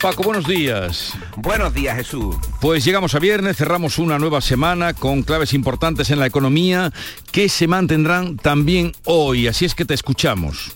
Paco, 0.00 0.22
buenos 0.22 0.46
días. 0.46 1.12
Buenos 1.36 1.74
días, 1.74 1.94
Jesús. 1.94 2.36
Pues 2.60 2.84
llegamos 2.84 3.14
a 3.14 3.18
viernes, 3.18 3.58
cerramos 3.58 3.98
una 3.98 4.18
nueva 4.18 4.40
semana 4.40 4.94
con 4.94 5.22
claves 5.22 5.52
importantes 5.52 6.10
en 6.10 6.18
la 6.18 6.26
economía 6.26 6.90
que 7.32 7.50
se 7.50 7.66
mantendrán 7.66 8.36
también 8.36 8.92
hoy, 9.04 9.46
así 9.46 9.66
es 9.66 9.74
que 9.74 9.84
te 9.84 9.92
escuchamos. 9.92 10.74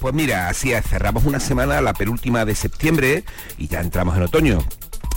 Pues 0.00 0.14
mira, 0.14 0.48
así 0.48 0.72
es, 0.72 0.86
cerramos 0.86 1.24
una 1.24 1.38
semana, 1.38 1.82
la 1.82 1.92
penúltima 1.92 2.46
de 2.46 2.54
septiembre, 2.54 3.24
y 3.58 3.68
ya 3.68 3.80
entramos 3.80 4.16
en 4.16 4.22
otoño 4.22 4.64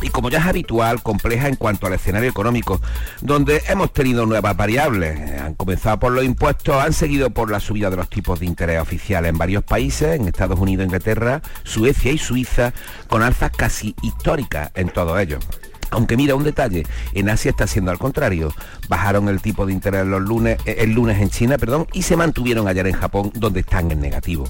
y 0.05 0.09
como 0.09 0.29
ya 0.29 0.37
es 0.37 0.45
habitual, 0.45 1.01
compleja 1.01 1.47
en 1.47 1.55
cuanto 1.55 1.87
al 1.87 1.93
escenario 1.93 2.29
económico, 2.29 2.79
donde 3.21 3.63
hemos 3.67 3.91
tenido 3.91 4.27
nuevas 4.27 4.55
variables. 4.55 5.41
Han 5.41 5.55
comenzado 5.55 5.99
por 5.99 6.11
los 6.11 6.23
impuestos, 6.23 6.75
han 6.75 6.93
seguido 6.93 7.31
por 7.31 7.49
la 7.49 7.59
subida 7.59 7.89
de 7.89 7.97
los 7.97 8.07
tipos 8.07 8.39
de 8.39 8.45
interés 8.45 8.79
oficiales 8.79 9.29
en 9.29 9.39
varios 9.39 9.63
países, 9.63 10.19
en 10.19 10.27
Estados 10.27 10.59
Unidos, 10.59 10.85
Inglaterra, 10.85 11.41
Suecia 11.63 12.11
y 12.11 12.19
Suiza, 12.19 12.71
con 13.09 13.23
alzas 13.23 13.49
casi 13.49 13.95
históricas 14.03 14.69
en 14.75 14.89
todos 14.89 15.19
ellos. 15.19 15.43
Aunque 15.89 16.17
mira 16.17 16.35
un 16.35 16.43
detalle, 16.43 16.85
en 17.13 17.29
Asia 17.29 17.49
está 17.49 17.65
siendo 17.65 17.89
al 17.89 17.97
contrario. 17.97 18.53
Bajaron 18.87 19.27
el 19.27 19.41
tipo 19.41 19.65
de 19.65 19.73
interés 19.73 20.05
eh, 20.05 20.75
el 20.77 20.91
lunes 20.91 21.19
en 21.19 21.29
China, 21.31 21.57
perdón, 21.57 21.87
y 21.93 22.03
se 22.03 22.15
mantuvieron 22.15 22.67
ayer 22.67 22.85
en 22.85 22.93
Japón, 22.93 23.31
donde 23.33 23.61
están 23.61 23.89
en 23.89 24.01
negativo. 24.01 24.45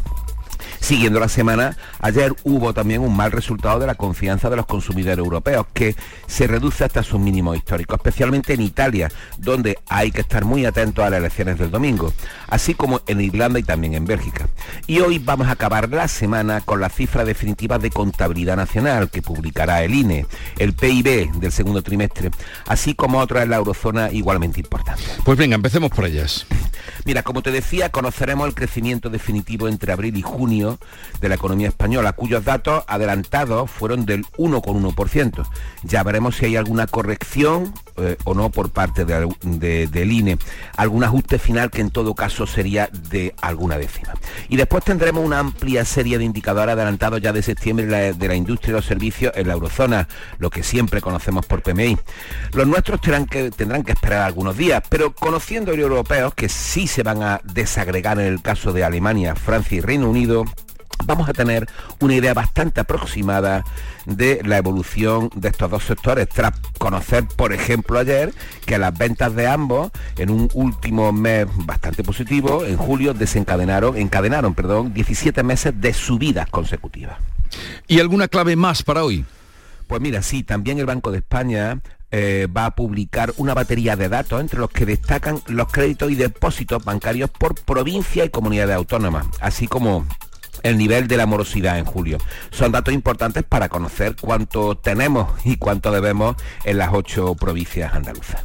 Siguiendo 0.86 1.19
la 1.19 1.29
semana, 1.29 1.75
ayer 1.99 2.36
hubo 2.43 2.71
también 2.71 3.01
un 3.01 3.17
mal 3.17 3.31
resultado 3.31 3.79
de 3.79 3.88
la 3.88 3.95
confianza 3.95 4.51
de 4.51 4.55
los 4.55 4.67
consumidores 4.67 5.17
europeos, 5.17 5.65
que 5.73 5.95
se 6.27 6.45
reduce 6.45 6.83
hasta 6.83 7.01
sus 7.01 7.19
mínimos 7.19 7.57
históricos, 7.57 7.97
especialmente 7.97 8.53
en 8.53 8.61
Italia, 8.61 9.11
donde 9.39 9.79
hay 9.88 10.11
que 10.11 10.21
estar 10.21 10.45
muy 10.45 10.63
atentos 10.63 11.03
a 11.03 11.09
las 11.09 11.17
elecciones 11.17 11.57
del 11.57 11.71
domingo, 11.71 12.13
así 12.47 12.75
como 12.75 13.01
en 13.07 13.19
Irlanda 13.19 13.57
y 13.57 13.63
también 13.63 13.95
en 13.95 14.05
Bélgica. 14.05 14.47
Y 14.86 14.99
hoy 14.99 15.17
vamos 15.17 15.47
a 15.47 15.53
acabar 15.53 15.89
la 15.89 16.07
semana 16.07 16.61
con 16.61 16.79
la 16.79 16.89
cifra 16.89 17.25
definitiva 17.25 17.79
de 17.79 17.89
contabilidad 17.89 18.55
nacional 18.55 19.09
que 19.09 19.23
publicará 19.23 19.83
el 19.83 19.95
INE, 19.95 20.27
el 20.59 20.73
PIB 20.73 21.31
del 21.39 21.51
segundo 21.51 21.81
trimestre, 21.81 22.29
así 22.67 22.93
como 22.93 23.17
otras 23.17 23.41
en 23.41 23.49
la 23.49 23.55
eurozona 23.55 24.11
igualmente 24.11 24.59
importantes. 24.59 25.17
Pues 25.23 25.36
venga, 25.36 25.55
empecemos 25.55 25.89
por 25.89 26.05
ellas. 26.05 26.45
Mira, 27.05 27.23
como 27.23 27.41
te 27.41 27.51
decía, 27.51 27.89
conoceremos 27.89 28.47
el 28.47 28.53
crecimiento 28.53 29.09
definitivo 29.09 29.67
entre 29.67 29.91
abril 29.91 30.15
y 30.17 30.21
junio 30.21 30.74
de 31.21 31.30
la 31.30 31.36
economía 31.36 31.67
española, 31.67 32.13
cuyos 32.13 32.43
datos 32.43 32.84
adelantados 32.88 33.69
fueron 33.69 34.05
del 34.05 34.26
1,1%. 34.38 35.45
Ya 35.84 36.03
veremos 36.03 36.38
si 36.38 36.45
hay 36.45 36.55
alguna 36.55 36.88
corrección 36.88 37.73
eh, 37.97 38.17
o 38.26 38.34
no 38.34 38.49
por 38.49 38.71
parte 38.71 39.05
del 39.05 40.11
INE, 40.11 40.38
algún 40.76 41.03
ajuste 41.03 41.39
final 41.39 41.71
que 41.71 41.82
en 41.82 41.91
todo 41.91 42.13
caso 42.13 42.45
sería 42.45 42.89
de 43.09 43.34
alguna 43.41 43.78
décima. 43.78 44.13
Y 44.49 44.57
después 44.57 44.84
tendremos 44.84 45.23
una 45.23 45.39
amplia 45.39 45.86
serie 45.86 46.17
de 46.17 46.23
indicadores 46.23 46.73
adelantados 46.73 47.21
ya 47.21 47.32
de 47.32 47.41
septiembre 47.41 47.86
de 47.86 48.28
la, 48.28 48.36
industria 48.36 48.71
y 48.71 48.76
los 48.76 48.86
servicios 48.86 49.32
en 49.36 49.47
la 49.47 49.53
eurozona, 49.53 50.07
lo 50.39 50.49
que 50.49 50.63
siempre 50.63 51.01
conocemos 51.01 51.45
por 51.45 51.61
PMI. 51.61 51.97
Los 52.53 52.67
nuestros 52.67 53.01
tendrán 53.01 53.26
que, 53.26 53.51
tendrán 53.51 53.84
que 53.84 53.93
esperar 53.93 54.23
algunos 54.23 54.57
días, 54.57 54.84
pero 54.89 55.13
conociendo 55.13 55.71
los 55.71 55.80
europeos 55.80 56.34
que 56.34 56.49
sí 56.49 56.88
se 56.88 57.03
van 57.03 57.23
a 57.23 57.41
desagregar 57.43 58.19
en 58.19 58.28
el 58.28 58.41
caso 58.41 58.73
de 58.73 58.84
Alemania, 58.84 59.36
Francia 59.36 59.78
y 59.78 59.82
Reino 59.82 60.09
Unido, 60.09 60.45
vamos 61.03 61.27
a 61.29 61.33
tener 61.33 61.67
una 61.99 62.15
idea 62.15 62.33
bastante 62.33 62.81
aproximada 62.81 63.63
de 64.05 64.41
la 64.43 64.57
evolución 64.57 65.29
de 65.35 65.49
estos 65.49 65.69
dos 65.69 65.83
sectores, 65.83 66.29
tras 66.29 66.53
conocer, 66.77 67.25
por 67.35 67.53
ejemplo, 67.53 67.99
ayer 67.99 68.33
que 68.65 68.77
las 68.77 68.97
ventas 68.97 69.35
de 69.35 69.47
ambos 69.47 69.91
en 70.17 70.29
un 70.29 70.49
último 70.53 71.11
mes 71.11 71.47
bastante 71.65 72.03
positivo, 72.03 72.65
en 72.65 72.77
julio 72.77 73.13
desencadenaron, 73.13 73.97
encadenaron, 73.97 74.53
perdón, 74.53 74.93
17 74.93 75.43
meses 75.43 75.73
de 75.79 75.93
subidas 75.93 76.49
consecutivas. 76.49 77.17
¿Y 77.87 77.99
alguna 77.99 78.27
clave 78.27 78.55
más 78.55 78.83
para 78.83 79.03
hoy? 79.03 79.25
Pues 79.87 80.01
mira, 80.01 80.21
sí, 80.21 80.43
también 80.43 80.79
el 80.79 80.85
Banco 80.85 81.11
de 81.11 81.19
España 81.19 81.79
eh, 82.11 82.47
va 82.47 82.67
a 82.67 82.75
publicar 82.75 83.33
una 83.37 83.53
batería 83.53 83.95
de 83.95 84.09
datos 84.09 84.39
entre 84.41 84.59
los 84.59 84.69
que 84.69 84.85
destacan 84.85 85.41
los 85.47 85.71
créditos 85.71 86.11
y 86.11 86.15
depósitos 86.15 86.83
bancarios 86.83 87.29
por 87.29 87.55
provincia 87.55 88.25
y 88.25 88.29
comunidades 88.29 88.75
autónomas, 88.75 89.27
así 89.41 89.67
como 89.67 90.05
el 90.66 90.78
nivel 90.78 91.07
de 91.07 91.18
la 91.18 91.28
morosidad 91.28 91.78
en 91.78 91.86
julio. 91.86 92.18
Son 92.51 92.72
datos 92.72 92.93
importantes 92.93 93.43
para 93.43 93.70
conocer 93.70 94.16
cuánto 94.20 94.76
tenemos 94.76 95.30
y 95.45 95.57
cuánto 95.57 95.91
debemos 95.91 96.36
en 96.63 96.80
las 96.80 96.89
ocho 96.91 97.36
provincias 97.36 97.93
andaluzas. 97.93 98.41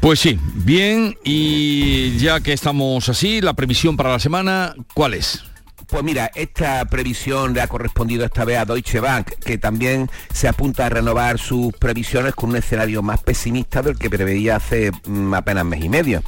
Pues 0.00 0.20
sí, 0.20 0.38
bien, 0.54 1.16
y 1.24 2.16
ya 2.18 2.40
que 2.40 2.52
estamos 2.52 3.08
así, 3.08 3.40
la 3.40 3.54
previsión 3.54 3.96
para 3.96 4.12
la 4.12 4.20
semana, 4.20 4.74
¿cuál 4.94 5.14
es? 5.14 5.42
Pues 5.88 6.02
mira, 6.02 6.30
esta 6.34 6.84
previsión 6.84 7.52
le 7.52 7.60
ha 7.60 7.66
correspondido 7.66 8.24
esta 8.24 8.44
vez 8.44 8.58
a 8.58 8.64
Deutsche 8.64 9.00
Bank, 9.00 9.30
que 9.44 9.58
también 9.58 10.08
se 10.32 10.48
apunta 10.48 10.86
a 10.86 10.88
renovar 10.88 11.38
sus 11.38 11.74
previsiones 11.74 12.34
con 12.34 12.50
un 12.50 12.56
escenario 12.56 13.02
más 13.02 13.22
pesimista 13.22 13.82
del 13.82 13.98
que 13.98 14.08
preveía 14.08 14.56
hace 14.56 14.92
mm, 15.06 15.34
apenas 15.34 15.64
mes 15.64 15.84
y 15.84 15.88
medio. 15.88 16.22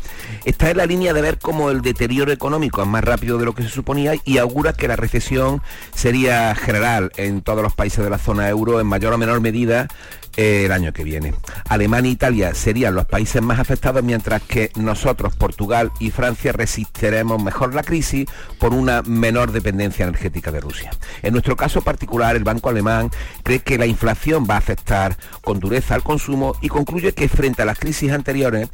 Está 0.45 0.71
en 0.71 0.79
la 0.79 0.87
línea 0.87 1.13
de 1.13 1.23
ver 1.23 1.39
cómo 1.39 1.71
el 1.71 1.81
deterioro 1.81 2.33
económico 2.33 2.83
es 2.83 2.89
más 2.89 3.05
rápido 3.05 3.39
de 3.39 3.45
lo 3.45 3.55
que 3.55 3.63
se 3.63 3.69
suponía 3.69 4.15
y 4.25 4.39
augura 4.39 4.73
que 4.73 4.89
la 4.89 4.97
recesión 4.97 5.63
sería 5.95 6.55
general 6.55 7.13
en 7.17 7.43
todos 7.43 7.63
los 7.63 7.75
países 7.75 8.03
de 8.03 8.11
la 8.11 8.19
zona 8.19 8.49
euro 8.49 8.81
en 8.81 8.87
mayor 8.87 9.13
o 9.13 9.19
menor 9.19 9.41
medida 9.41 9.89
el 10.37 10.73
año 10.73 10.93
que 10.93 11.05
viene. 11.05 11.35
Alemania 11.69 12.11
e 12.11 12.13
Italia 12.13 12.55
serían 12.55 12.95
los 12.95 13.07
países 13.07 13.43
más 13.43 13.59
afectados, 13.59 14.03
mientras 14.03 14.43
que 14.43 14.71
nosotros, 14.77 15.35
Portugal 15.35 15.91
y 15.99 16.11
Francia, 16.11 16.53
resistiremos 16.53 17.43
mejor 17.43 17.75
la 17.75 17.83
crisis 17.83 18.27
por 18.59 18.75
una 18.75 19.03
menor 19.03 19.53
dependencia 19.53 20.05
energética 20.05 20.53
de 20.53 20.61
Rusia. 20.61 20.91
En 21.23 21.33
nuestro 21.33 21.57
caso 21.57 21.83
particular, 21.83 22.37
el 22.37 22.45
Banco 22.45 22.69
Alemán 22.69 23.11
cree 23.43 23.61
que 23.61 23.79
la 23.79 23.87
inflación 23.87 24.47
va 24.49 24.55
a 24.55 24.59
afectar 24.59 25.17
con 25.43 25.61
dureza 25.61 25.95
al 25.95 26.03
consumo 26.03 26.55
y 26.61 26.69
concluye 26.69 27.13
que 27.13 27.29
frente 27.29 27.63
a 27.63 27.65
las 27.65 27.79
crisis 27.79 28.13
anteriores, 28.13 28.69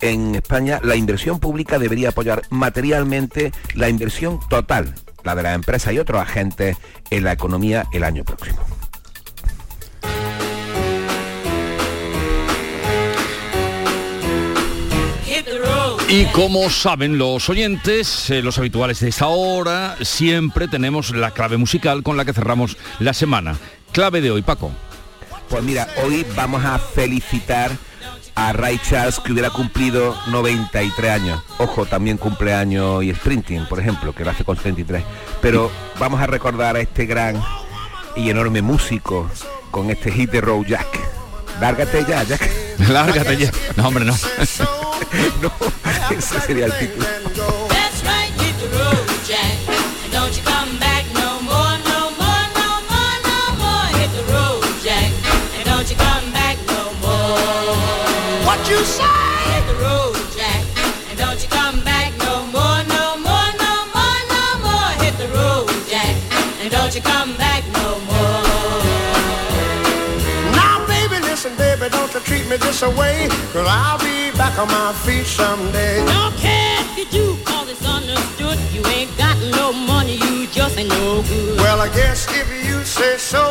en 0.00 0.36
España 0.36 0.80
la 0.82 0.94
inversión 0.94 1.40
pública 1.40 1.78
debería 1.78 2.10
apoyar 2.10 2.42
materialmente 2.50 3.52
la 3.74 3.88
inversión 3.88 4.38
total, 4.48 4.94
la 5.24 5.34
de 5.34 5.42
las 5.42 5.54
empresas 5.54 5.92
y 5.92 5.98
otros 5.98 6.22
agentes 6.22 6.76
en 7.10 7.24
la 7.24 7.32
economía 7.32 7.86
el 7.92 8.04
año 8.04 8.24
próximo. 8.24 8.77
Y 16.10 16.24
como 16.32 16.70
saben 16.70 17.18
los 17.18 17.50
oyentes, 17.50 18.30
eh, 18.30 18.40
los 18.40 18.56
habituales 18.56 19.00
de 19.00 19.10
esta 19.10 19.26
hora, 19.26 19.94
siempre 20.00 20.66
tenemos 20.66 21.10
la 21.10 21.32
clave 21.32 21.58
musical 21.58 22.02
con 22.02 22.16
la 22.16 22.24
que 22.24 22.32
cerramos 22.32 22.78
la 22.98 23.12
semana. 23.12 23.58
Clave 23.92 24.22
de 24.22 24.30
hoy, 24.30 24.40
Paco. 24.40 24.72
Pues 25.50 25.62
mira, 25.62 25.86
hoy 26.02 26.24
vamos 26.34 26.64
a 26.64 26.78
felicitar 26.78 27.70
a 28.34 28.54
Ray 28.54 28.80
Charles 28.88 29.20
que 29.20 29.32
hubiera 29.32 29.50
cumplido 29.50 30.16
93 30.28 31.10
años. 31.10 31.42
Ojo, 31.58 31.84
también 31.84 32.16
cumpleaños 32.16 33.04
y 33.04 33.14
Sprinting, 33.14 33.66
por 33.66 33.78
ejemplo, 33.78 34.14
que 34.14 34.24
lo 34.24 34.30
hace 34.30 34.44
con 34.44 34.56
33. 34.56 35.04
Pero 35.42 35.70
vamos 35.98 36.22
a 36.22 36.26
recordar 36.26 36.76
a 36.76 36.80
este 36.80 37.04
gran 37.04 37.38
y 38.16 38.30
enorme 38.30 38.62
músico 38.62 39.30
con 39.70 39.90
este 39.90 40.10
hit 40.10 40.30
de 40.30 40.40
Road 40.40 40.64
Jack. 40.68 40.86
Lárgate 41.60 42.06
ya, 42.08 42.22
Jack. 42.22 42.50
Lárgate 42.88 43.36
ya. 43.36 43.50
No, 43.76 43.88
hombre, 43.88 44.06
no. 44.06 44.16
no, 45.42 45.50
ese 46.10 46.40
sería 46.40 46.66
el 46.66 46.78
título. 46.78 47.68
What 58.44 58.66
you 58.70 58.84
say? 58.84 59.04
Hit 59.52 59.66
the 59.66 59.74
road, 59.84 60.16
Jack, 60.36 60.64
and 61.10 61.18
don't 61.18 61.40
you 61.42 61.48
come 61.48 61.80
back 61.84 62.12
no 62.18 62.46
more, 62.46 62.80
no 62.88 63.16
more, 63.20 63.50
no 63.60 63.74
more, 63.92 64.20
no 64.32 64.44
more. 64.64 64.90
Hit 65.04 65.16
the 65.18 65.28
road, 65.28 65.68
Jack, 65.88 66.16
and 66.60 66.70
don't 66.70 66.94
you 66.94 67.02
come 67.02 67.36
back 67.36 67.62
no 67.74 67.98
more. 68.08 68.82
Now, 70.56 70.84
baby, 70.86 71.20
listen, 71.20 71.54
baby, 71.56 71.88
don't 71.90 72.12
you 72.12 72.20
treat 72.20 72.48
me 72.48 72.56
this 72.56 72.82
away, 72.82 73.28
cause 73.52 73.66
I'll 73.68 73.98
be 73.98 74.27
back 74.48 74.58
on 74.58 74.68
my 74.68 74.92
feet 75.04 75.26
someday. 75.26 76.04
Don't 76.06 76.34
care 76.36 76.80
if 76.80 76.98
you 76.98 77.06
do, 77.10 77.36
cause 77.44 77.68
it's 77.68 77.84
understood. 77.84 78.58
You 78.72 78.82
ain't 78.96 79.12
got 79.16 79.36
no 79.58 79.72
money, 79.72 80.16
you 80.16 80.46
just 80.46 80.78
ain't 80.78 80.88
no 80.88 81.22
good. 81.22 81.58
Well, 81.58 81.80
I 81.80 81.88
guess 81.88 82.26
if 82.30 82.48
you 82.66 82.82
say 82.84 83.16
so, 83.18 83.44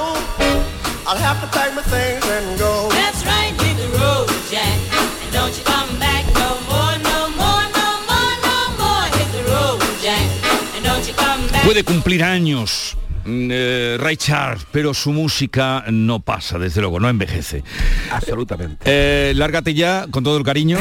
I'll 1.08 1.22
have 1.28 1.40
to 1.42 1.48
pack 1.58 1.74
my 1.76 1.84
things 1.84 2.26
and 2.26 2.60
go. 2.60 2.90
That's 2.90 3.26
right, 3.26 3.54
hit 3.62 3.78
the 3.78 3.90
road, 4.00 4.28
Jack. 4.50 4.78
And 5.22 5.32
don't 5.34 5.54
you 5.58 5.64
come 5.64 5.92
back 6.00 6.26
no 6.44 6.50
more, 6.72 6.96
no 7.12 7.20
more, 7.42 7.64
no 7.80 7.90
more, 8.10 8.34
no 8.50 8.58
more. 8.82 9.06
Hit 9.18 9.30
the 9.38 9.44
road, 9.54 9.80
Jack. 10.02 10.28
And 10.76 10.84
don't 10.84 11.06
you 11.08 11.14
come 11.14 11.48
back. 11.52 11.64
Puede 11.64 11.84
cumplir 11.84 12.24
años. 12.24 12.98
Mm, 13.28 13.50
eh, 13.52 13.98
Ray 14.00 14.18
Charles, 14.18 14.66
pero 14.72 14.94
su 14.94 15.12
música 15.12 15.84
no 15.92 16.20
pasa, 16.20 16.58
desde 16.58 16.82
luego, 16.82 17.00
no 17.00 17.10
envejece. 17.10 17.64
Absolutamente. 18.12 18.86
Eh, 18.86 19.34
lárgate 19.36 19.74
ya, 19.74 20.08
con 20.10 20.24
todo 20.24 20.38
el 20.38 20.44
cariño. 20.44 20.78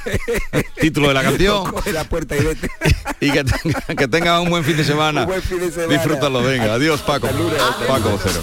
Título 0.80 1.08
de 1.08 1.14
la 1.14 1.22
canción. 1.22 1.70
Coge 1.70 1.92
la 1.92 2.04
puerta 2.04 2.36
y 2.36 2.40
vete. 2.40 2.70
y 3.20 3.30
que 3.30 3.44
tenga, 3.44 3.80
que 3.96 4.08
tenga 4.08 4.40
un 4.40 4.50
buen 4.50 4.64
fin 4.64 4.76
de 4.76 4.84
semana. 4.84 5.22
Un 5.22 5.28
buen 5.28 5.42
fin 5.42 5.60
de 5.60 5.70
semana. 5.70 5.92
Disfrútalo, 5.92 6.42
venga. 6.42 6.74
Adiós, 6.74 7.00
Paco. 7.02 7.28
Paco 7.86 8.18
Cero. 8.22 8.42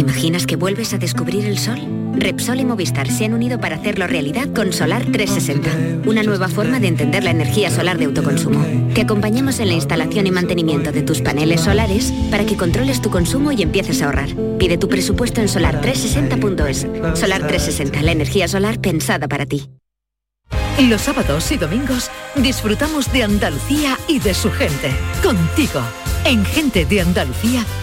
Imaginas 0.00 0.46
que 0.46 0.56
vuelves 0.56 0.92
a 0.92 0.98
descubrir 0.98 1.44
el 1.44 1.58
sol? 1.58 1.78
Repsol 2.14 2.60
y 2.60 2.64
Movistar 2.64 3.10
se 3.10 3.24
han 3.24 3.34
unido 3.34 3.60
para 3.60 3.76
hacerlo 3.76 4.06
realidad 4.06 4.48
con 4.54 4.72
Solar 4.72 5.04
360, 5.04 6.08
una 6.08 6.22
nueva 6.22 6.48
forma 6.48 6.80
de 6.80 6.88
entender 6.88 7.24
la 7.24 7.30
energía 7.30 7.70
solar 7.70 7.98
de 7.98 8.06
autoconsumo. 8.06 8.64
Te 8.94 9.02
acompañamos 9.02 9.60
en 9.60 9.68
la 9.68 9.74
instalación 9.74 10.26
y 10.26 10.30
mantenimiento 10.30 10.92
de 10.92 11.02
tus 11.02 11.20
paneles 11.20 11.62
solares 11.62 12.12
para 12.30 12.44
que 12.44 12.56
controles 12.56 13.00
tu 13.00 13.10
consumo 13.10 13.52
y 13.52 13.62
empieces 13.62 14.02
a 14.02 14.06
ahorrar. 14.06 14.30
Pide 14.58 14.76
tu 14.76 14.88
presupuesto 14.88 15.40
en 15.40 15.48
solar360.es. 15.48 16.80
Solar 17.18 17.46
360, 17.46 18.02
la 18.02 18.12
energía 18.12 18.48
solar 18.48 18.80
pensada 18.80 19.28
para 19.28 19.46
ti. 19.46 19.70
Los 20.88 21.02
sábados 21.02 21.52
y 21.52 21.58
domingos 21.58 22.10
disfrutamos 22.36 23.12
de 23.12 23.22
Andalucía 23.22 23.98
y 24.08 24.18
de 24.18 24.34
su 24.34 24.50
gente. 24.50 24.90
Contigo, 25.22 25.80
en 26.24 26.44
Gente 26.44 26.86
de 26.86 27.02
Andalucía, 27.02 27.64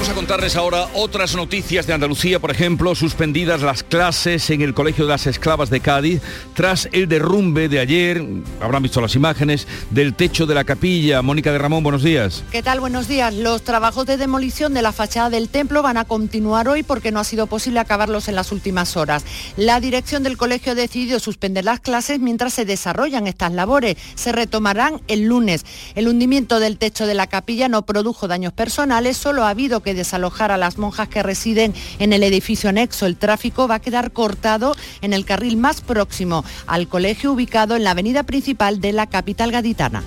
Vamos 0.00 0.12
a 0.12 0.14
contarles 0.14 0.56
ahora 0.56 0.88
otras 0.94 1.36
noticias 1.36 1.86
de 1.86 1.92
Andalucía, 1.92 2.38
por 2.38 2.50
ejemplo, 2.50 2.94
suspendidas 2.94 3.60
las 3.60 3.82
clases 3.82 4.48
en 4.48 4.62
el 4.62 4.72
Colegio 4.72 5.04
de 5.04 5.10
las 5.10 5.26
Esclavas 5.26 5.68
de 5.68 5.80
Cádiz 5.80 6.22
tras 6.54 6.88
el 6.92 7.06
derrumbe 7.06 7.68
de 7.68 7.80
ayer, 7.80 8.24
habrán 8.62 8.82
visto 8.82 9.02
las 9.02 9.14
imágenes, 9.14 9.68
del 9.90 10.14
techo 10.14 10.46
de 10.46 10.54
la 10.54 10.64
capilla. 10.64 11.20
Mónica 11.20 11.52
de 11.52 11.58
Ramón, 11.58 11.82
buenos 11.82 12.02
días. 12.02 12.42
¿Qué 12.50 12.62
tal? 12.62 12.80
Buenos 12.80 13.08
días. 13.08 13.34
Los 13.34 13.60
trabajos 13.60 14.06
de 14.06 14.16
demolición 14.16 14.72
de 14.72 14.80
la 14.80 14.92
fachada 14.92 15.28
del 15.28 15.50
templo 15.50 15.82
van 15.82 15.98
a 15.98 16.06
continuar 16.06 16.66
hoy 16.66 16.82
porque 16.82 17.12
no 17.12 17.20
ha 17.20 17.24
sido 17.24 17.46
posible 17.46 17.80
acabarlos 17.80 18.26
en 18.28 18.36
las 18.36 18.52
últimas 18.52 18.96
horas. 18.96 19.26
La 19.58 19.80
dirección 19.80 20.22
del 20.22 20.38
colegio 20.38 20.72
ha 20.72 20.76
decidido 20.76 21.20
suspender 21.20 21.66
las 21.66 21.80
clases 21.80 22.20
mientras 22.20 22.54
se 22.54 22.64
desarrollan 22.64 23.26
estas 23.26 23.52
labores. 23.52 23.98
Se 24.14 24.32
retomarán 24.32 25.02
el 25.08 25.26
lunes. 25.26 25.66
El 25.94 26.08
hundimiento 26.08 26.58
del 26.58 26.78
techo 26.78 27.06
de 27.06 27.12
la 27.12 27.26
capilla 27.26 27.68
no 27.68 27.84
produjo 27.84 28.28
daños 28.28 28.54
personales, 28.54 29.18
solo 29.18 29.44
ha 29.44 29.50
habido 29.50 29.80
que 29.80 29.89
desalojar 29.94 30.50
a 30.50 30.56
las 30.56 30.78
monjas 30.78 31.08
que 31.08 31.22
residen 31.22 31.74
en 31.98 32.12
el 32.12 32.22
edificio 32.22 32.70
anexo. 32.70 33.06
El 33.06 33.16
tráfico 33.16 33.68
va 33.68 33.76
a 33.76 33.80
quedar 33.80 34.12
cortado 34.12 34.76
en 35.00 35.12
el 35.12 35.24
carril 35.24 35.56
más 35.56 35.80
próximo 35.80 36.44
al 36.66 36.88
colegio 36.88 37.32
ubicado 37.32 37.76
en 37.76 37.84
la 37.84 37.92
avenida 37.92 38.22
principal 38.22 38.80
de 38.80 38.92
la 38.92 39.08
capital 39.08 39.50
gaditana. 39.52 40.02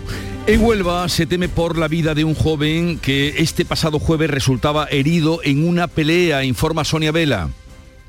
En 0.46 0.62
Huelva 0.62 1.08
se 1.08 1.26
teme 1.26 1.48
por 1.48 1.78
la 1.78 1.88
vida 1.88 2.14
de 2.14 2.26
un 2.26 2.36
joven 2.36 3.00
que 3.00 3.36
este 3.38 3.64
pasado 3.64 3.98
jueves 3.98 4.30
resultaba 4.30 4.88
herido 4.88 5.40
en 5.44 5.66
una 5.66 5.88
pelea, 5.88 6.44
informa 6.44 6.84
Sonia 6.84 7.14
Vela. 7.14 7.50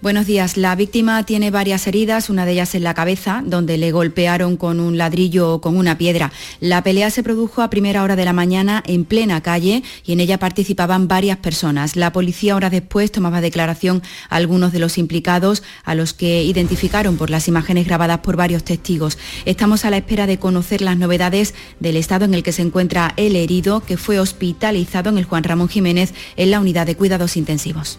Buenos 0.04 0.26
días. 0.26 0.58
La 0.58 0.76
víctima 0.76 1.22
tiene 1.22 1.50
varias 1.50 1.86
heridas, 1.86 2.28
una 2.28 2.44
de 2.44 2.52
ellas 2.52 2.74
en 2.74 2.84
la 2.84 2.92
cabeza, 2.92 3.42
donde 3.42 3.78
le 3.78 3.90
golpearon 3.90 4.58
con 4.58 4.78
un 4.78 4.98
ladrillo 4.98 5.54
o 5.54 5.60
con 5.62 5.78
una 5.78 5.96
piedra. 5.96 6.30
La 6.60 6.82
pelea 6.82 7.08
se 7.08 7.22
produjo 7.22 7.62
a 7.62 7.70
primera 7.70 8.02
hora 8.02 8.14
de 8.14 8.26
la 8.26 8.34
mañana 8.34 8.82
en 8.86 9.06
plena 9.06 9.40
calle 9.40 9.82
y 10.04 10.12
en 10.12 10.20
ella 10.20 10.38
participaban 10.38 11.08
varias 11.08 11.38
personas. 11.38 11.96
La 11.96 12.12
policía 12.12 12.54
horas 12.54 12.70
después 12.70 13.12
tomaba 13.12 13.40
declaración 13.40 14.02
a 14.28 14.36
algunos 14.36 14.72
de 14.72 14.78
los 14.78 14.98
implicados, 14.98 15.62
a 15.84 15.94
los 15.94 16.12
que 16.12 16.42
identificaron 16.42 17.16
por 17.16 17.30
las 17.30 17.48
imágenes 17.48 17.86
grabadas 17.86 18.18
por 18.18 18.36
varios 18.36 18.62
testigos. 18.62 19.16
Estamos 19.46 19.86
a 19.86 19.90
la 19.90 19.96
espera 19.96 20.26
de 20.26 20.38
conocer 20.38 20.82
las 20.82 20.98
novedades 20.98 21.54
del 21.80 21.96
estado 21.96 22.26
en 22.26 22.34
el 22.34 22.42
que 22.42 22.52
se 22.52 22.60
encuentra 22.60 23.14
el 23.16 23.36
herido, 23.36 23.80
que 23.80 23.96
fue 23.96 24.20
hospitalizado 24.20 25.08
en 25.08 25.16
el 25.16 25.24
Juan 25.24 25.44
Ramón 25.44 25.70
Jiménez 25.70 26.12
en 26.36 26.50
la 26.50 26.60
unidad 26.60 26.84
de 26.84 26.94
cuidados 26.94 27.38
intensivos. 27.38 27.98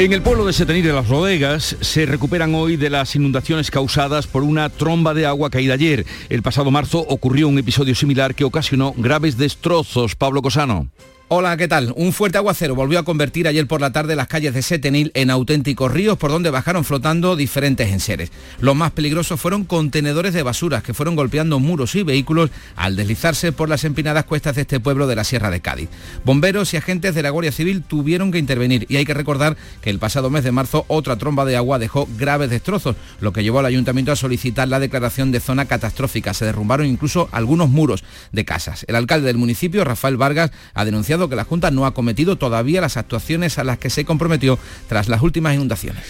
En 0.00 0.14
el 0.14 0.22
pueblo 0.22 0.46
de 0.46 0.54
Setenir 0.54 0.86
de 0.86 0.94
las 0.94 1.08
Rodegas 1.08 1.76
se 1.82 2.06
recuperan 2.06 2.54
hoy 2.54 2.76
de 2.76 2.88
las 2.88 3.14
inundaciones 3.16 3.70
causadas 3.70 4.26
por 4.26 4.42
una 4.42 4.70
tromba 4.70 5.12
de 5.12 5.26
agua 5.26 5.50
caída 5.50 5.74
ayer. 5.74 6.06
El 6.30 6.40
pasado 6.40 6.70
marzo 6.70 7.00
ocurrió 7.00 7.48
un 7.48 7.58
episodio 7.58 7.94
similar 7.94 8.34
que 8.34 8.44
ocasionó 8.44 8.94
graves 8.96 9.36
destrozos. 9.36 10.16
Pablo 10.16 10.40
Cosano. 10.40 10.88
Hola, 11.32 11.56
¿qué 11.56 11.68
tal? 11.68 11.92
Un 11.94 12.12
fuerte 12.12 12.38
aguacero 12.38 12.74
volvió 12.74 12.98
a 12.98 13.04
convertir 13.04 13.46
ayer 13.46 13.64
por 13.68 13.80
la 13.80 13.92
tarde 13.92 14.16
las 14.16 14.26
calles 14.26 14.52
de 14.52 14.62
Setenil 14.62 15.12
en 15.14 15.30
auténticos 15.30 15.92
ríos 15.92 16.18
por 16.18 16.32
donde 16.32 16.50
bajaron 16.50 16.84
flotando 16.84 17.36
diferentes 17.36 17.88
enseres. 17.92 18.32
Los 18.58 18.74
más 18.74 18.90
peligrosos 18.90 19.40
fueron 19.40 19.62
contenedores 19.62 20.34
de 20.34 20.42
basuras 20.42 20.82
que 20.82 20.92
fueron 20.92 21.14
golpeando 21.14 21.60
muros 21.60 21.94
y 21.94 22.02
vehículos 22.02 22.50
al 22.74 22.96
deslizarse 22.96 23.52
por 23.52 23.68
las 23.68 23.84
empinadas 23.84 24.24
cuestas 24.24 24.56
de 24.56 24.62
este 24.62 24.80
pueblo 24.80 25.06
de 25.06 25.14
la 25.14 25.22
Sierra 25.22 25.52
de 25.52 25.60
Cádiz. 25.60 25.88
Bomberos 26.24 26.74
y 26.74 26.78
agentes 26.78 27.14
de 27.14 27.22
la 27.22 27.30
Guardia 27.30 27.52
Civil 27.52 27.84
tuvieron 27.84 28.32
que 28.32 28.38
intervenir 28.38 28.86
y 28.88 28.96
hay 28.96 29.04
que 29.04 29.14
recordar 29.14 29.56
que 29.82 29.90
el 29.90 30.00
pasado 30.00 30.30
mes 30.30 30.42
de 30.42 30.50
marzo 30.50 30.84
otra 30.88 31.14
tromba 31.14 31.44
de 31.44 31.56
agua 31.56 31.78
dejó 31.78 32.08
graves 32.18 32.50
destrozos, 32.50 32.96
lo 33.20 33.32
que 33.32 33.44
llevó 33.44 33.60
al 33.60 33.66
ayuntamiento 33.66 34.10
a 34.10 34.16
solicitar 34.16 34.66
la 34.66 34.80
declaración 34.80 35.30
de 35.30 35.38
zona 35.38 35.66
catastrófica. 35.66 36.34
Se 36.34 36.44
derrumbaron 36.44 36.86
incluso 36.86 37.28
algunos 37.30 37.68
muros 37.68 38.02
de 38.32 38.44
casas. 38.44 38.84
El 38.88 38.96
alcalde 38.96 39.28
del 39.28 39.38
municipio, 39.38 39.84
Rafael 39.84 40.16
Vargas, 40.16 40.50
ha 40.74 40.84
denunciado 40.84 41.19
que 41.28 41.36
la 41.36 41.44
Junta 41.44 41.70
no 41.70 41.86
ha 41.86 41.94
cometido 41.94 42.36
todavía 42.36 42.80
las 42.80 42.96
actuaciones 42.96 43.58
a 43.58 43.64
las 43.64 43.78
que 43.78 43.90
se 43.90 44.04
comprometió 44.04 44.58
tras 44.88 45.08
las 45.08 45.22
últimas 45.22 45.54
inundaciones. 45.54 46.04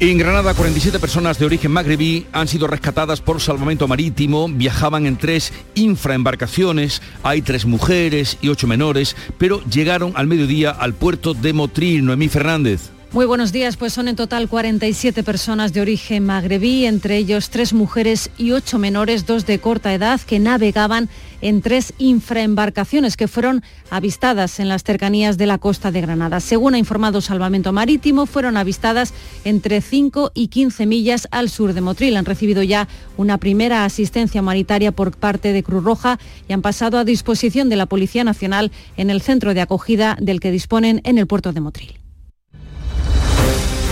En 0.00 0.18
Granada, 0.18 0.54
47 0.54 0.98
personas 0.98 1.38
de 1.38 1.46
origen 1.46 1.70
magrebí 1.70 2.26
han 2.32 2.48
sido 2.48 2.66
rescatadas 2.66 3.20
por 3.20 3.40
salvamento 3.40 3.86
marítimo. 3.86 4.48
Viajaban 4.48 5.06
en 5.06 5.16
tres 5.16 5.52
infraembarcaciones. 5.76 7.02
Hay 7.22 7.40
tres 7.40 7.66
mujeres 7.66 8.36
y 8.42 8.48
ocho 8.48 8.66
menores, 8.66 9.14
pero 9.38 9.62
llegaron 9.66 10.12
al 10.16 10.26
mediodía 10.26 10.70
al 10.72 10.94
puerto 10.94 11.34
de 11.34 11.52
Motril. 11.52 12.04
Noemí 12.04 12.28
Fernández. 12.28 12.90
Muy 13.12 13.26
buenos 13.26 13.52
días, 13.52 13.76
pues 13.76 13.92
son 13.92 14.08
en 14.08 14.16
total 14.16 14.48
47 14.48 15.22
personas 15.22 15.74
de 15.74 15.82
origen 15.82 16.24
magrebí, 16.24 16.86
entre 16.86 17.18
ellos 17.18 17.50
tres 17.50 17.74
mujeres 17.74 18.30
y 18.38 18.52
ocho 18.52 18.78
menores, 18.78 19.26
dos 19.26 19.44
de 19.44 19.58
corta 19.58 19.92
edad, 19.92 20.18
que 20.22 20.38
navegaban 20.38 21.10
en 21.42 21.60
tres 21.60 21.92
infraembarcaciones 21.98 23.18
que 23.18 23.28
fueron 23.28 23.62
avistadas 23.90 24.60
en 24.60 24.70
las 24.70 24.82
cercanías 24.82 25.36
de 25.36 25.44
la 25.44 25.58
costa 25.58 25.90
de 25.90 26.00
Granada. 26.00 26.40
Según 26.40 26.72
ha 26.72 26.78
informado 26.78 27.20
Salvamento 27.20 27.70
Marítimo, 27.70 28.24
fueron 28.24 28.56
avistadas 28.56 29.12
entre 29.44 29.82
5 29.82 30.30
y 30.32 30.48
15 30.48 30.86
millas 30.86 31.28
al 31.32 31.50
sur 31.50 31.74
de 31.74 31.82
Motril. 31.82 32.16
Han 32.16 32.24
recibido 32.24 32.62
ya 32.62 32.88
una 33.18 33.36
primera 33.36 33.84
asistencia 33.84 34.40
humanitaria 34.40 34.90
por 34.90 35.14
parte 35.14 35.52
de 35.52 35.62
Cruz 35.62 35.84
Roja 35.84 36.18
y 36.48 36.54
han 36.54 36.62
pasado 36.62 36.96
a 36.96 37.04
disposición 37.04 37.68
de 37.68 37.76
la 37.76 37.84
Policía 37.84 38.24
Nacional 38.24 38.72
en 38.96 39.10
el 39.10 39.20
centro 39.20 39.52
de 39.52 39.60
acogida 39.60 40.16
del 40.18 40.40
que 40.40 40.50
disponen 40.50 41.02
en 41.04 41.18
el 41.18 41.26
puerto 41.26 41.52
de 41.52 41.60
Motril. 41.60 42.01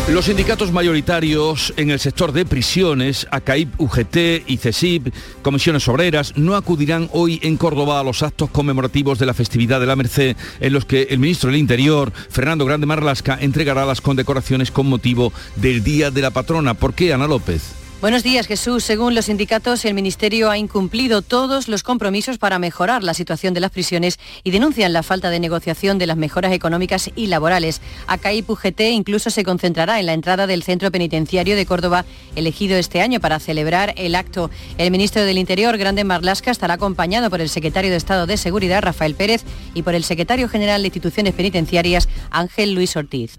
Los 0.09 0.25
sindicatos 0.25 0.73
mayoritarios 0.73 1.73
en 1.77 1.91
el 1.91 2.01
sector 2.01 2.33
de 2.33 2.45
prisiones, 2.45 3.29
ACAIP, 3.31 3.81
UGT 3.81 4.17
y 4.49 4.57
CESIP, 4.57 5.15
comisiones 5.43 5.87
obreras, 5.87 6.37
no 6.37 6.57
acudirán 6.57 7.09
hoy 7.13 7.39
en 7.43 7.57
Córdoba 7.57 8.01
a 8.01 8.03
los 8.03 8.25
actos 8.25 8.51
conmemorativos 8.51 9.21
de 9.21 9.27
la 9.27 9.35
festividad 9.35 9.79
de 9.79 9.87
la 9.87 9.95
Merced, 9.95 10.37
en 10.59 10.73
los 10.73 10.85
que 10.85 11.03
el 11.11 11.21
ministro 11.21 11.51
del 11.51 11.61
Interior, 11.61 12.13
Fernando 12.13 12.65
Grande 12.65 12.87
Marlasca, 12.87 13.39
entregará 13.41 13.85
las 13.85 14.01
condecoraciones 14.01 14.73
con 14.73 14.89
motivo 14.89 15.33
del 15.55 15.85
Día 15.85 16.11
de 16.11 16.23
la 16.23 16.33
Patrona. 16.33 16.75
¿Por 16.75 16.93
qué, 16.93 17.13
Ana 17.13 17.29
López? 17.29 17.80
Buenos 18.01 18.23
días, 18.23 18.47
Jesús. 18.47 18.83
Según 18.83 19.15
los 19.15 19.27
sindicatos, 19.27 19.85
el 19.85 19.93
Ministerio 19.93 20.49
ha 20.49 20.57
incumplido 20.57 21.21
todos 21.21 21.69
los 21.69 21.83
compromisos 21.83 22.39
para 22.39 22.59
mejorar 22.59 23.05
la 23.05 23.13
situación 23.13 23.53
de 23.53 23.61
las 23.61 23.73
prisiones 23.73 24.19
y 24.43 24.53
denuncian 24.53 24.95
la 24.95 25.03
falta 25.03 25.29
de 25.29 25.39
negociación 25.39 25.99
de 25.99 26.07
las 26.07 26.17
mejoras 26.17 26.55
económicas 26.55 27.11
y 27.15 27.27
laborales. 27.27 27.83
ACAIP 28.07 28.49
UGT 28.49 28.81
incluso 28.93 29.29
se 29.29 29.45
concentrará 29.45 30.01
en 30.01 30.07
la 30.07 30.15
entrada 30.15 30.47
del 30.47 30.63
Centro 30.63 30.91
Penitenciario 30.91 31.57
de 31.57 31.67
Córdoba, 31.67 32.07
elegido 32.37 32.79
este 32.79 33.03
año 33.03 33.21
para 33.21 33.39
celebrar 33.39 33.93
el 33.99 34.15
acto. 34.15 34.51
El 34.79 34.91
ministro 34.91 35.23
del 35.23 35.37
Interior, 35.37 35.77
Grande 35.77 36.03
Marlasca, 36.03 36.51
estará 36.51 36.75
acompañado 36.75 37.29
por 37.29 37.43
el 37.43 37.51
secretario 37.51 37.91
de 37.91 37.99
Estado 37.99 38.27
de 38.27 38.39
Seguridad, 38.39 38.81
Rafael 38.81 39.15
Pérez, 39.15 39.45
y 39.75 39.83
por 39.83 39.95
el 39.95 40.05
secretario 40.05 40.49
general 40.49 40.81
de 40.81 40.89
Instituciones 40.89 41.35
Penitenciarias, 41.35 42.09
Ángel 42.31 42.73
Luis 42.73 42.97
Ortiz. 42.97 43.39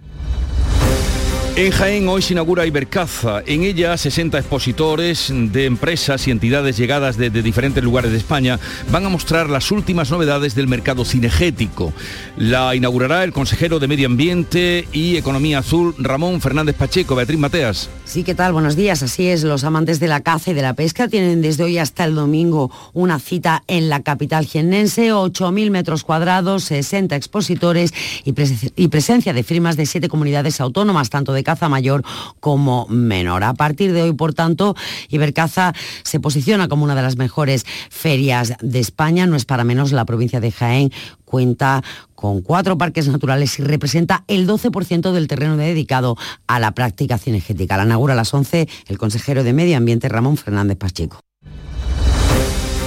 En 1.57 1.69
Jaén 1.69 2.07
hoy 2.07 2.21
se 2.21 2.33
inaugura 2.33 2.65
Ibercaza. 2.65 3.43
En 3.45 3.63
ella 3.63 3.97
60 3.97 4.37
expositores 4.39 5.33
de 5.33 5.65
empresas 5.65 6.25
y 6.25 6.31
entidades 6.31 6.77
llegadas 6.77 7.17
de, 7.17 7.29
de, 7.29 7.41
diferentes 7.41 7.83
lugares 7.83 8.13
de 8.13 8.17
España 8.17 8.57
van 8.89 9.05
a 9.05 9.09
mostrar 9.09 9.49
las 9.49 9.69
últimas 9.69 10.09
novedades 10.11 10.55
del 10.55 10.69
mercado 10.69 11.03
cinegético. 11.03 11.91
La 12.37 12.73
inaugurará 12.73 13.25
el 13.25 13.33
consejero 13.33 13.79
de 13.79 13.89
Medio 13.89 14.07
Ambiente 14.07 14.87
y 14.93 15.17
Economía 15.17 15.59
Azul, 15.59 15.93
Ramón 15.97 16.39
Fernández 16.39 16.77
Pacheco. 16.77 17.15
Beatriz 17.15 17.37
Mateas. 17.37 17.89
Sí, 18.05 18.23
¿qué 18.23 18.33
tal? 18.33 18.53
Buenos 18.53 18.77
días. 18.77 19.03
Así 19.03 19.27
es, 19.27 19.43
los 19.43 19.65
amantes 19.65 19.99
de 19.99 20.07
la 20.07 20.21
caza 20.21 20.51
y 20.51 20.53
de 20.53 20.61
la 20.61 20.73
pesca 20.73 21.09
tienen 21.09 21.41
desde 21.41 21.65
hoy 21.65 21.77
hasta 21.77 22.05
el 22.05 22.15
domingo 22.15 22.71
una 22.93 23.19
cita 23.19 23.63
en 23.67 23.89
la 23.89 24.01
capital 24.01 24.45
jiennense, 24.45 25.11
8.000 25.13 25.69
metros 25.69 26.05
cuadrados, 26.05 26.63
60 26.63 27.15
expositores 27.15 27.93
y, 28.23 28.33
y 28.77 28.87
presencia 28.87 29.33
de 29.33 29.43
firmas 29.43 29.75
de 29.75 29.85
siete 29.85 30.07
comunidades 30.07 30.61
autónomas, 30.61 31.09
tanto 31.09 31.33
de 31.33 31.40
caza 31.43 31.69
mayor 31.69 32.03
como 32.39 32.87
menor. 32.87 33.43
A 33.43 33.53
partir 33.53 33.93
de 33.93 34.03
hoy, 34.03 34.13
por 34.13 34.33
tanto, 34.33 34.75
Ibercaza 35.09 35.73
se 36.03 36.19
posiciona 36.19 36.67
como 36.67 36.83
una 36.83 36.95
de 36.95 37.01
las 37.01 37.17
mejores 37.17 37.65
ferias 37.89 38.53
de 38.61 38.79
España. 38.79 39.25
No 39.27 39.35
es 39.35 39.45
para 39.45 39.63
menos 39.63 39.91
la 39.91 40.05
provincia 40.05 40.39
de 40.39 40.51
Jaén 40.51 40.91
cuenta 41.25 41.83
con 42.13 42.41
cuatro 42.41 42.77
parques 42.77 43.07
naturales 43.07 43.57
y 43.57 43.63
representa 43.63 44.23
el 44.27 44.47
12% 44.47 45.11
del 45.11 45.27
terreno 45.27 45.57
dedicado 45.57 46.17
a 46.45 46.59
la 46.59 46.71
práctica 46.73 47.17
cinegética. 47.17 47.77
La 47.77 47.85
inaugura 47.85 48.13
a 48.13 48.17
las 48.17 48.33
11 48.33 48.67
el 48.87 48.97
consejero 48.97 49.43
de 49.43 49.53
Medio 49.53 49.77
Ambiente 49.77 50.09
Ramón 50.09 50.37
Fernández 50.37 50.77
Pacheco. 50.77 51.30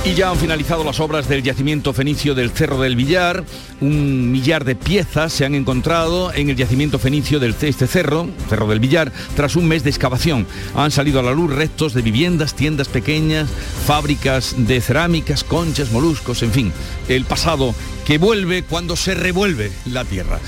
Y 0.07 0.13
ya 0.13 0.29
han 0.29 0.37
finalizado 0.37 0.85
las 0.85 1.01
obras 1.01 1.29
del 1.29 1.43
yacimiento 1.43 1.95
fenicio 1.95 2.35
del 2.35 2.51
Cerro 2.51 2.79
del 2.79 2.95
Villar. 2.95 3.43
Un 3.81 4.31
millar 4.31 4.65
de 4.67 4.77
piezas 4.77 5.33
se 5.33 5.47
han 5.47 5.55
encontrado 5.55 6.31
en 6.35 6.51
el 6.51 6.57
yacimiento 6.57 6.99
fenicio 6.99 7.41
del 7.41 7.57
este 7.59 7.87
cerro, 7.87 8.29
Cerro 8.51 8.67
del 8.67 8.81
Villar, 8.81 9.11
tras 9.35 9.57
un 9.57 9.67
mes 9.67 9.83
de 9.83 9.89
excavación. 9.89 10.47
Han 10.75 10.91
salido 10.91 11.21
a 11.21 11.23
la 11.23 11.33
luz 11.33 11.51
restos 11.55 11.95
de 11.95 12.03
viviendas, 12.03 12.55
tiendas 12.55 12.89
pequeñas, 12.89 13.49
fábricas 13.87 14.55
de 14.59 14.83
cerámicas, 14.83 15.43
conchas, 15.43 15.91
moluscos, 15.91 16.43
en 16.43 16.53
fin, 16.53 16.73
el 17.09 17.25
pasado 17.25 17.75
que 18.05 18.19
vuelve 18.19 18.63
cuando 18.63 18.97
se 18.97 19.15
revuelve 19.15 19.73
la 19.87 20.05
tierra. 20.05 20.39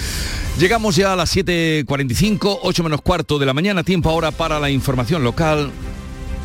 Llegamos 0.59 0.97
ya 0.97 1.15
a 1.15 1.17
las 1.17 1.35
7.45, 1.35 2.59
8 2.63 2.85
menos 2.85 3.01
cuarto 3.01 3.39
de 3.39 3.47
la 3.47 3.55
mañana, 3.55 3.83
tiempo 3.83 4.11
ahora 4.11 4.33
para 4.33 4.61
la 4.61 4.69
información 4.69 5.25
local. 5.25 5.71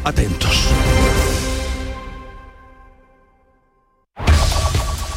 Atentos. 0.06 0.58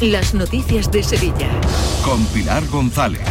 las 0.00 0.34
noticias 0.34 0.90
de 0.90 1.02
Sevilla. 1.02 1.48
Con 2.04 2.24
Pilar 2.26 2.66
González. 2.68 3.22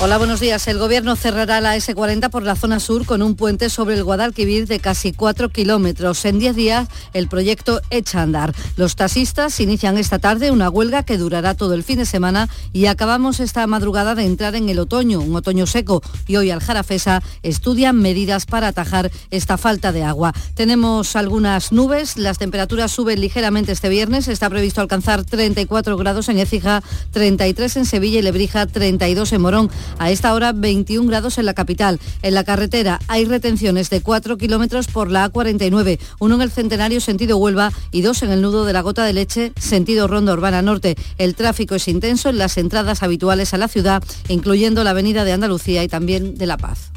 Hola, 0.00 0.18
buenos 0.18 0.40
días. 0.40 0.66
El 0.68 0.78
gobierno 0.78 1.16
cerrará 1.16 1.60
la 1.60 1.76
S40 1.76 2.28
por 2.30 2.42
la 2.42 2.56
zona 2.56 2.80
sur 2.80 3.06
con 3.06 3.22
un 3.22 3.34
puente 3.34 3.70
sobre 3.70 3.94
el 3.94 4.04
Guadalquivir 4.04 4.66
de 4.66 4.80
casi 4.80 5.12
4 5.12 5.48
kilómetros. 5.48 6.24
En 6.24 6.38
10 6.38 6.54
días 6.54 6.88
el 7.14 7.28
proyecto 7.28 7.80
echa 7.90 8.20
a 8.20 8.22
andar. 8.22 8.54
Los 8.76 8.96
taxistas 8.96 9.58
inician 9.60 9.96
esta 9.96 10.18
tarde 10.18 10.50
una 10.50 10.70
huelga 10.70 11.02
que 11.02 11.18
durará 11.18 11.54
todo 11.54 11.74
el 11.74 11.84
fin 11.84 11.98
de 11.98 12.06
semana 12.06 12.48
y 12.72 12.86
acabamos 12.86 13.40
esta 13.40 13.66
madrugada 13.66 14.14
de 14.14 14.24
entrar 14.24 14.54
en 14.54 14.68
el 14.68 14.78
otoño, 14.78 15.20
un 15.20 15.34
otoño 15.34 15.66
seco. 15.66 16.02
Y 16.26 16.36
hoy 16.36 16.50
Aljarafesa 16.50 17.22
estudian 17.42 17.96
medidas 17.96 18.44
para 18.44 18.68
atajar 18.68 19.10
esta 19.30 19.56
falta 19.56 19.92
de 19.92 20.04
agua. 20.04 20.34
Tenemos 20.54 21.16
algunas 21.16 21.72
nubes, 21.72 22.16
las 22.16 22.38
temperaturas 22.38 22.92
suben 22.92 23.20
ligeramente 23.20 23.72
este 23.72 23.88
viernes. 23.88 24.28
Está 24.28 24.50
previsto 24.50 24.80
alcanzar 24.80 25.24
34 25.24 25.96
grados 25.96 26.07
en 26.08 26.38
Écija, 26.38 26.82
33 27.12 27.76
en 27.76 27.84
Sevilla 27.84 28.18
y 28.18 28.22
Lebrija, 28.22 28.66
32 28.66 29.32
en 29.34 29.42
Morón. 29.42 29.70
A 29.98 30.10
esta 30.10 30.32
hora 30.32 30.52
21 30.52 31.06
grados 31.06 31.36
en 31.36 31.44
la 31.44 31.52
capital. 31.52 32.00
En 32.22 32.34
la 32.34 32.44
carretera 32.44 32.98
hay 33.08 33.26
retenciones 33.26 33.90
de 33.90 34.00
4 34.00 34.38
kilómetros 34.38 34.86
por 34.86 35.10
la 35.10 35.30
A49, 35.30 35.98
uno 36.18 36.36
en 36.36 36.40
el 36.40 36.50
Centenario 36.50 37.00
sentido 37.00 37.36
Huelva 37.36 37.72
y 37.90 38.00
dos 38.00 38.22
en 38.22 38.30
el 38.30 38.40
nudo 38.40 38.64
de 38.64 38.72
la 38.72 38.80
Gota 38.80 39.04
de 39.04 39.12
Leche 39.12 39.52
sentido 39.60 40.08
Ronda 40.08 40.32
Urbana 40.32 40.62
Norte. 40.62 40.96
El 41.18 41.34
tráfico 41.34 41.74
es 41.74 41.88
intenso 41.88 42.30
en 42.30 42.38
las 42.38 42.56
entradas 42.56 43.02
habituales 43.02 43.52
a 43.52 43.58
la 43.58 43.68
ciudad, 43.68 44.02
incluyendo 44.28 44.82
la 44.82 44.90
Avenida 44.90 45.24
de 45.24 45.32
Andalucía 45.32 45.84
y 45.84 45.88
también 45.88 46.36
de 46.36 46.46
La 46.46 46.56
Paz. 46.56 46.90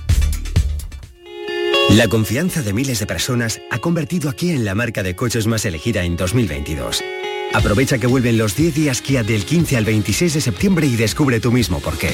La 1.89 2.07
confianza 2.07 2.61
de 2.61 2.71
miles 2.71 2.99
de 2.99 3.05
personas 3.05 3.59
ha 3.69 3.79
convertido 3.79 4.29
a 4.29 4.33
Kia 4.33 4.53
en 4.53 4.63
la 4.63 4.75
marca 4.75 5.03
de 5.03 5.15
coches 5.15 5.45
más 5.45 5.65
elegida 5.65 6.03
en 6.03 6.15
2022. 6.15 7.03
Aprovecha 7.53 7.97
que 7.97 8.07
vuelven 8.07 8.37
los 8.37 8.55
10 8.55 8.75
días 8.75 9.01
Kia 9.01 9.23
del 9.23 9.45
15 9.45 9.77
al 9.77 9.85
26 9.85 10.33
de 10.33 10.41
septiembre 10.41 10.87
y 10.87 10.95
descubre 10.95 11.39
tú 11.39 11.51
mismo 11.51 11.79
por 11.79 11.97
qué. 11.97 12.11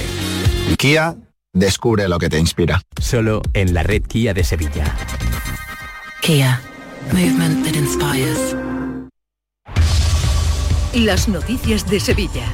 Kia, 0.77 1.15
descubre 1.53 2.07
lo 2.07 2.17
que 2.17 2.29
te 2.29 2.39
inspira. 2.39 2.81
Solo 2.99 3.41
en 3.53 3.73
la 3.73 3.83
red 3.83 4.01
Kia 4.03 4.33
de 4.33 4.43
Sevilla. 4.43 4.95
Kia. 6.21 6.61
Movement 7.13 7.65
that 7.65 7.75
inspires. 7.75 8.55
Las 10.93 11.27
noticias 11.29 11.87
de 11.89 11.99
Sevilla. 11.99 12.51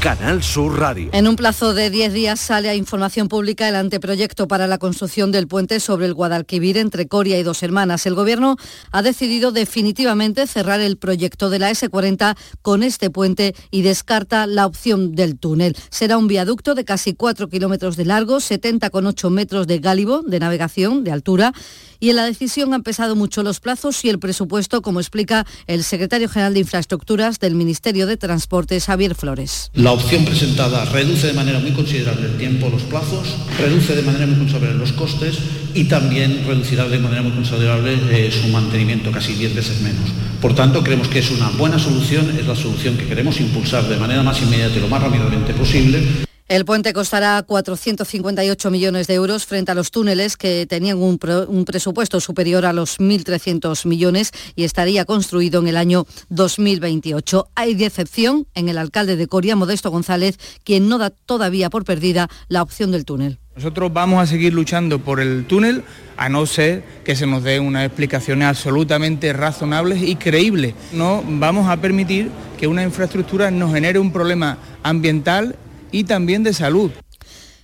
Canal 0.00 0.42
Sur 0.42 0.78
Radio. 0.78 1.10
En 1.12 1.28
un 1.28 1.36
plazo 1.36 1.74
de 1.74 1.90
10 1.90 2.14
días 2.14 2.40
sale 2.40 2.70
a 2.70 2.74
información 2.74 3.28
pública 3.28 3.68
el 3.68 3.76
anteproyecto 3.76 4.48
para 4.48 4.66
la 4.66 4.78
construcción 4.78 5.30
del 5.30 5.46
puente 5.46 5.78
sobre 5.78 6.06
el 6.06 6.14
Guadalquivir 6.14 6.78
entre 6.78 7.06
Coria 7.06 7.38
y 7.38 7.42
Dos 7.42 7.62
Hermanas. 7.62 8.06
El 8.06 8.14
Gobierno 8.14 8.56
ha 8.92 9.02
decidido 9.02 9.52
definitivamente 9.52 10.46
cerrar 10.46 10.80
el 10.80 10.96
proyecto 10.96 11.50
de 11.50 11.58
la 11.58 11.70
S40 11.70 12.34
con 12.62 12.82
este 12.82 13.10
puente 13.10 13.54
y 13.70 13.82
descarta 13.82 14.46
la 14.46 14.64
opción 14.64 15.12
del 15.14 15.38
túnel. 15.38 15.76
Será 15.90 16.16
un 16.16 16.28
viaducto 16.28 16.74
de 16.74 16.86
casi 16.86 17.12
4 17.12 17.50
kilómetros 17.50 17.98
de 17.98 18.06
largo, 18.06 18.38
70,8 18.38 19.28
metros 19.28 19.66
de 19.66 19.80
gálibo 19.80 20.22
de 20.22 20.40
navegación 20.40 21.04
de 21.04 21.12
altura 21.12 21.52
y 22.00 22.10
en 22.10 22.16
la 22.16 22.24
decisión 22.24 22.72
han 22.74 22.82
pesado 22.82 23.14
mucho 23.14 23.42
los 23.42 23.60
plazos 23.60 24.04
y 24.04 24.08
el 24.08 24.18
presupuesto, 24.18 24.82
como 24.82 25.00
explica 25.00 25.46
el 25.66 25.84
secretario 25.84 26.28
general 26.28 26.54
de 26.54 26.60
Infraestructuras 26.60 27.38
del 27.38 27.54
Ministerio 27.54 28.06
de 28.06 28.16
Transportes, 28.16 28.86
Javier 28.86 29.14
Flores. 29.14 29.70
La 29.74 29.92
opción 29.92 30.24
presentada 30.24 30.86
reduce 30.86 31.28
de 31.28 31.34
manera 31.34 31.58
muy 31.60 31.72
considerable 31.72 32.26
el 32.26 32.38
tiempo, 32.38 32.70
los 32.70 32.82
plazos, 32.82 33.36
reduce 33.58 33.94
de 33.94 34.02
manera 34.02 34.26
muy 34.26 34.36
considerable 34.36 34.78
los 34.78 34.92
costes 34.92 35.38
y 35.74 35.84
también 35.84 36.44
reducirá 36.46 36.88
de 36.88 36.98
manera 36.98 37.22
muy 37.22 37.32
considerable 37.32 37.94
eh, 38.10 38.32
su 38.32 38.48
mantenimiento, 38.48 39.12
casi 39.12 39.34
10 39.34 39.54
veces 39.54 39.80
menos. 39.82 40.10
Por 40.40 40.54
tanto, 40.54 40.82
creemos 40.82 41.08
que 41.08 41.18
es 41.18 41.30
una 41.30 41.50
buena 41.50 41.78
solución, 41.78 42.30
es 42.38 42.46
la 42.46 42.56
solución 42.56 42.96
que 42.96 43.06
queremos 43.06 43.38
impulsar 43.40 43.86
de 43.86 43.98
manera 43.98 44.22
más 44.22 44.40
inmediata 44.40 44.76
y 44.76 44.80
lo 44.80 44.88
más 44.88 45.02
rápidamente 45.02 45.52
posible. 45.52 46.29
El 46.50 46.64
puente 46.64 46.92
costará 46.92 47.40
458 47.44 48.70
millones 48.72 49.06
de 49.06 49.14
euros 49.14 49.46
frente 49.46 49.70
a 49.70 49.76
los 49.76 49.92
túneles 49.92 50.36
que 50.36 50.66
tenían 50.66 50.98
un, 50.98 51.16
presupuesto 51.16 52.18
superior 52.18 52.66
a 52.66 52.72
los 52.72 52.98
1.300 52.98 53.86
millones 53.86 54.32
y 54.56 54.64
estaría 54.64 55.04
construido 55.04 55.60
en 55.60 55.68
el 55.68 55.76
año 55.76 56.06
2028. 56.30 57.50
Hay 57.54 57.74
decepción 57.74 58.48
en 58.56 58.68
el 58.68 58.78
alcalde 58.78 59.14
de 59.14 59.28
Coria, 59.28 59.54
Modesto 59.54 59.92
González, 59.92 60.38
quien 60.64 60.88
no 60.88 60.98
da 60.98 61.10
todavía 61.10 61.70
por 61.70 61.84
perdida 61.84 62.28
la 62.48 62.62
opción 62.62 62.90
del 62.90 63.04
túnel. 63.04 63.38
Nosotros 63.54 63.92
vamos 63.92 64.20
a 64.20 64.26
seguir 64.26 64.52
luchando 64.52 64.98
por 64.98 65.20
el 65.20 65.44
túnel, 65.44 65.84
a 66.16 66.28
no 66.28 66.46
ser 66.46 66.82
que 67.04 67.14
se 67.14 67.28
nos 67.28 67.44
den 67.44 67.62
unas 67.62 67.86
explicaciones 67.86 68.48
absolutamente 68.48 69.32
razonables 69.32 70.02
y 70.02 70.16
creíbles. 70.16 70.74
No 70.92 71.22
vamos 71.24 71.68
a 71.68 71.76
permitir 71.76 72.28
que 72.58 72.66
una 72.66 72.82
infraestructura 72.82 73.52
nos 73.52 73.72
genere 73.72 74.00
un 74.00 74.12
problema 74.12 74.58
ambiental 74.82 75.54
y 75.92 76.04
también 76.04 76.42
de 76.42 76.52
salud. 76.52 76.90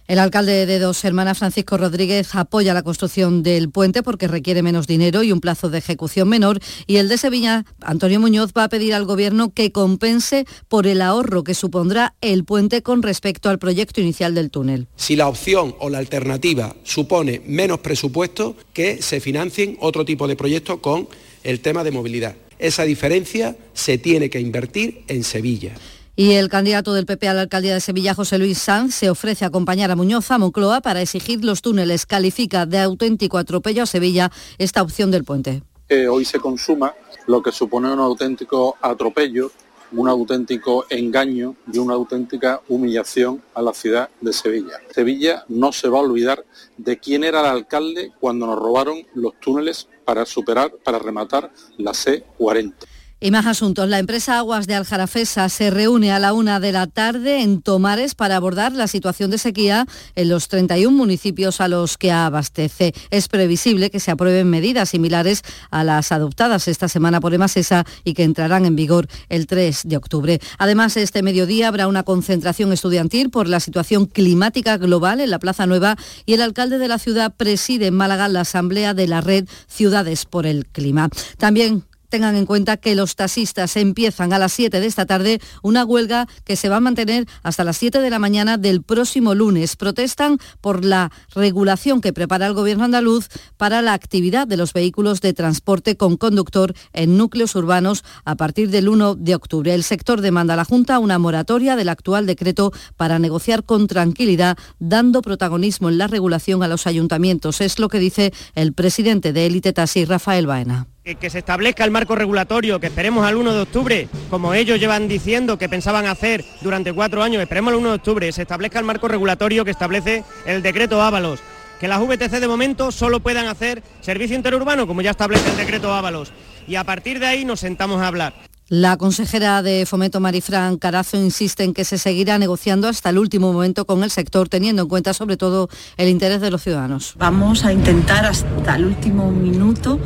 El 0.09 0.21
alcalde 0.21 0.67
de 0.67 0.79
Dos 0.79 1.05
Hermanas, 1.05 1.39
Francisco 1.39 1.77
Rodríguez, 1.77 2.33
apoya 2.37 2.73
la 2.73 2.85
construcción 2.85 3.43
del 3.43 3.71
puente 3.71 4.05
porque 4.05 4.29
requiere 4.29 4.63
menos 4.63 4.87
dinero 4.87 5.25
y 5.25 5.33
un 5.33 5.41
plazo 5.41 5.69
de 5.69 5.79
ejecución 5.79 6.29
menor. 6.29 6.61
Y 6.87 6.99
el 6.99 7.09
de 7.09 7.19
Sevilla, 7.19 7.65
Antonio 7.81 8.21
Muñoz, 8.21 8.53
va 8.57 8.65
a 8.65 8.69
pedir 8.69 8.95
al 8.95 9.05
Gobierno 9.05 9.53
que 9.53 9.73
compense 9.73 10.45
por 10.69 10.87
el 10.87 11.03
ahorro 11.03 11.43
que 11.43 11.55
supondrá 11.55 12.15
el 12.21 12.45
puente 12.45 12.83
con 12.83 13.03
respecto 13.03 13.51
al 13.51 13.59
proyecto 13.59 14.01
inicial 14.01 14.33
del 14.37 14.53
túnel. 14.53 14.87
Si 14.95 15.17
la 15.17 15.27
opción 15.27 15.75
o 15.81 15.91
la 15.91 15.99
alternativa 15.99 16.77
supone 16.85 17.43
menos 17.45 17.81
presupuesto, 17.81 18.57
que 18.73 19.03
se 19.03 19.19
financien 19.19 19.77
otro 19.81 20.05
tipo 20.05 20.29
de 20.29 20.37
proyectos 20.37 20.79
con 20.79 21.09
el 21.43 21.59
tema 21.59 21.83
de 21.83 21.91
movilidad. 21.91 22.37
Esa 22.61 22.85
diferencia 22.85 23.57
se 23.75 23.99
tiene 23.99 24.31
que 24.31 24.41
invertir 24.41 25.03
en 25.09 25.25
Sevilla. 25.25 25.73
Y 26.19 26.33
el 26.33 26.49
candidato 26.49 26.95
del 26.95 27.05
PP 27.05 27.29
a 27.29 27.35
la 27.35 27.43
alcaldía 27.43 27.75
de 27.75 27.81
Sevilla, 27.81 28.15
José 28.15 28.39
Luis 28.39 28.57
Sanz, 28.57 28.95
se 28.95 29.11
ofrece 29.11 29.45
a 29.45 29.49
acompañar 29.49 29.91
a 29.91 29.97
Muñoz 29.97 30.31
a 30.31 30.39
Moncloa 30.39 30.81
para 30.81 31.03
exigir 31.03 31.45
los 31.45 31.61
túneles. 31.61 32.07
Califica 32.07 32.65
de 32.65 32.79
auténtico 32.79 33.37
atropello 33.37 33.83
a 33.83 33.87
Sevilla 33.87 34.33
esta 34.57 34.81
opción 34.81 35.11
del 35.11 35.25
puente. 35.25 35.63
hoy 36.11 36.25
se 36.25 36.41
consuma 36.41 36.95
lo 37.27 37.43
que 37.43 37.53
supone 37.53 37.93
un 37.93 37.99
auténtico 37.99 38.79
atropello, 38.81 39.53
un 39.93 40.09
auténtico 40.09 40.87
engaño 40.89 41.55
y 41.71 41.77
una 41.77 41.93
auténtica 41.93 42.63
humillación 42.67 43.43
a 43.53 43.61
la 43.61 43.75
ciudad 43.75 44.09
de 44.23 44.33
Sevilla. 44.33 44.81
Sevilla 44.95 45.45
no 45.49 45.71
se 45.71 45.91
va 45.91 45.99
a 45.99 46.03
olvidar 46.03 46.47
de 46.79 46.97
quién 46.99 47.25
era 47.25 47.41
el 47.41 47.47
alcalde 47.47 48.13
cuando 48.19 48.47
nos 48.47 48.59
robaron 48.59 49.07
los 49.15 49.39
túneles 49.39 49.87
para 50.07 50.25
superar, 50.25 50.73
para 50.83 50.99
rematar 50.99 51.53
la 51.77 51.93
C40. 51.93 52.73
Y 53.19 53.31
más 53.31 53.47
asuntos. 53.47 53.89
La 53.89 53.99
empresa 53.99 54.37
Aguas 54.37 54.67
de 54.67 54.75
Aljarafesa 54.75 55.49
se 55.49 55.71
reúne 55.71 56.13
a 56.13 56.19
la 56.19 56.35
una 56.35 56.61
de 56.61 56.71
la 56.71 56.87
tarde 56.87 57.41
en 57.41 57.63
Tomares 57.63 58.15
para 58.15 58.37
abordar 58.37 58.73
la 58.73 58.89
situación 58.89 59.31
de 59.31 59.39
sequía 59.39 59.87
en 60.17 60.29
los 60.29 60.49
31 60.49 60.95
municipios 60.95 61.63
a 61.63 61.69
los 61.69 61.97
que 61.97 62.13
abastece. 62.13 62.93
Es 63.09 63.29
previsible 63.29 63.89
que 63.89 64.01
se 64.01 64.11
aprueben 64.11 64.51
medidas 64.51 64.91
similares 64.91 65.45
a 65.71 65.83
las 65.83 66.13
adoptadas 66.13 66.69
esta 66.69 66.89
semana 66.89 67.19
por 67.21 67.33
Emasesa 67.33 67.87
y 68.05 68.13
que 68.13 68.23
entrarán 68.23 68.67
en 68.67 68.77
vigor 68.77 69.09
el 69.31 69.47
3 69.47 69.85
de 69.85 69.97
octubre. 69.97 70.39
Además, 70.59 70.99
este 70.99 71.23
mediodía 71.23 71.69
habrá 71.69 71.89
una 71.89 72.03
concentración 72.03 72.71
estudiantil 72.71 73.31
por 73.31 73.49
la 73.49 73.61
situación 73.61 74.05
climática 74.05 74.77
global 74.77 75.23
en 75.23 75.31
la 75.31 75.39
Plaza 75.39 75.65
Nueva 75.65 75.97
y 76.27 76.35
el 76.35 76.43
alcalde 76.43 76.77
de 76.77 76.89
la 76.89 76.99
ciudad 76.99 77.35
preside 77.35 77.87
en 77.87 77.95
Málaga 77.95 78.29
la 78.29 78.43
asamblea 78.43 78.93
de 78.93 79.09
la 79.09 79.23
red 79.23 79.49
Ciudades 79.69 80.27
por 80.27 80.45
el 80.45 80.67
Clima. 80.67 81.09
También 81.39 81.85
tengan 82.09 82.37
en 82.37 82.47
cuenta 82.47 82.77
que 82.77 82.95
los 82.95 83.17
taxistas 83.17 83.77
empiezan 83.77 84.33
a 84.33 84.39
las 84.39 84.53
7 84.53 84.81
de 84.81 84.87
esta 84.87 85.07
tarde 85.07 85.41
una 85.63 85.85
huelga 85.85 86.27
que 86.45 86.57
se 86.57 86.69
va 86.69 86.77
a 86.77 86.81
mantener 86.81 87.27
hasta 87.43 87.65
las 87.65 87.77
7 87.77 88.01
de 88.01 88.11
la 88.11 88.19
mañana 88.19 88.59
del 88.59 88.83
próximo 88.83 89.35
lunes. 89.35 89.77
Protestan 89.77 90.39
por 90.61 90.85
la 90.85 91.11
regulación 91.35 92.01
que 92.01 92.13
prepara 92.13 92.47
el 92.47 92.55
gobierno 92.55 92.85
andaluz 92.85 93.29
para 93.57 93.83
la 93.83 93.93
actividad 93.93 94.47
de 94.47 94.57
los 94.57 94.73
vehículos 94.73 95.21
de 95.21 95.33
transporte 95.33 95.97
con 95.97 96.17
conductor 96.17 96.75
en 96.93 97.17
núcleos 97.17 97.55
urbanos 97.55 98.05
a 98.25 98.35
partir 98.37 98.71
del 98.71 98.89
1 98.89 99.15
de 99.17 99.35
octubre. 99.35 99.75
El 99.75 99.85
sector 99.85 100.21
demanda 100.21 100.55
a 100.55 100.57
la 100.57 100.65
Junta 100.65 100.99
una 100.99 101.19
moratoria 101.19 101.77
del 101.77 101.89
actual 101.89 102.27
decreto 102.27 102.73
para 102.97 103.19
negociar 103.19 103.65
con 103.65 103.87
tranquilidad, 103.87 104.57
dando 104.79 105.23
protagonismo 105.23 105.89
en 105.89 105.99
la 105.99 106.07
regulación 106.07 106.63
a 106.63 106.69
los 106.69 106.87
ayuntamientos. 106.87 107.61
Es 107.61 107.79
lo 107.79 107.89
que 107.89 107.99
dice 107.99 108.33
el 108.55 108.73
presidente 108.73 109.33
de 109.33 109.47
Élite 109.47 109.73
Taxi, 109.73 110.05
Rafael 110.05 110.47
Baena 110.47 110.87
que 111.15 111.31
se 111.31 111.39
establezca 111.39 111.85
el 111.85 111.93
marco 111.93 112.17
regulatorio, 112.17 112.81
que 112.81 112.89
esperemos 112.89 113.25
al 113.25 113.37
1 113.37 113.55
de 113.55 113.61
octubre, 113.61 114.09
como 114.29 114.55
ellos 114.55 114.81
llevan 114.81 115.07
diciendo 115.07 115.57
que 115.57 115.69
pensaban 115.69 116.07
hacer 116.07 116.45
durante 116.63 116.93
cuatro 116.93 117.23
años, 117.23 117.41
esperemos 117.41 117.73
al 117.73 117.79
1 117.79 117.89
de 117.91 117.95
octubre, 117.95 118.33
se 118.33 118.43
establezca 118.43 118.81
el 118.81 118.85
marco 118.85 119.07
regulatorio 119.07 119.65
que 119.65 119.71
establece 119.71 120.25
el 120.47 120.63
decreto 120.63 121.01
Ábalos, 121.01 121.39
que 121.79 121.87
las 121.87 122.01
VTC 122.01 122.41
de 122.41 122.49
momento 122.49 122.91
solo 122.91 123.21
puedan 123.21 123.47
hacer 123.47 123.85
servicio 124.01 124.35
interurbano, 124.35 124.89
como 124.89 125.01
ya 125.01 125.13
establece 125.13 125.49
el 125.49 125.57
decreto 125.57 125.95
Ábalos, 125.95 126.33
y 126.67 126.75
a 126.75 126.83
partir 126.83 127.21
de 127.21 127.27
ahí 127.27 127.45
nos 127.45 127.61
sentamos 127.61 128.03
a 128.03 128.09
hablar. 128.09 128.35
La 128.69 128.97
consejera 128.97 129.63
de 129.63 129.87
Fomento 129.87 130.19
Marifran 130.19 130.77
Carazo 130.77 131.17
insiste 131.17 131.63
en 131.63 131.73
que 131.73 131.85
se 131.85 131.99
seguirá 131.99 132.37
negociando 132.37 132.89
hasta 132.89 133.11
el 133.11 133.19
último 133.19 133.53
momento 133.53 133.85
con 133.85 134.03
el 134.03 134.11
sector, 134.11 134.49
teniendo 134.49 134.83
en 134.83 134.89
cuenta 134.89 135.15
sobre 135.15 135.37
todo 135.37 135.69
el 135.97 136.09
interés 136.09 136.41
de 136.41 136.51
los 136.51 136.65
ciudadanos. 136.65 137.15
Vamos 137.17 137.65
a 137.65 137.73
intentar 137.73 138.27
hasta 138.27 138.75
el 138.75 138.87
último 138.87 139.31
minuto 139.31 140.01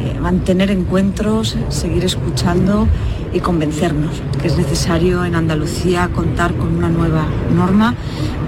eh, 0.00 0.18
mantener 0.18 0.70
encuentros, 0.70 1.58
seguir 1.68 2.06
escuchando 2.06 2.88
y 3.34 3.40
convencernos 3.40 4.22
que 4.40 4.48
es 4.48 4.56
necesario 4.56 5.22
en 5.26 5.34
Andalucía 5.34 6.08
contar 6.14 6.54
con 6.54 6.74
una 6.74 6.88
nueva 6.88 7.26
norma 7.54 7.94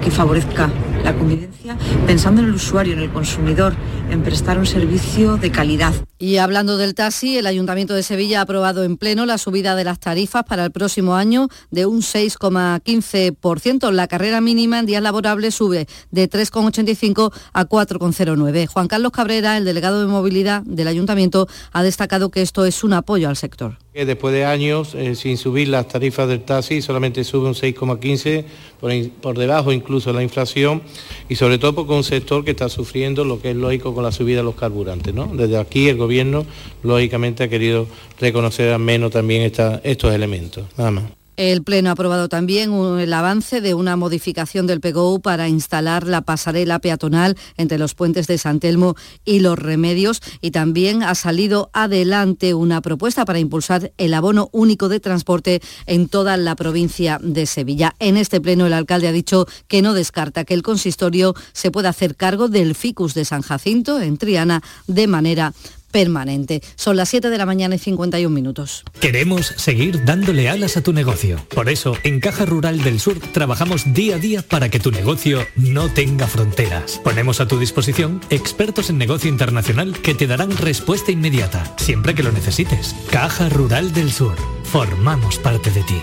que 0.01 0.09
favorezca 0.09 0.71
la 1.03 1.15
convivencia, 1.15 1.77
pensando 2.05 2.41
en 2.41 2.47
el 2.47 2.55
usuario, 2.55 2.93
en 2.93 2.99
el 2.99 3.11
consumidor, 3.11 3.73
en 4.09 4.23
prestar 4.23 4.57
un 4.57 4.65
servicio 4.65 5.37
de 5.37 5.51
calidad. 5.51 5.93
Y 6.17 6.37
hablando 6.37 6.77
del 6.77 6.95
taxi, 6.95 7.37
el 7.37 7.47
Ayuntamiento 7.47 7.93
de 7.93 8.03
Sevilla 8.03 8.39
ha 8.39 8.43
aprobado 8.43 8.83
en 8.83 8.97
pleno 8.97 9.25
la 9.25 9.37
subida 9.37 9.58
de 9.59 9.83
las 9.83 9.99
tarifas 9.99 10.43
para 10.45 10.65
el 10.65 10.71
próximo 10.71 11.15
año 11.15 11.49
de 11.69 11.85
un 11.85 12.01
6,15%. 12.01 13.91
La 13.91 14.07
carrera 14.07 14.41
mínima 14.41 14.79
en 14.79 14.85
días 14.85 15.03
laborables 15.03 15.55
sube 15.55 15.87
de 16.11 16.29
3,85 16.29 17.33
a 17.53 17.65
4,09. 17.65 18.67
Juan 18.67 18.87
Carlos 18.87 19.11
Cabrera, 19.11 19.57
el 19.57 19.65
delegado 19.65 19.99
de 20.01 20.07
movilidad 20.07 20.63
del 20.63 20.87
Ayuntamiento, 20.87 21.47
ha 21.73 21.83
destacado 21.83 22.29
que 22.29 22.41
esto 22.41 22.65
es 22.65 22.83
un 22.83 22.93
apoyo 22.93 23.27
al 23.27 23.35
sector. 23.35 23.77
Después 23.93 24.33
de 24.33 24.45
años 24.45 24.93
eh, 24.93 25.15
sin 25.15 25.37
subir 25.37 25.67
las 25.67 25.87
tarifas 25.87 26.27
del 26.27 26.41
taxi, 26.41 26.81
solamente 26.81 27.23
sube 27.23 27.47
un 27.47 27.55
6,15 27.55 28.45
por, 28.79 29.09
por, 29.21 29.37
debajo 29.37 29.71
incluso 29.71 30.11
de 30.11 30.17
la 30.17 30.23
inflación 30.23 30.83
y 31.27 31.35
sobre 31.35 31.57
todo 31.57 31.73
porque 31.73 31.93
un 31.93 32.03
sector 32.03 32.45
que 32.45 32.51
está 32.51 32.69
sufriendo 32.69 33.25
lo 33.25 33.41
que 33.41 33.49
es 33.49 33.55
lógico 33.55 33.95
con 33.95 34.03
la 34.03 34.11
subida 34.11 34.37
de 34.37 34.43
los 34.43 34.55
carburantes. 34.55 35.13
¿no? 35.13 35.27
Desde 35.33 35.57
aquí 35.57 35.89
el 35.89 35.97
gobierno 35.97 36.45
lógicamente 36.83 37.43
ha 37.43 37.49
querido 37.49 37.87
reconocer 38.19 38.71
al 38.71 38.79
menos 38.79 39.11
también 39.11 39.51
estos 39.83 40.13
elementos. 40.13 40.65
Nada 40.77 40.91
más. 40.91 41.18
El 41.39 41.63
Pleno 41.63 41.87
ha 41.87 41.93
aprobado 41.93 42.27
también 42.27 42.73
el 42.73 43.13
avance 43.13 43.61
de 43.61 43.73
una 43.73 43.95
modificación 43.95 44.67
del 44.67 44.81
PGO 44.81 45.21
para 45.21 45.47
instalar 45.47 46.05
la 46.05 46.19
pasarela 46.19 46.79
peatonal 46.79 47.37
entre 47.55 47.77
los 47.77 47.95
puentes 47.95 48.27
de 48.27 48.37
San 48.37 48.59
Telmo 48.59 48.95
y 49.23 49.39
Los 49.39 49.57
Remedios 49.57 50.21
y 50.41 50.51
también 50.51 51.01
ha 51.01 51.15
salido 51.15 51.69
adelante 51.71 52.53
una 52.53 52.81
propuesta 52.81 53.23
para 53.23 53.39
impulsar 53.39 53.93
el 53.97 54.13
abono 54.15 54.49
único 54.51 54.89
de 54.89 54.99
transporte 54.99 55.61
en 55.85 56.09
toda 56.09 56.35
la 56.35 56.57
provincia 56.57 57.21
de 57.23 57.45
Sevilla. 57.45 57.95
En 57.99 58.17
este 58.17 58.41
Pleno 58.41 58.67
el 58.67 58.73
alcalde 58.73 59.07
ha 59.07 59.13
dicho 59.13 59.45
que 59.69 59.81
no 59.81 59.93
descarta 59.93 60.43
que 60.43 60.55
el 60.55 60.61
consistorio 60.61 61.35
se 61.53 61.71
pueda 61.71 61.87
hacer 61.87 62.17
cargo 62.17 62.49
del 62.49 62.75
ficus 62.75 63.13
de 63.13 63.23
San 63.23 63.43
Jacinto 63.43 64.01
en 64.01 64.17
Triana 64.17 64.61
de 64.87 65.07
manera 65.07 65.53
permanente. 65.91 66.61
Son 66.75 66.95
las 66.95 67.09
7 67.09 67.29
de 67.29 67.37
la 67.37 67.45
mañana 67.45 67.75
y 67.75 67.79
51 67.79 68.33
minutos. 68.33 68.83
Queremos 68.99 69.47
seguir 69.57 70.05
dándole 70.05 70.49
alas 70.49 70.77
a 70.77 70.81
tu 70.81 70.93
negocio. 70.93 71.37
Por 71.53 71.69
eso, 71.69 71.95
en 72.03 72.19
Caja 72.19 72.45
Rural 72.45 72.81
del 72.83 72.99
Sur 72.99 73.19
trabajamos 73.19 73.93
día 73.93 74.15
a 74.15 74.19
día 74.19 74.41
para 74.41 74.69
que 74.69 74.79
tu 74.79 74.91
negocio 74.91 75.45
no 75.55 75.89
tenga 75.89 76.27
fronteras. 76.27 76.99
Ponemos 77.03 77.41
a 77.41 77.47
tu 77.47 77.59
disposición 77.59 78.21
expertos 78.29 78.89
en 78.89 78.97
negocio 78.97 79.29
internacional 79.29 79.99
que 80.01 80.15
te 80.15 80.27
darán 80.27 80.55
respuesta 80.57 81.11
inmediata, 81.11 81.73
siempre 81.77 82.15
que 82.15 82.23
lo 82.23 82.31
necesites. 82.31 82.95
Caja 83.11 83.49
Rural 83.49 83.93
del 83.93 84.11
Sur. 84.11 84.35
Formamos 84.63 85.39
parte 85.39 85.71
de 85.71 85.83
ti. 85.83 86.01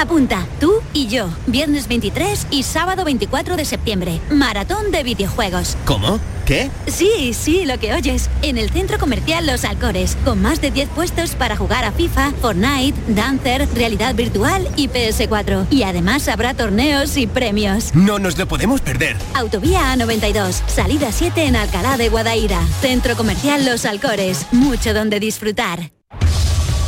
Apunta, 0.00 0.46
tú 0.58 0.80
y 0.94 1.08
yo, 1.08 1.28
viernes 1.46 1.86
23 1.86 2.46
y 2.50 2.62
sábado 2.62 3.04
24 3.04 3.58
de 3.58 3.66
septiembre, 3.66 4.18
maratón 4.30 4.90
de 4.92 5.02
videojuegos. 5.02 5.76
¿Cómo? 5.84 6.18
¿Qué? 6.46 6.70
Sí, 6.86 7.34
sí, 7.34 7.66
lo 7.66 7.78
que 7.78 7.92
oyes. 7.92 8.30
En 8.40 8.56
el 8.56 8.70
centro 8.70 8.98
comercial 8.98 9.46
Los 9.46 9.66
Alcores, 9.66 10.16
con 10.24 10.40
más 10.40 10.62
de 10.62 10.70
10 10.70 10.88
puestos 10.88 11.34
para 11.34 11.54
jugar 11.54 11.84
a 11.84 11.92
FIFA, 11.92 12.32
Fortnite, 12.40 12.98
Dancer, 13.08 13.68
realidad 13.74 14.14
virtual 14.14 14.66
y 14.74 14.88
PS4. 14.88 15.66
Y 15.68 15.82
además 15.82 16.28
habrá 16.28 16.54
torneos 16.54 17.18
y 17.18 17.26
premios. 17.26 17.94
No 17.94 18.18
nos 18.18 18.38
lo 18.38 18.48
podemos 18.48 18.80
perder. 18.80 19.18
Autovía 19.34 19.94
A92, 19.94 20.62
salida 20.66 21.12
7 21.12 21.44
en 21.44 21.56
Alcalá 21.56 21.98
de 21.98 22.08
Guadaira. 22.08 22.66
Centro 22.80 23.16
comercial 23.18 23.66
Los 23.66 23.84
Alcores, 23.84 24.46
mucho 24.50 24.94
donde 24.94 25.20
disfrutar. 25.20 25.90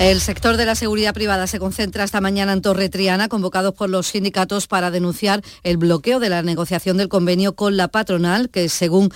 El 0.00 0.20
sector 0.20 0.56
de 0.56 0.66
la 0.66 0.74
seguridad 0.74 1.14
privada 1.14 1.46
se 1.46 1.60
concentra 1.60 2.02
esta 2.02 2.20
mañana 2.20 2.52
en 2.52 2.62
Torre 2.62 2.88
Triana, 2.88 3.28
convocados 3.28 3.74
por 3.74 3.88
los 3.88 4.08
sindicatos 4.08 4.66
para 4.66 4.90
denunciar 4.90 5.40
el 5.62 5.76
bloqueo 5.76 6.18
de 6.18 6.28
la 6.28 6.42
negociación 6.42 6.96
del 6.96 7.08
convenio 7.08 7.54
con 7.54 7.76
la 7.76 7.86
patronal, 7.86 8.50
que 8.50 8.68
según 8.68 9.10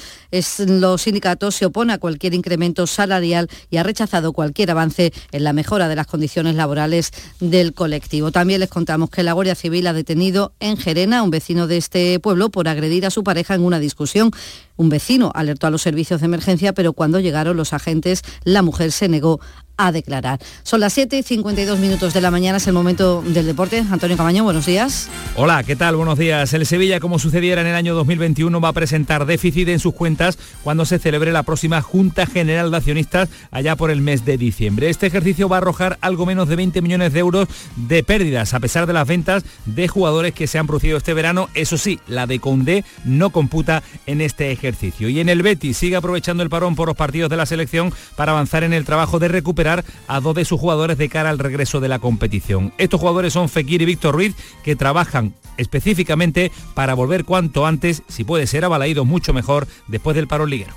los 0.68 1.02
sindicatos 1.02 1.56
se 1.56 1.66
opone 1.66 1.94
a 1.94 1.98
cualquier 1.98 2.32
incremento 2.32 2.86
salarial 2.86 3.48
y 3.70 3.78
ha 3.78 3.82
rechazado 3.82 4.32
cualquier 4.32 4.70
avance 4.70 5.12
en 5.32 5.42
la 5.42 5.52
mejora 5.52 5.88
de 5.88 5.96
las 5.96 6.06
condiciones 6.06 6.54
laborales 6.54 7.10
del 7.40 7.74
colectivo. 7.74 8.30
También 8.30 8.60
les 8.60 8.70
contamos 8.70 9.10
que 9.10 9.24
la 9.24 9.32
Guardia 9.32 9.56
Civil 9.56 9.88
ha 9.88 9.92
detenido 9.92 10.52
en 10.60 10.76
Gerena 10.76 11.18
a 11.18 11.22
un 11.24 11.30
vecino 11.30 11.66
de 11.66 11.76
este 11.76 12.20
pueblo 12.20 12.50
por 12.50 12.68
agredir 12.68 13.04
a 13.04 13.10
su 13.10 13.24
pareja 13.24 13.56
en 13.56 13.62
una 13.62 13.80
discusión. 13.80 14.30
Un 14.76 14.90
vecino 14.90 15.32
alertó 15.34 15.66
a 15.66 15.70
los 15.70 15.82
servicios 15.82 16.20
de 16.20 16.26
emergencia, 16.26 16.72
pero 16.72 16.92
cuando 16.92 17.18
llegaron 17.18 17.56
los 17.56 17.72
agentes, 17.72 18.22
la 18.44 18.62
mujer 18.62 18.92
se 18.92 19.08
negó 19.08 19.40
a 19.78 19.92
declarar. 19.92 20.40
Son 20.64 20.80
las 20.80 20.92
7 20.92 21.18
y 21.18 21.22
52 21.22 21.78
minutos 21.78 22.12
de 22.12 22.20
la 22.20 22.32
mañana, 22.32 22.58
es 22.58 22.66
el 22.66 22.72
momento 22.72 23.22
del 23.22 23.46
deporte. 23.46 23.84
Antonio 23.90 24.16
Camaño, 24.16 24.42
buenos 24.42 24.66
días. 24.66 25.08
Hola, 25.36 25.62
¿qué 25.62 25.76
tal? 25.76 25.94
Buenos 25.94 26.18
días. 26.18 26.52
El 26.52 26.66
Sevilla, 26.66 26.98
como 26.98 27.20
sucediera 27.20 27.60
en 27.60 27.68
el 27.68 27.76
año 27.76 27.94
2021, 27.94 28.60
va 28.60 28.70
a 28.70 28.72
presentar 28.72 29.24
déficit 29.24 29.68
en 29.68 29.78
sus 29.78 29.94
cuentas 29.94 30.36
cuando 30.64 30.84
se 30.84 30.98
celebre 30.98 31.30
la 31.30 31.44
próxima 31.44 31.80
Junta 31.80 32.26
General 32.26 32.72
de 32.72 32.76
Accionistas 32.76 33.28
allá 33.52 33.76
por 33.76 33.92
el 33.92 34.00
mes 34.00 34.24
de 34.24 34.36
diciembre. 34.36 34.90
Este 34.90 35.06
ejercicio 35.06 35.48
va 35.48 35.56
a 35.56 35.58
arrojar 35.58 35.96
algo 36.00 36.26
menos 36.26 36.48
de 36.48 36.56
20 36.56 36.82
millones 36.82 37.12
de 37.12 37.20
euros 37.20 37.48
de 37.76 38.02
pérdidas, 38.02 38.54
a 38.54 38.60
pesar 38.60 38.86
de 38.88 38.94
las 38.94 39.06
ventas 39.06 39.44
de 39.64 39.86
jugadores 39.86 40.34
que 40.34 40.48
se 40.48 40.58
han 40.58 40.66
producido 40.66 40.98
este 40.98 41.14
verano. 41.14 41.48
Eso 41.54 41.78
sí, 41.78 42.00
la 42.08 42.26
de 42.26 42.40
Condé 42.40 42.84
no 43.04 43.30
computa 43.30 43.84
en 44.06 44.22
este 44.22 44.50
ejercicio. 44.50 45.08
Y 45.08 45.20
en 45.20 45.28
el 45.28 45.42
Betis 45.42 45.76
sigue 45.76 45.94
aprovechando 45.94 46.42
el 46.42 46.50
parón 46.50 46.74
por 46.74 46.88
los 46.88 46.96
partidos 46.96 47.30
de 47.30 47.36
la 47.36 47.46
selección 47.46 47.92
para 48.16 48.32
avanzar 48.32 48.64
en 48.64 48.72
el 48.72 48.84
trabajo 48.84 49.20
de 49.20 49.28
recuperación 49.28 49.67
a 50.06 50.20
dos 50.20 50.34
de 50.34 50.44
sus 50.44 50.60
jugadores 50.60 50.98
de 50.98 51.08
cara 51.08 51.30
al 51.30 51.38
regreso 51.38 51.80
de 51.80 51.88
la 51.88 51.98
competición. 51.98 52.72
Estos 52.78 53.00
jugadores 53.00 53.32
son 53.32 53.48
Fekir 53.48 53.82
y 53.82 53.86
Víctor 53.86 54.14
Ruiz, 54.14 54.34
que 54.62 54.76
trabajan 54.76 55.34
específicamente 55.56 56.50
para 56.74 56.94
volver 56.94 57.24
cuanto 57.24 57.66
antes, 57.66 58.02
si 58.08 58.24
puede 58.24 58.46
ser 58.46 58.64
avalaído 58.64 59.04
mucho 59.04 59.32
mejor, 59.32 59.66
después 59.88 60.16
del 60.16 60.28
parón 60.28 60.50
liguero. 60.50 60.74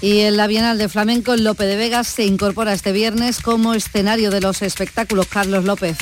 Y 0.00 0.20
en 0.20 0.36
la 0.36 0.46
Bienal 0.46 0.76
de 0.76 0.88
Flamenco, 0.88 1.34
López 1.36 1.66
de 1.66 1.76
Vegas 1.76 2.08
se 2.08 2.26
incorpora 2.26 2.74
este 2.74 2.92
viernes 2.92 3.40
como 3.40 3.72
escenario 3.72 4.30
de 4.30 4.40
los 4.40 4.60
espectáculos. 4.60 5.26
Carlos 5.28 5.64
López. 5.64 5.96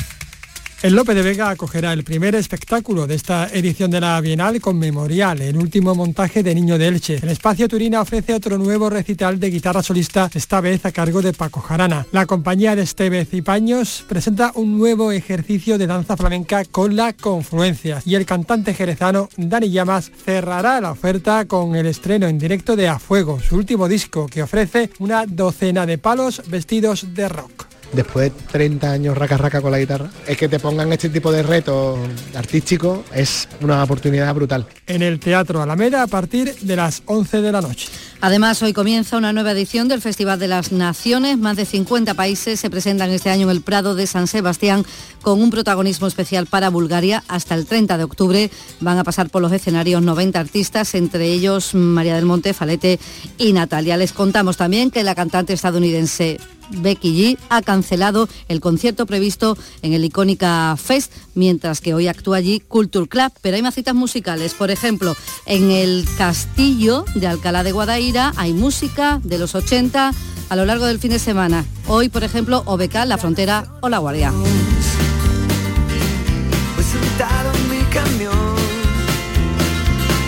El 0.83 0.95
López 0.95 1.15
de 1.15 1.21
Vega 1.21 1.49
acogerá 1.49 1.93
el 1.93 2.03
primer 2.03 2.35
espectáculo 2.35 3.07
de 3.07 3.15
esta 3.15 3.47
edición 3.47 3.89
de 3.89 4.01
la 4.01 4.19
Bienal 4.19 4.59
con 4.59 4.77
Memorial, 4.77 5.39
el 5.39 5.55
último 5.55 5.95
montaje 5.95 6.43
de 6.43 6.53
Niño 6.53 6.77
de 6.77 6.89
Elche. 6.89 7.19
El 7.23 7.29
espacio 7.29 7.69
Turina 7.69 8.01
ofrece 8.01 8.33
otro 8.33 8.57
nuevo 8.57 8.89
recital 8.89 9.39
de 9.39 9.49
guitarra 9.49 9.81
solista, 9.81 10.29
esta 10.33 10.59
vez 10.59 10.85
a 10.85 10.91
cargo 10.91 11.21
de 11.21 11.31
Paco 11.31 11.61
Jarana. 11.61 12.05
La 12.11 12.25
compañía 12.25 12.75
de 12.75 12.81
Estevez 12.81 13.33
y 13.33 13.41
Paños 13.41 14.03
presenta 14.09 14.51
un 14.55 14.77
nuevo 14.77 15.13
ejercicio 15.13 15.77
de 15.77 15.87
danza 15.87 16.17
flamenca 16.17 16.65
con 16.65 16.97
la 16.97 17.13
confluencia 17.13 18.01
y 18.05 18.15
el 18.15 18.25
cantante 18.25 18.73
jerezano 18.73 19.29
Dani 19.37 19.69
Llamas 19.69 20.11
cerrará 20.25 20.81
la 20.81 20.91
oferta 20.91 21.45
con 21.45 21.77
el 21.77 21.85
estreno 21.85 22.27
en 22.27 22.37
directo 22.37 22.75
de 22.75 22.89
A 22.89 22.99
Fuego, 22.99 23.39
su 23.39 23.55
último 23.55 23.87
disco 23.87 24.27
que 24.27 24.43
ofrece 24.43 24.89
una 24.99 25.25
docena 25.27 25.85
de 25.85 25.97
palos 25.97 26.41
vestidos 26.49 27.13
de 27.13 27.29
rock. 27.29 27.72
Después 27.93 28.31
de 28.31 28.41
30 28.51 28.91
años 28.91 29.17
raca 29.17 29.37
raca 29.37 29.61
con 29.61 29.71
la 29.71 29.79
guitarra, 29.79 30.09
es 30.27 30.37
que 30.37 30.49
te 30.49 30.59
pongan 30.59 30.91
este 30.91 31.09
tipo 31.09 31.31
de 31.31 31.43
retos 31.43 31.99
artísticos 32.35 32.99
es 33.13 33.47
una 33.61 33.83
oportunidad 33.83 34.33
brutal. 34.33 34.65
En 34.87 35.01
el 35.01 35.19
Teatro 35.19 35.61
Alameda 35.61 36.03
a 36.03 36.07
partir 36.07 36.53
de 36.55 36.75
las 36.75 37.03
11 37.05 37.41
de 37.41 37.51
la 37.51 37.61
noche. 37.61 37.87
Además, 38.21 38.61
hoy 38.63 38.71
comienza 38.71 39.17
una 39.17 39.33
nueva 39.33 39.51
edición 39.51 39.89
del 39.89 40.01
Festival 40.01 40.39
de 40.39 40.47
las 40.47 40.71
Naciones. 40.71 41.37
Más 41.37 41.57
de 41.57 41.65
50 41.65 42.13
países 42.13 42.59
se 42.59 42.69
presentan 42.69 43.09
este 43.09 43.29
año 43.29 43.43
en 43.43 43.49
el 43.49 43.61
Prado 43.61 43.95
de 43.95 44.07
San 44.07 44.27
Sebastián 44.27 44.85
con 45.21 45.41
un 45.41 45.49
protagonismo 45.49 46.07
especial 46.07 46.47
para 46.47 46.69
Bulgaria. 46.69 47.23
Hasta 47.27 47.53
el 47.55 47.65
30 47.65 47.97
de 47.97 48.03
octubre 48.05 48.49
van 48.79 48.97
a 48.97 49.03
pasar 49.03 49.29
por 49.29 49.41
los 49.41 49.51
escenarios 49.51 50.01
90 50.01 50.39
artistas, 50.39 50.95
entre 50.95 51.25
ellos 51.25 51.75
María 51.75 52.15
del 52.15 52.25
Monte, 52.25 52.53
Falete 52.53 52.97
y 53.37 53.51
Natalia. 53.51 53.97
Les 53.97 54.13
contamos 54.13 54.55
también 54.55 54.89
que 54.89 55.03
la 55.03 55.15
cantante 55.15 55.51
estadounidense 55.51 56.39
Becky 56.69 57.35
G 57.35 57.37
ha 57.49 57.61
cancelado 57.61 58.27
el 58.47 58.59
concierto 58.59 59.05
previsto 59.05 59.57
en 59.81 59.93
el 59.93 60.05
Icónica 60.05 60.75
Fest, 60.77 61.11
mientras 61.35 61.81
que 61.81 61.93
hoy 61.93 62.07
actúa 62.07 62.37
allí 62.37 62.59
Culture 62.59 63.07
Club. 63.07 63.31
Pero 63.41 63.55
hay 63.55 63.61
más 63.61 63.75
citas 63.75 63.95
musicales. 63.95 64.53
Por 64.53 64.71
ejemplo, 64.71 65.15
en 65.45 65.71
el 65.71 66.05
Castillo 66.17 67.05
de 67.15 67.27
Alcalá 67.27 67.63
de 67.63 67.71
Guadaira 67.71 68.33
hay 68.35 68.53
música 68.53 69.19
de 69.23 69.37
los 69.37 69.55
80 69.55 70.13
a 70.49 70.55
lo 70.55 70.65
largo 70.65 70.85
del 70.85 70.99
fin 70.99 71.11
de 71.11 71.19
semana. 71.19 71.65
Hoy, 71.87 72.09
por 72.09 72.23
ejemplo, 72.23 72.63
OBK, 72.65 73.05
La 73.05 73.17
Frontera 73.17 73.65
o 73.81 73.89
La 73.89 73.97
Guardia. 73.97 74.31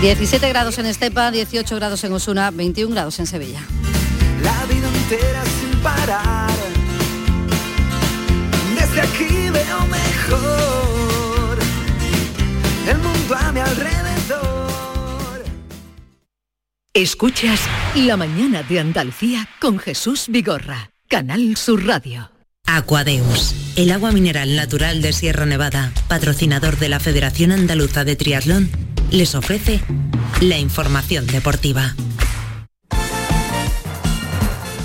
17 0.02 0.50
grados 0.50 0.78
en 0.78 0.86
Estepa, 0.86 1.32
18 1.32 1.76
grados 1.76 2.04
en 2.04 2.14
Osuna, 2.14 2.52
21 2.52 2.94
grados 2.94 3.18
en 3.20 3.26
Sevilla. 3.28 3.62
La 4.44 4.66
vida 4.66 4.88
entera 4.88 5.44
sin 5.60 5.65
parar. 5.86 6.58
Desde 8.74 9.02
aquí 9.02 9.50
veo 9.52 9.80
mejor 9.86 11.60
el 12.90 12.98
mundo 12.98 13.36
a 13.36 13.52
mi 13.52 13.60
alrededor. 13.60 15.44
Escuchas 16.94 17.60
La 17.94 18.18
mañana 18.18 18.64
de 18.64 18.80
Andalucía 18.80 19.48
con 19.62 19.78
Jesús 19.78 20.26
Vigorra, 20.28 20.90
Canal 21.08 21.56
Sur 21.56 21.86
Radio. 21.86 22.32
Aquadeus, 22.66 23.54
el 23.76 23.92
agua 23.92 24.12
mineral 24.12 24.56
natural 24.56 25.04
de 25.04 25.14
Sierra 25.14 25.46
Nevada, 25.46 25.92
patrocinador 26.08 26.80
de 26.80 26.90
la 26.90 27.00
Federación 27.00 27.52
Andaluza 27.52 28.04
de 28.04 28.16
Triatlón, 28.16 28.72
les 29.12 29.36
ofrece 29.36 29.82
la 30.42 30.58
información 30.58 31.28
deportiva. 31.28 31.94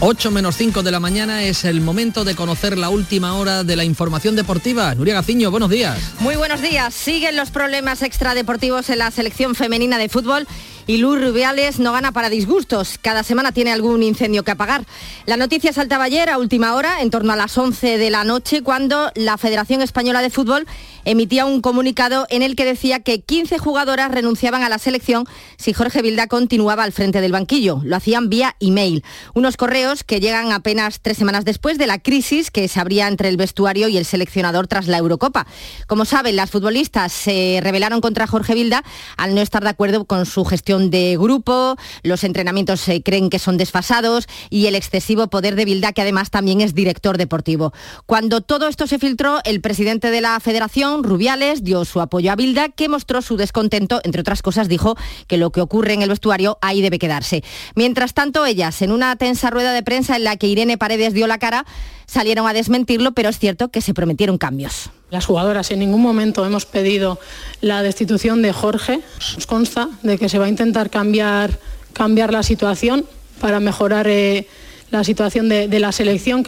8 0.02 0.30
menos 0.30 0.56
5 0.56 0.82
de 0.82 0.90
la 0.90 0.98
mañana 0.98 1.42
es 1.42 1.66
el 1.66 1.82
momento 1.82 2.24
de 2.24 2.34
conocer 2.34 2.78
la 2.78 2.88
última 2.88 3.34
hora 3.34 3.64
de 3.64 3.76
la 3.76 3.84
información 3.84 4.34
deportiva. 4.34 4.94
Nuria 4.94 5.12
Gaciño, 5.12 5.50
buenos 5.50 5.68
días. 5.68 5.98
Muy 6.20 6.36
buenos 6.36 6.62
días. 6.62 6.94
Siguen 6.94 7.36
los 7.36 7.50
problemas 7.50 8.00
extradeportivos 8.00 8.88
en 8.88 8.98
la 8.98 9.10
selección 9.10 9.54
femenina 9.54 9.98
de 9.98 10.08
fútbol 10.08 10.46
y 10.90 10.96
Luz 10.96 11.20
Rubiales 11.20 11.78
no 11.78 11.92
gana 11.92 12.10
para 12.10 12.28
disgustos. 12.28 12.98
Cada 13.00 13.22
semana 13.22 13.52
tiene 13.52 13.70
algún 13.70 14.02
incendio 14.02 14.42
que 14.42 14.50
apagar. 14.50 14.84
La 15.24 15.36
noticia 15.36 15.72
saltaba 15.72 16.02
ayer 16.02 16.28
a 16.28 16.36
última 16.36 16.74
hora, 16.74 17.00
en 17.00 17.10
torno 17.10 17.32
a 17.32 17.36
las 17.36 17.56
11 17.56 17.96
de 17.96 18.10
la 18.10 18.24
noche, 18.24 18.62
cuando 18.62 19.12
la 19.14 19.38
Federación 19.38 19.82
Española 19.82 20.20
de 20.20 20.30
Fútbol 20.30 20.66
emitía 21.04 21.46
un 21.46 21.60
comunicado 21.60 22.26
en 22.28 22.42
el 22.42 22.56
que 22.56 22.64
decía 22.64 23.00
que 23.00 23.20
15 23.20 23.58
jugadoras 23.58 24.10
renunciaban 24.10 24.64
a 24.64 24.68
la 24.68 24.78
selección 24.78 25.26
si 25.56 25.72
Jorge 25.72 26.02
Vilda 26.02 26.26
continuaba 26.26 26.82
al 26.82 26.90
frente 26.90 27.20
del 27.20 27.30
banquillo. 27.30 27.80
Lo 27.84 27.94
hacían 27.94 28.28
vía 28.28 28.56
email. 28.58 29.04
Unos 29.32 29.56
correos 29.56 30.02
que 30.02 30.18
llegan 30.18 30.50
apenas 30.50 30.98
tres 31.00 31.18
semanas 31.18 31.44
después 31.44 31.78
de 31.78 31.86
la 31.86 32.00
crisis 32.00 32.50
que 32.50 32.66
se 32.66 32.80
abría 32.80 33.06
entre 33.06 33.28
el 33.28 33.36
vestuario 33.36 33.86
y 33.86 33.96
el 33.96 34.04
seleccionador 34.04 34.66
tras 34.66 34.88
la 34.88 34.98
Eurocopa. 34.98 35.46
Como 35.86 36.04
saben, 36.04 36.34
las 36.34 36.50
futbolistas 36.50 37.12
se 37.12 37.60
rebelaron 37.62 38.00
contra 38.00 38.26
Jorge 38.26 38.54
Vilda 38.54 38.82
al 39.16 39.36
no 39.36 39.40
estar 39.40 39.62
de 39.62 39.70
acuerdo 39.70 40.04
con 40.04 40.26
su 40.26 40.44
gestión 40.44 40.79
de 40.88 41.18
grupo, 41.18 41.76
los 42.02 42.24
entrenamientos 42.24 42.80
se 42.80 43.02
creen 43.02 43.28
que 43.28 43.38
son 43.38 43.58
desfasados 43.58 44.26
y 44.48 44.66
el 44.66 44.74
excesivo 44.74 45.26
poder 45.28 45.56
de 45.56 45.66
Vilda, 45.66 45.92
que 45.92 46.00
además 46.00 46.30
también 46.30 46.62
es 46.62 46.74
director 46.74 47.18
deportivo. 47.18 47.74
Cuando 48.06 48.40
todo 48.40 48.68
esto 48.68 48.86
se 48.86 48.98
filtró, 48.98 49.40
el 49.44 49.60
presidente 49.60 50.10
de 50.10 50.22
la 50.22 50.40
federación, 50.40 51.04
Rubiales, 51.04 51.64
dio 51.64 51.84
su 51.84 52.00
apoyo 52.00 52.32
a 52.32 52.36
Vilda, 52.36 52.70
que 52.70 52.88
mostró 52.88 53.20
su 53.20 53.36
descontento, 53.36 54.00
entre 54.04 54.22
otras 54.22 54.40
cosas 54.40 54.68
dijo 54.68 54.96
que 55.26 55.36
lo 55.36 55.50
que 55.50 55.60
ocurre 55.60 55.92
en 55.92 56.02
el 56.02 56.08
vestuario 56.08 56.56
ahí 56.62 56.80
debe 56.80 56.98
quedarse. 56.98 57.42
Mientras 57.74 58.14
tanto, 58.14 58.46
ellas, 58.46 58.80
en 58.82 58.92
una 58.92 59.16
tensa 59.16 59.50
rueda 59.50 59.72
de 59.72 59.82
prensa 59.82 60.16
en 60.16 60.24
la 60.24 60.36
que 60.36 60.46
Irene 60.46 60.78
Paredes 60.78 61.12
dio 61.12 61.26
la 61.26 61.38
cara, 61.38 61.66
salieron 62.10 62.48
a 62.48 62.52
desmentirlo, 62.52 63.12
pero 63.12 63.28
es 63.28 63.38
cierto 63.38 63.68
que 63.68 63.80
se 63.80 63.94
prometieron 63.94 64.36
cambios. 64.36 64.90
Las 65.10 65.26
jugadoras 65.26 65.70
en 65.70 65.78
ningún 65.78 66.02
momento 66.02 66.44
hemos 66.44 66.66
pedido 66.66 67.20
la 67.60 67.82
destitución 67.82 68.42
de 68.42 68.52
Jorge. 68.52 69.00
Nos 69.36 69.46
consta 69.46 69.88
de 70.02 70.18
que 70.18 70.28
se 70.28 70.38
va 70.38 70.46
a 70.46 70.48
intentar 70.48 70.90
cambiar, 70.90 71.58
cambiar 71.92 72.32
la 72.32 72.42
situación 72.42 73.06
para 73.40 73.60
mejorar 73.60 74.08
eh, 74.08 74.48
la 74.90 75.04
situación 75.04 75.48
de, 75.48 75.68
de 75.68 75.78
la 75.78 75.92
selección. 75.92 76.46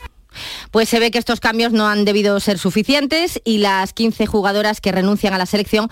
Pues 0.72 0.88
se 0.88 0.98
ve 0.98 1.12
que 1.12 1.18
estos 1.18 1.38
cambios 1.38 1.72
no 1.72 1.86
han 1.86 2.04
debido 2.04 2.40
ser 2.40 2.58
suficientes 2.58 3.40
y 3.44 3.58
las 3.58 3.92
15 3.92 4.26
jugadoras 4.26 4.80
que 4.80 4.90
renuncian 4.90 5.32
a 5.32 5.38
la 5.38 5.46
selección 5.46 5.90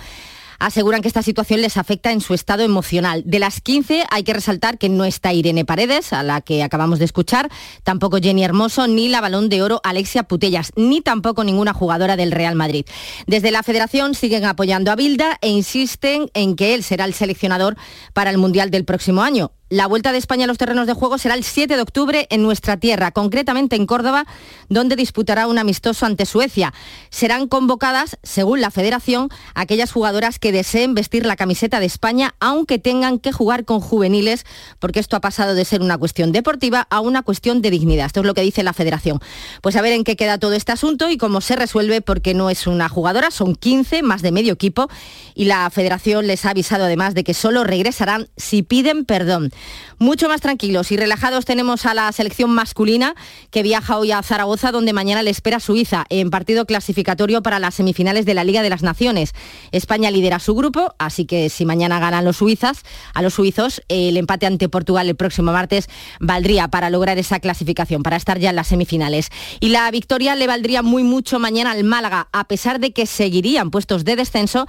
aseguran 0.60 1.02
que 1.02 1.08
esta 1.08 1.22
situación 1.22 1.60
les 1.60 1.76
afecta 1.76 2.12
en 2.12 2.20
su 2.20 2.34
estado 2.34 2.62
emocional. 2.62 3.22
De 3.26 3.40
las 3.40 3.60
15 3.60 4.04
hay 4.08 4.22
que 4.22 4.32
resaltar 4.32 4.78
que 4.78 4.88
no 4.88 5.04
está 5.04 5.32
Irene 5.32 5.64
Paredes, 5.64 6.12
a 6.12 6.22
la 6.22 6.40
que 6.40 6.62
acabamos 6.62 7.00
de 7.00 7.06
escuchar, 7.06 7.50
tampoco 7.82 8.18
Jenny 8.18 8.44
Hermoso, 8.44 8.86
ni 8.86 9.08
la 9.08 9.20
balón 9.20 9.48
de 9.48 9.62
oro 9.62 9.80
Alexia 9.82 10.22
Putellas, 10.22 10.72
ni 10.76 11.00
tampoco 11.00 11.42
ninguna 11.42 11.72
jugadora 11.72 12.16
del 12.16 12.30
Real 12.30 12.54
Madrid. 12.54 12.84
Desde 13.26 13.50
la 13.50 13.62
federación 13.62 14.14
siguen 14.14 14.44
apoyando 14.44 14.92
a 14.92 14.96
Bilda 14.96 15.38
e 15.40 15.48
insisten 15.48 16.30
en 16.34 16.54
que 16.54 16.74
él 16.74 16.84
será 16.84 17.06
el 17.06 17.14
seleccionador 17.14 17.76
para 18.12 18.30
el 18.30 18.38
Mundial 18.38 18.70
del 18.70 18.84
próximo 18.84 19.22
año. 19.22 19.52
La 19.72 19.86
vuelta 19.86 20.10
de 20.10 20.18
España 20.18 20.46
a 20.46 20.46
los 20.48 20.58
terrenos 20.58 20.88
de 20.88 20.94
juego 20.94 21.16
será 21.16 21.36
el 21.36 21.44
7 21.44 21.76
de 21.76 21.80
octubre 21.80 22.26
en 22.30 22.42
nuestra 22.42 22.76
tierra, 22.78 23.12
concretamente 23.12 23.76
en 23.76 23.86
Córdoba, 23.86 24.26
donde 24.68 24.96
disputará 24.96 25.46
un 25.46 25.58
amistoso 25.58 26.06
ante 26.06 26.26
Suecia. 26.26 26.74
Serán 27.10 27.46
convocadas, 27.46 28.18
según 28.24 28.60
la 28.60 28.72
federación, 28.72 29.28
aquellas 29.54 29.92
jugadoras 29.92 30.40
que 30.40 30.50
deseen 30.50 30.94
vestir 30.94 31.24
la 31.24 31.36
camiseta 31.36 31.78
de 31.78 31.86
España, 31.86 32.34
aunque 32.40 32.80
tengan 32.80 33.20
que 33.20 33.30
jugar 33.30 33.64
con 33.64 33.78
juveniles, 33.78 34.44
porque 34.80 34.98
esto 34.98 35.14
ha 35.14 35.20
pasado 35.20 35.54
de 35.54 35.64
ser 35.64 35.82
una 35.82 35.98
cuestión 35.98 36.32
deportiva 36.32 36.88
a 36.90 36.98
una 36.98 37.22
cuestión 37.22 37.62
de 37.62 37.70
dignidad. 37.70 38.06
Esto 38.06 38.20
es 38.22 38.26
lo 38.26 38.34
que 38.34 38.42
dice 38.42 38.64
la 38.64 38.72
federación. 38.72 39.20
Pues 39.62 39.76
a 39.76 39.82
ver 39.82 39.92
en 39.92 40.02
qué 40.02 40.16
queda 40.16 40.38
todo 40.38 40.54
este 40.54 40.72
asunto 40.72 41.10
y 41.10 41.16
cómo 41.16 41.40
se 41.40 41.54
resuelve, 41.54 42.00
porque 42.00 42.34
no 42.34 42.50
es 42.50 42.66
una 42.66 42.88
jugadora, 42.88 43.30
son 43.30 43.54
15, 43.54 44.02
más 44.02 44.20
de 44.20 44.32
medio 44.32 44.52
equipo, 44.52 44.88
y 45.36 45.44
la 45.44 45.70
federación 45.70 46.26
les 46.26 46.44
ha 46.44 46.50
avisado 46.50 46.86
además 46.86 47.14
de 47.14 47.22
que 47.22 47.34
solo 47.34 47.62
regresarán 47.62 48.26
si 48.36 48.64
piden 48.64 49.04
perdón. 49.04 49.52
Mucho 49.98 50.28
más 50.28 50.40
tranquilos 50.40 50.92
y 50.92 50.96
relajados 50.96 51.44
tenemos 51.44 51.84
a 51.84 51.92
la 51.92 52.10
selección 52.12 52.50
masculina 52.50 53.14
que 53.50 53.62
viaja 53.62 53.98
hoy 53.98 54.12
a 54.12 54.22
Zaragoza 54.22 54.72
donde 54.72 54.92
mañana 54.92 55.22
le 55.22 55.30
espera 55.30 55.60
Suiza 55.60 56.06
en 56.08 56.30
partido 56.30 56.64
clasificatorio 56.64 57.42
para 57.42 57.58
las 57.58 57.74
semifinales 57.74 58.24
de 58.24 58.34
la 58.34 58.44
Liga 58.44 58.62
de 58.62 58.70
las 58.70 58.82
Naciones. 58.82 59.34
España 59.72 60.10
lidera 60.10 60.38
su 60.38 60.54
grupo, 60.54 60.94
así 60.98 61.26
que 61.26 61.50
si 61.50 61.66
mañana 61.66 62.00
ganan 62.00 62.24
los 62.24 62.38
suizas, 62.38 62.82
a 63.12 63.20
los 63.20 63.34
suizos, 63.34 63.82
el 63.88 64.16
empate 64.16 64.46
ante 64.46 64.68
Portugal 64.68 65.08
el 65.08 65.16
próximo 65.16 65.52
martes 65.52 65.88
valdría 66.18 66.68
para 66.68 66.88
lograr 66.88 67.18
esa 67.18 67.40
clasificación, 67.40 68.02
para 68.02 68.16
estar 68.16 68.38
ya 68.38 68.50
en 68.50 68.56
las 68.56 68.68
semifinales. 68.68 69.28
Y 69.60 69.68
la 69.68 69.90
victoria 69.90 70.34
le 70.34 70.46
valdría 70.46 70.82
muy 70.82 71.02
mucho 71.02 71.38
mañana 71.38 71.72
al 71.72 71.84
Málaga, 71.84 72.28
a 72.32 72.44
pesar 72.44 72.80
de 72.80 72.92
que 72.92 73.06
seguirían 73.06 73.70
puestos 73.70 74.04
de 74.04 74.16
descenso 74.16 74.66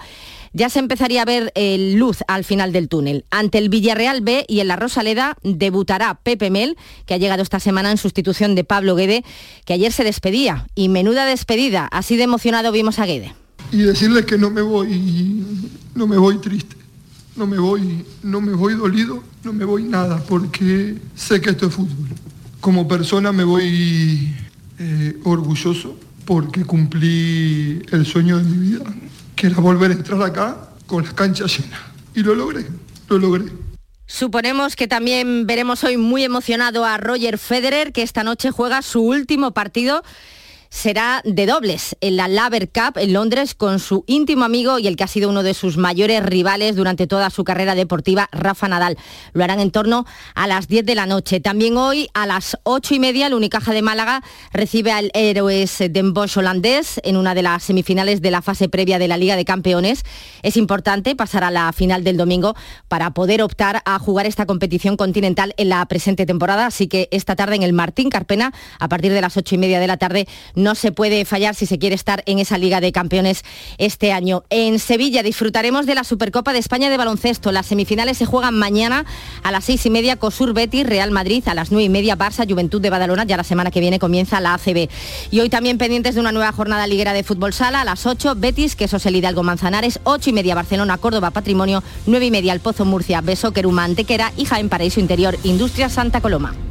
ya 0.53 0.69
se 0.69 0.79
empezaría 0.79 1.21
a 1.21 1.25
ver 1.25 1.51
eh, 1.55 1.93
luz 1.95 2.19
al 2.27 2.43
final 2.43 2.71
del 2.71 2.89
túnel. 2.89 3.25
Ante 3.31 3.57
el 3.57 3.69
Villarreal 3.69 4.21
B 4.21 4.45
y 4.47 4.59
en 4.59 4.67
la 4.67 4.75
Rosaleda 4.75 5.37
debutará 5.43 6.15
Pepe 6.15 6.49
Mel, 6.49 6.77
que 7.05 7.13
ha 7.13 7.17
llegado 7.17 7.41
esta 7.41 7.59
semana 7.59 7.91
en 7.91 7.97
sustitución 7.97 8.55
de 8.55 8.63
Pablo 8.63 8.95
Guede, 8.95 9.23
que 9.65 9.73
ayer 9.73 9.91
se 9.91 10.03
despedía. 10.03 10.67
Y 10.75 10.89
menuda 10.89 11.25
despedida, 11.25 11.87
así 11.87 12.17
de 12.17 12.23
emocionado 12.23 12.71
vimos 12.71 12.99
a 12.99 13.05
Guede. 13.05 13.33
Y 13.71 13.77
decirles 13.77 14.25
que 14.25 14.37
no 14.37 14.49
me 14.49 14.61
voy, 14.61 15.45
no 15.95 16.07
me 16.07 16.17
voy 16.17 16.39
triste, 16.39 16.75
no 17.37 17.47
me 17.47 17.57
voy, 17.57 18.05
no 18.21 18.41
me 18.41 18.53
voy 18.53 18.73
dolido, 18.75 19.23
no 19.43 19.53
me 19.53 19.63
voy 19.63 19.83
nada, 19.83 20.21
porque 20.27 20.95
sé 21.15 21.39
que 21.39 21.51
esto 21.51 21.67
es 21.67 21.73
fútbol. 21.73 22.09
Como 22.59 22.87
persona 22.87 23.31
me 23.31 23.43
voy 23.43 24.35
eh, 24.77 25.17
orgulloso 25.23 25.95
porque 26.25 26.65
cumplí 26.65 27.81
el 27.91 28.05
sueño 28.05 28.37
de 28.37 28.43
mi 28.43 28.57
vida 28.69 28.83
que 29.41 29.47
era 29.47 29.59
volver 29.59 29.89
a 29.89 29.95
entrar 29.95 30.21
acá 30.21 30.55
con 30.85 31.03
las 31.03 31.15
canchas 31.15 31.57
llenas. 31.57 31.79
Y 32.13 32.21
lo 32.21 32.35
logré, 32.35 32.63
lo 33.09 33.17
logré. 33.17 33.45
Suponemos 34.05 34.75
que 34.75 34.87
también 34.87 35.47
veremos 35.47 35.83
hoy 35.83 35.97
muy 35.97 36.23
emocionado 36.23 36.85
a 36.85 36.97
Roger 36.97 37.39
Federer, 37.39 37.91
que 37.91 38.03
esta 38.03 38.23
noche 38.23 38.51
juega 38.51 38.83
su 38.83 39.01
último 39.01 39.49
partido 39.49 40.03
será 40.71 41.21
de 41.25 41.45
dobles 41.45 41.97
en 41.99 42.15
la 42.15 42.29
Laver 42.29 42.69
Cup 42.69 42.97
en 42.97 43.11
Londres 43.11 43.53
con 43.53 43.79
su 43.79 44.05
íntimo 44.07 44.45
amigo 44.45 44.79
y 44.79 44.87
el 44.87 44.95
que 44.95 45.03
ha 45.03 45.07
sido 45.07 45.29
uno 45.29 45.43
de 45.43 45.53
sus 45.53 45.75
mayores 45.75 46.25
rivales 46.25 46.77
durante 46.77 47.07
toda 47.07 47.29
su 47.29 47.43
carrera 47.43 47.75
deportiva, 47.75 48.29
Rafa 48.31 48.69
Nadal. 48.69 48.97
Lo 49.33 49.43
harán 49.43 49.59
en 49.59 49.69
torno 49.69 50.05
a 50.33 50.47
las 50.47 50.69
10 50.69 50.85
de 50.85 50.95
la 50.95 51.05
noche. 51.05 51.41
También 51.41 51.75
hoy 51.75 52.07
a 52.13 52.25
las 52.25 52.57
8 52.63 52.95
y 52.95 52.99
media 52.99 53.27
el 53.27 53.33
Unicaja 53.33 53.73
de 53.73 53.81
Málaga 53.81 54.23
recibe 54.53 54.93
al 54.93 55.11
Héroes 55.13 55.77
Den 55.89 56.13
Bosch 56.13 56.37
holandés 56.37 57.01
en 57.03 57.17
una 57.17 57.35
de 57.35 57.43
las 57.43 57.63
semifinales 57.63 58.21
de 58.21 58.31
la 58.31 58.41
fase 58.41 58.69
previa 58.69 58.97
de 58.97 59.09
la 59.09 59.17
Liga 59.17 59.35
de 59.35 59.43
Campeones. 59.43 60.03
Es 60.41 60.55
importante 60.55 61.15
pasar 61.17 61.43
a 61.43 61.51
la 61.51 61.71
final 61.73 62.05
del 62.05 62.15
domingo 62.15 62.55
para 62.87 63.11
poder 63.11 63.43
optar 63.43 63.81
a 63.83 63.99
jugar 63.99 64.25
esta 64.25 64.45
competición 64.45 64.95
continental 64.95 65.53
en 65.57 65.67
la 65.67 65.85
presente 65.85 66.25
temporada. 66.25 66.65
Así 66.65 66.87
que 66.87 67.09
esta 67.11 67.35
tarde 67.35 67.57
en 67.57 67.63
el 67.63 67.73
Martín 67.73 68.09
Carpena, 68.09 68.53
a 68.79 68.87
partir 68.87 69.11
de 69.11 69.19
las 69.19 69.35
8 69.35 69.55
y 69.55 69.57
media 69.57 69.79
de 69.81 69.87
la 69.87 69.97
tarde, 69.97 70.27
no 70.61 70.75
se 70.75 70.91
puede 70.91 71.25
fallar 71.25 71.55
si 71.55 71.65
se 71.65 71.79
quiere 71.79 71.95
estar 71.95 72.23
en 72.25 72.39
esa 72.39 72.57
Liga 72.57 72.79
de 72.81 72.91
Campeones 72.91 73.43
este 73.77 74.13
año. 74.13 74.43
En 74.49 74.79
Sevilla 74.79 75.23
disfrutaremos 75.23 75.85
de 75.85 75.95
la 75.95 76.03
Supercopa 76.03 76.53
de 76.53 76.59
España 76.59 76.89
de 76.89 76.97
baloncesto. 76.97 77.51
Las 77.51 77.65
semifinales 77.65 78.17
se 78.17 78.25
juegan 78.25 78.57
mañana 78.57 79.05
a 79.43 79.51
las 79.51 79.65
seis 79.65 79.85
y 79.85 79.89
media 79.89 80.15
Cosur 80.15 80.53
Betis, 80.53 80.85
Real 80.85 81.11
Madrid, 81.11 81.43
a 81.47 81.53
las 81.53 81.71
nueve 81.71 81.85
y 81.85 81.89
media 81.89 82.17
Barça, 82.17 82.49
Juventud 82.49 82.81
de 82.81 82.89
Badalona. 82.89 83.25
Ya 83.25 83.37
la 83.37 83.43
semana 83.43 83.71
que 83.71 83.79
viene 83.79 83.99
comienza 83.99 84.39
la 84.39 84.53
ACB. 84.53 84.89
Y 85.31 85.39
hoy 85.39 85.49
también 85.49 85.77
pendientes 85.77 86.15
de 86.15 86.21
una 86.21 86.31
nueva 86.31 86.51
jornada 86.51 86.87
liguera 86.87 87.13
de 87.13 87.23
fútbol 87.23 87.53
sala 87.53 87.81
a 87.81 87.85
las 87.85 88.05
8 88.05 88.35
Betis, 88.37 88.75
que 88.75 88.85
es 88.85 89.05
el 89.05 89.15
Hidalgo 89.15 89.43
Manzanares, 89.43 89.99
8 90.03 90.29
y 90.29 90.33
media 90.33 90.55
Barcelona, 90.55 90.97
Córdoba 90.97 91.31
Patrimonio, 91.31 91.83
9 92.05 92.25
y 92.25 92.31
media 92.31 92.53
El 92.53 92.59
Pozo 92.59 92.85
Murcia, 92.85 93.21
Beso 93.21 93.51
Queruma 93.51 93.83
Antequera 93.83 94.31
y 94.37 94.45
Jaén 94.45 94.69
Paraíso 94.69 94.99
Interior, 94.99 95.37
Industria 95.43 95.89
Santa 95.89 96.21
Coloma. 96.21 96.70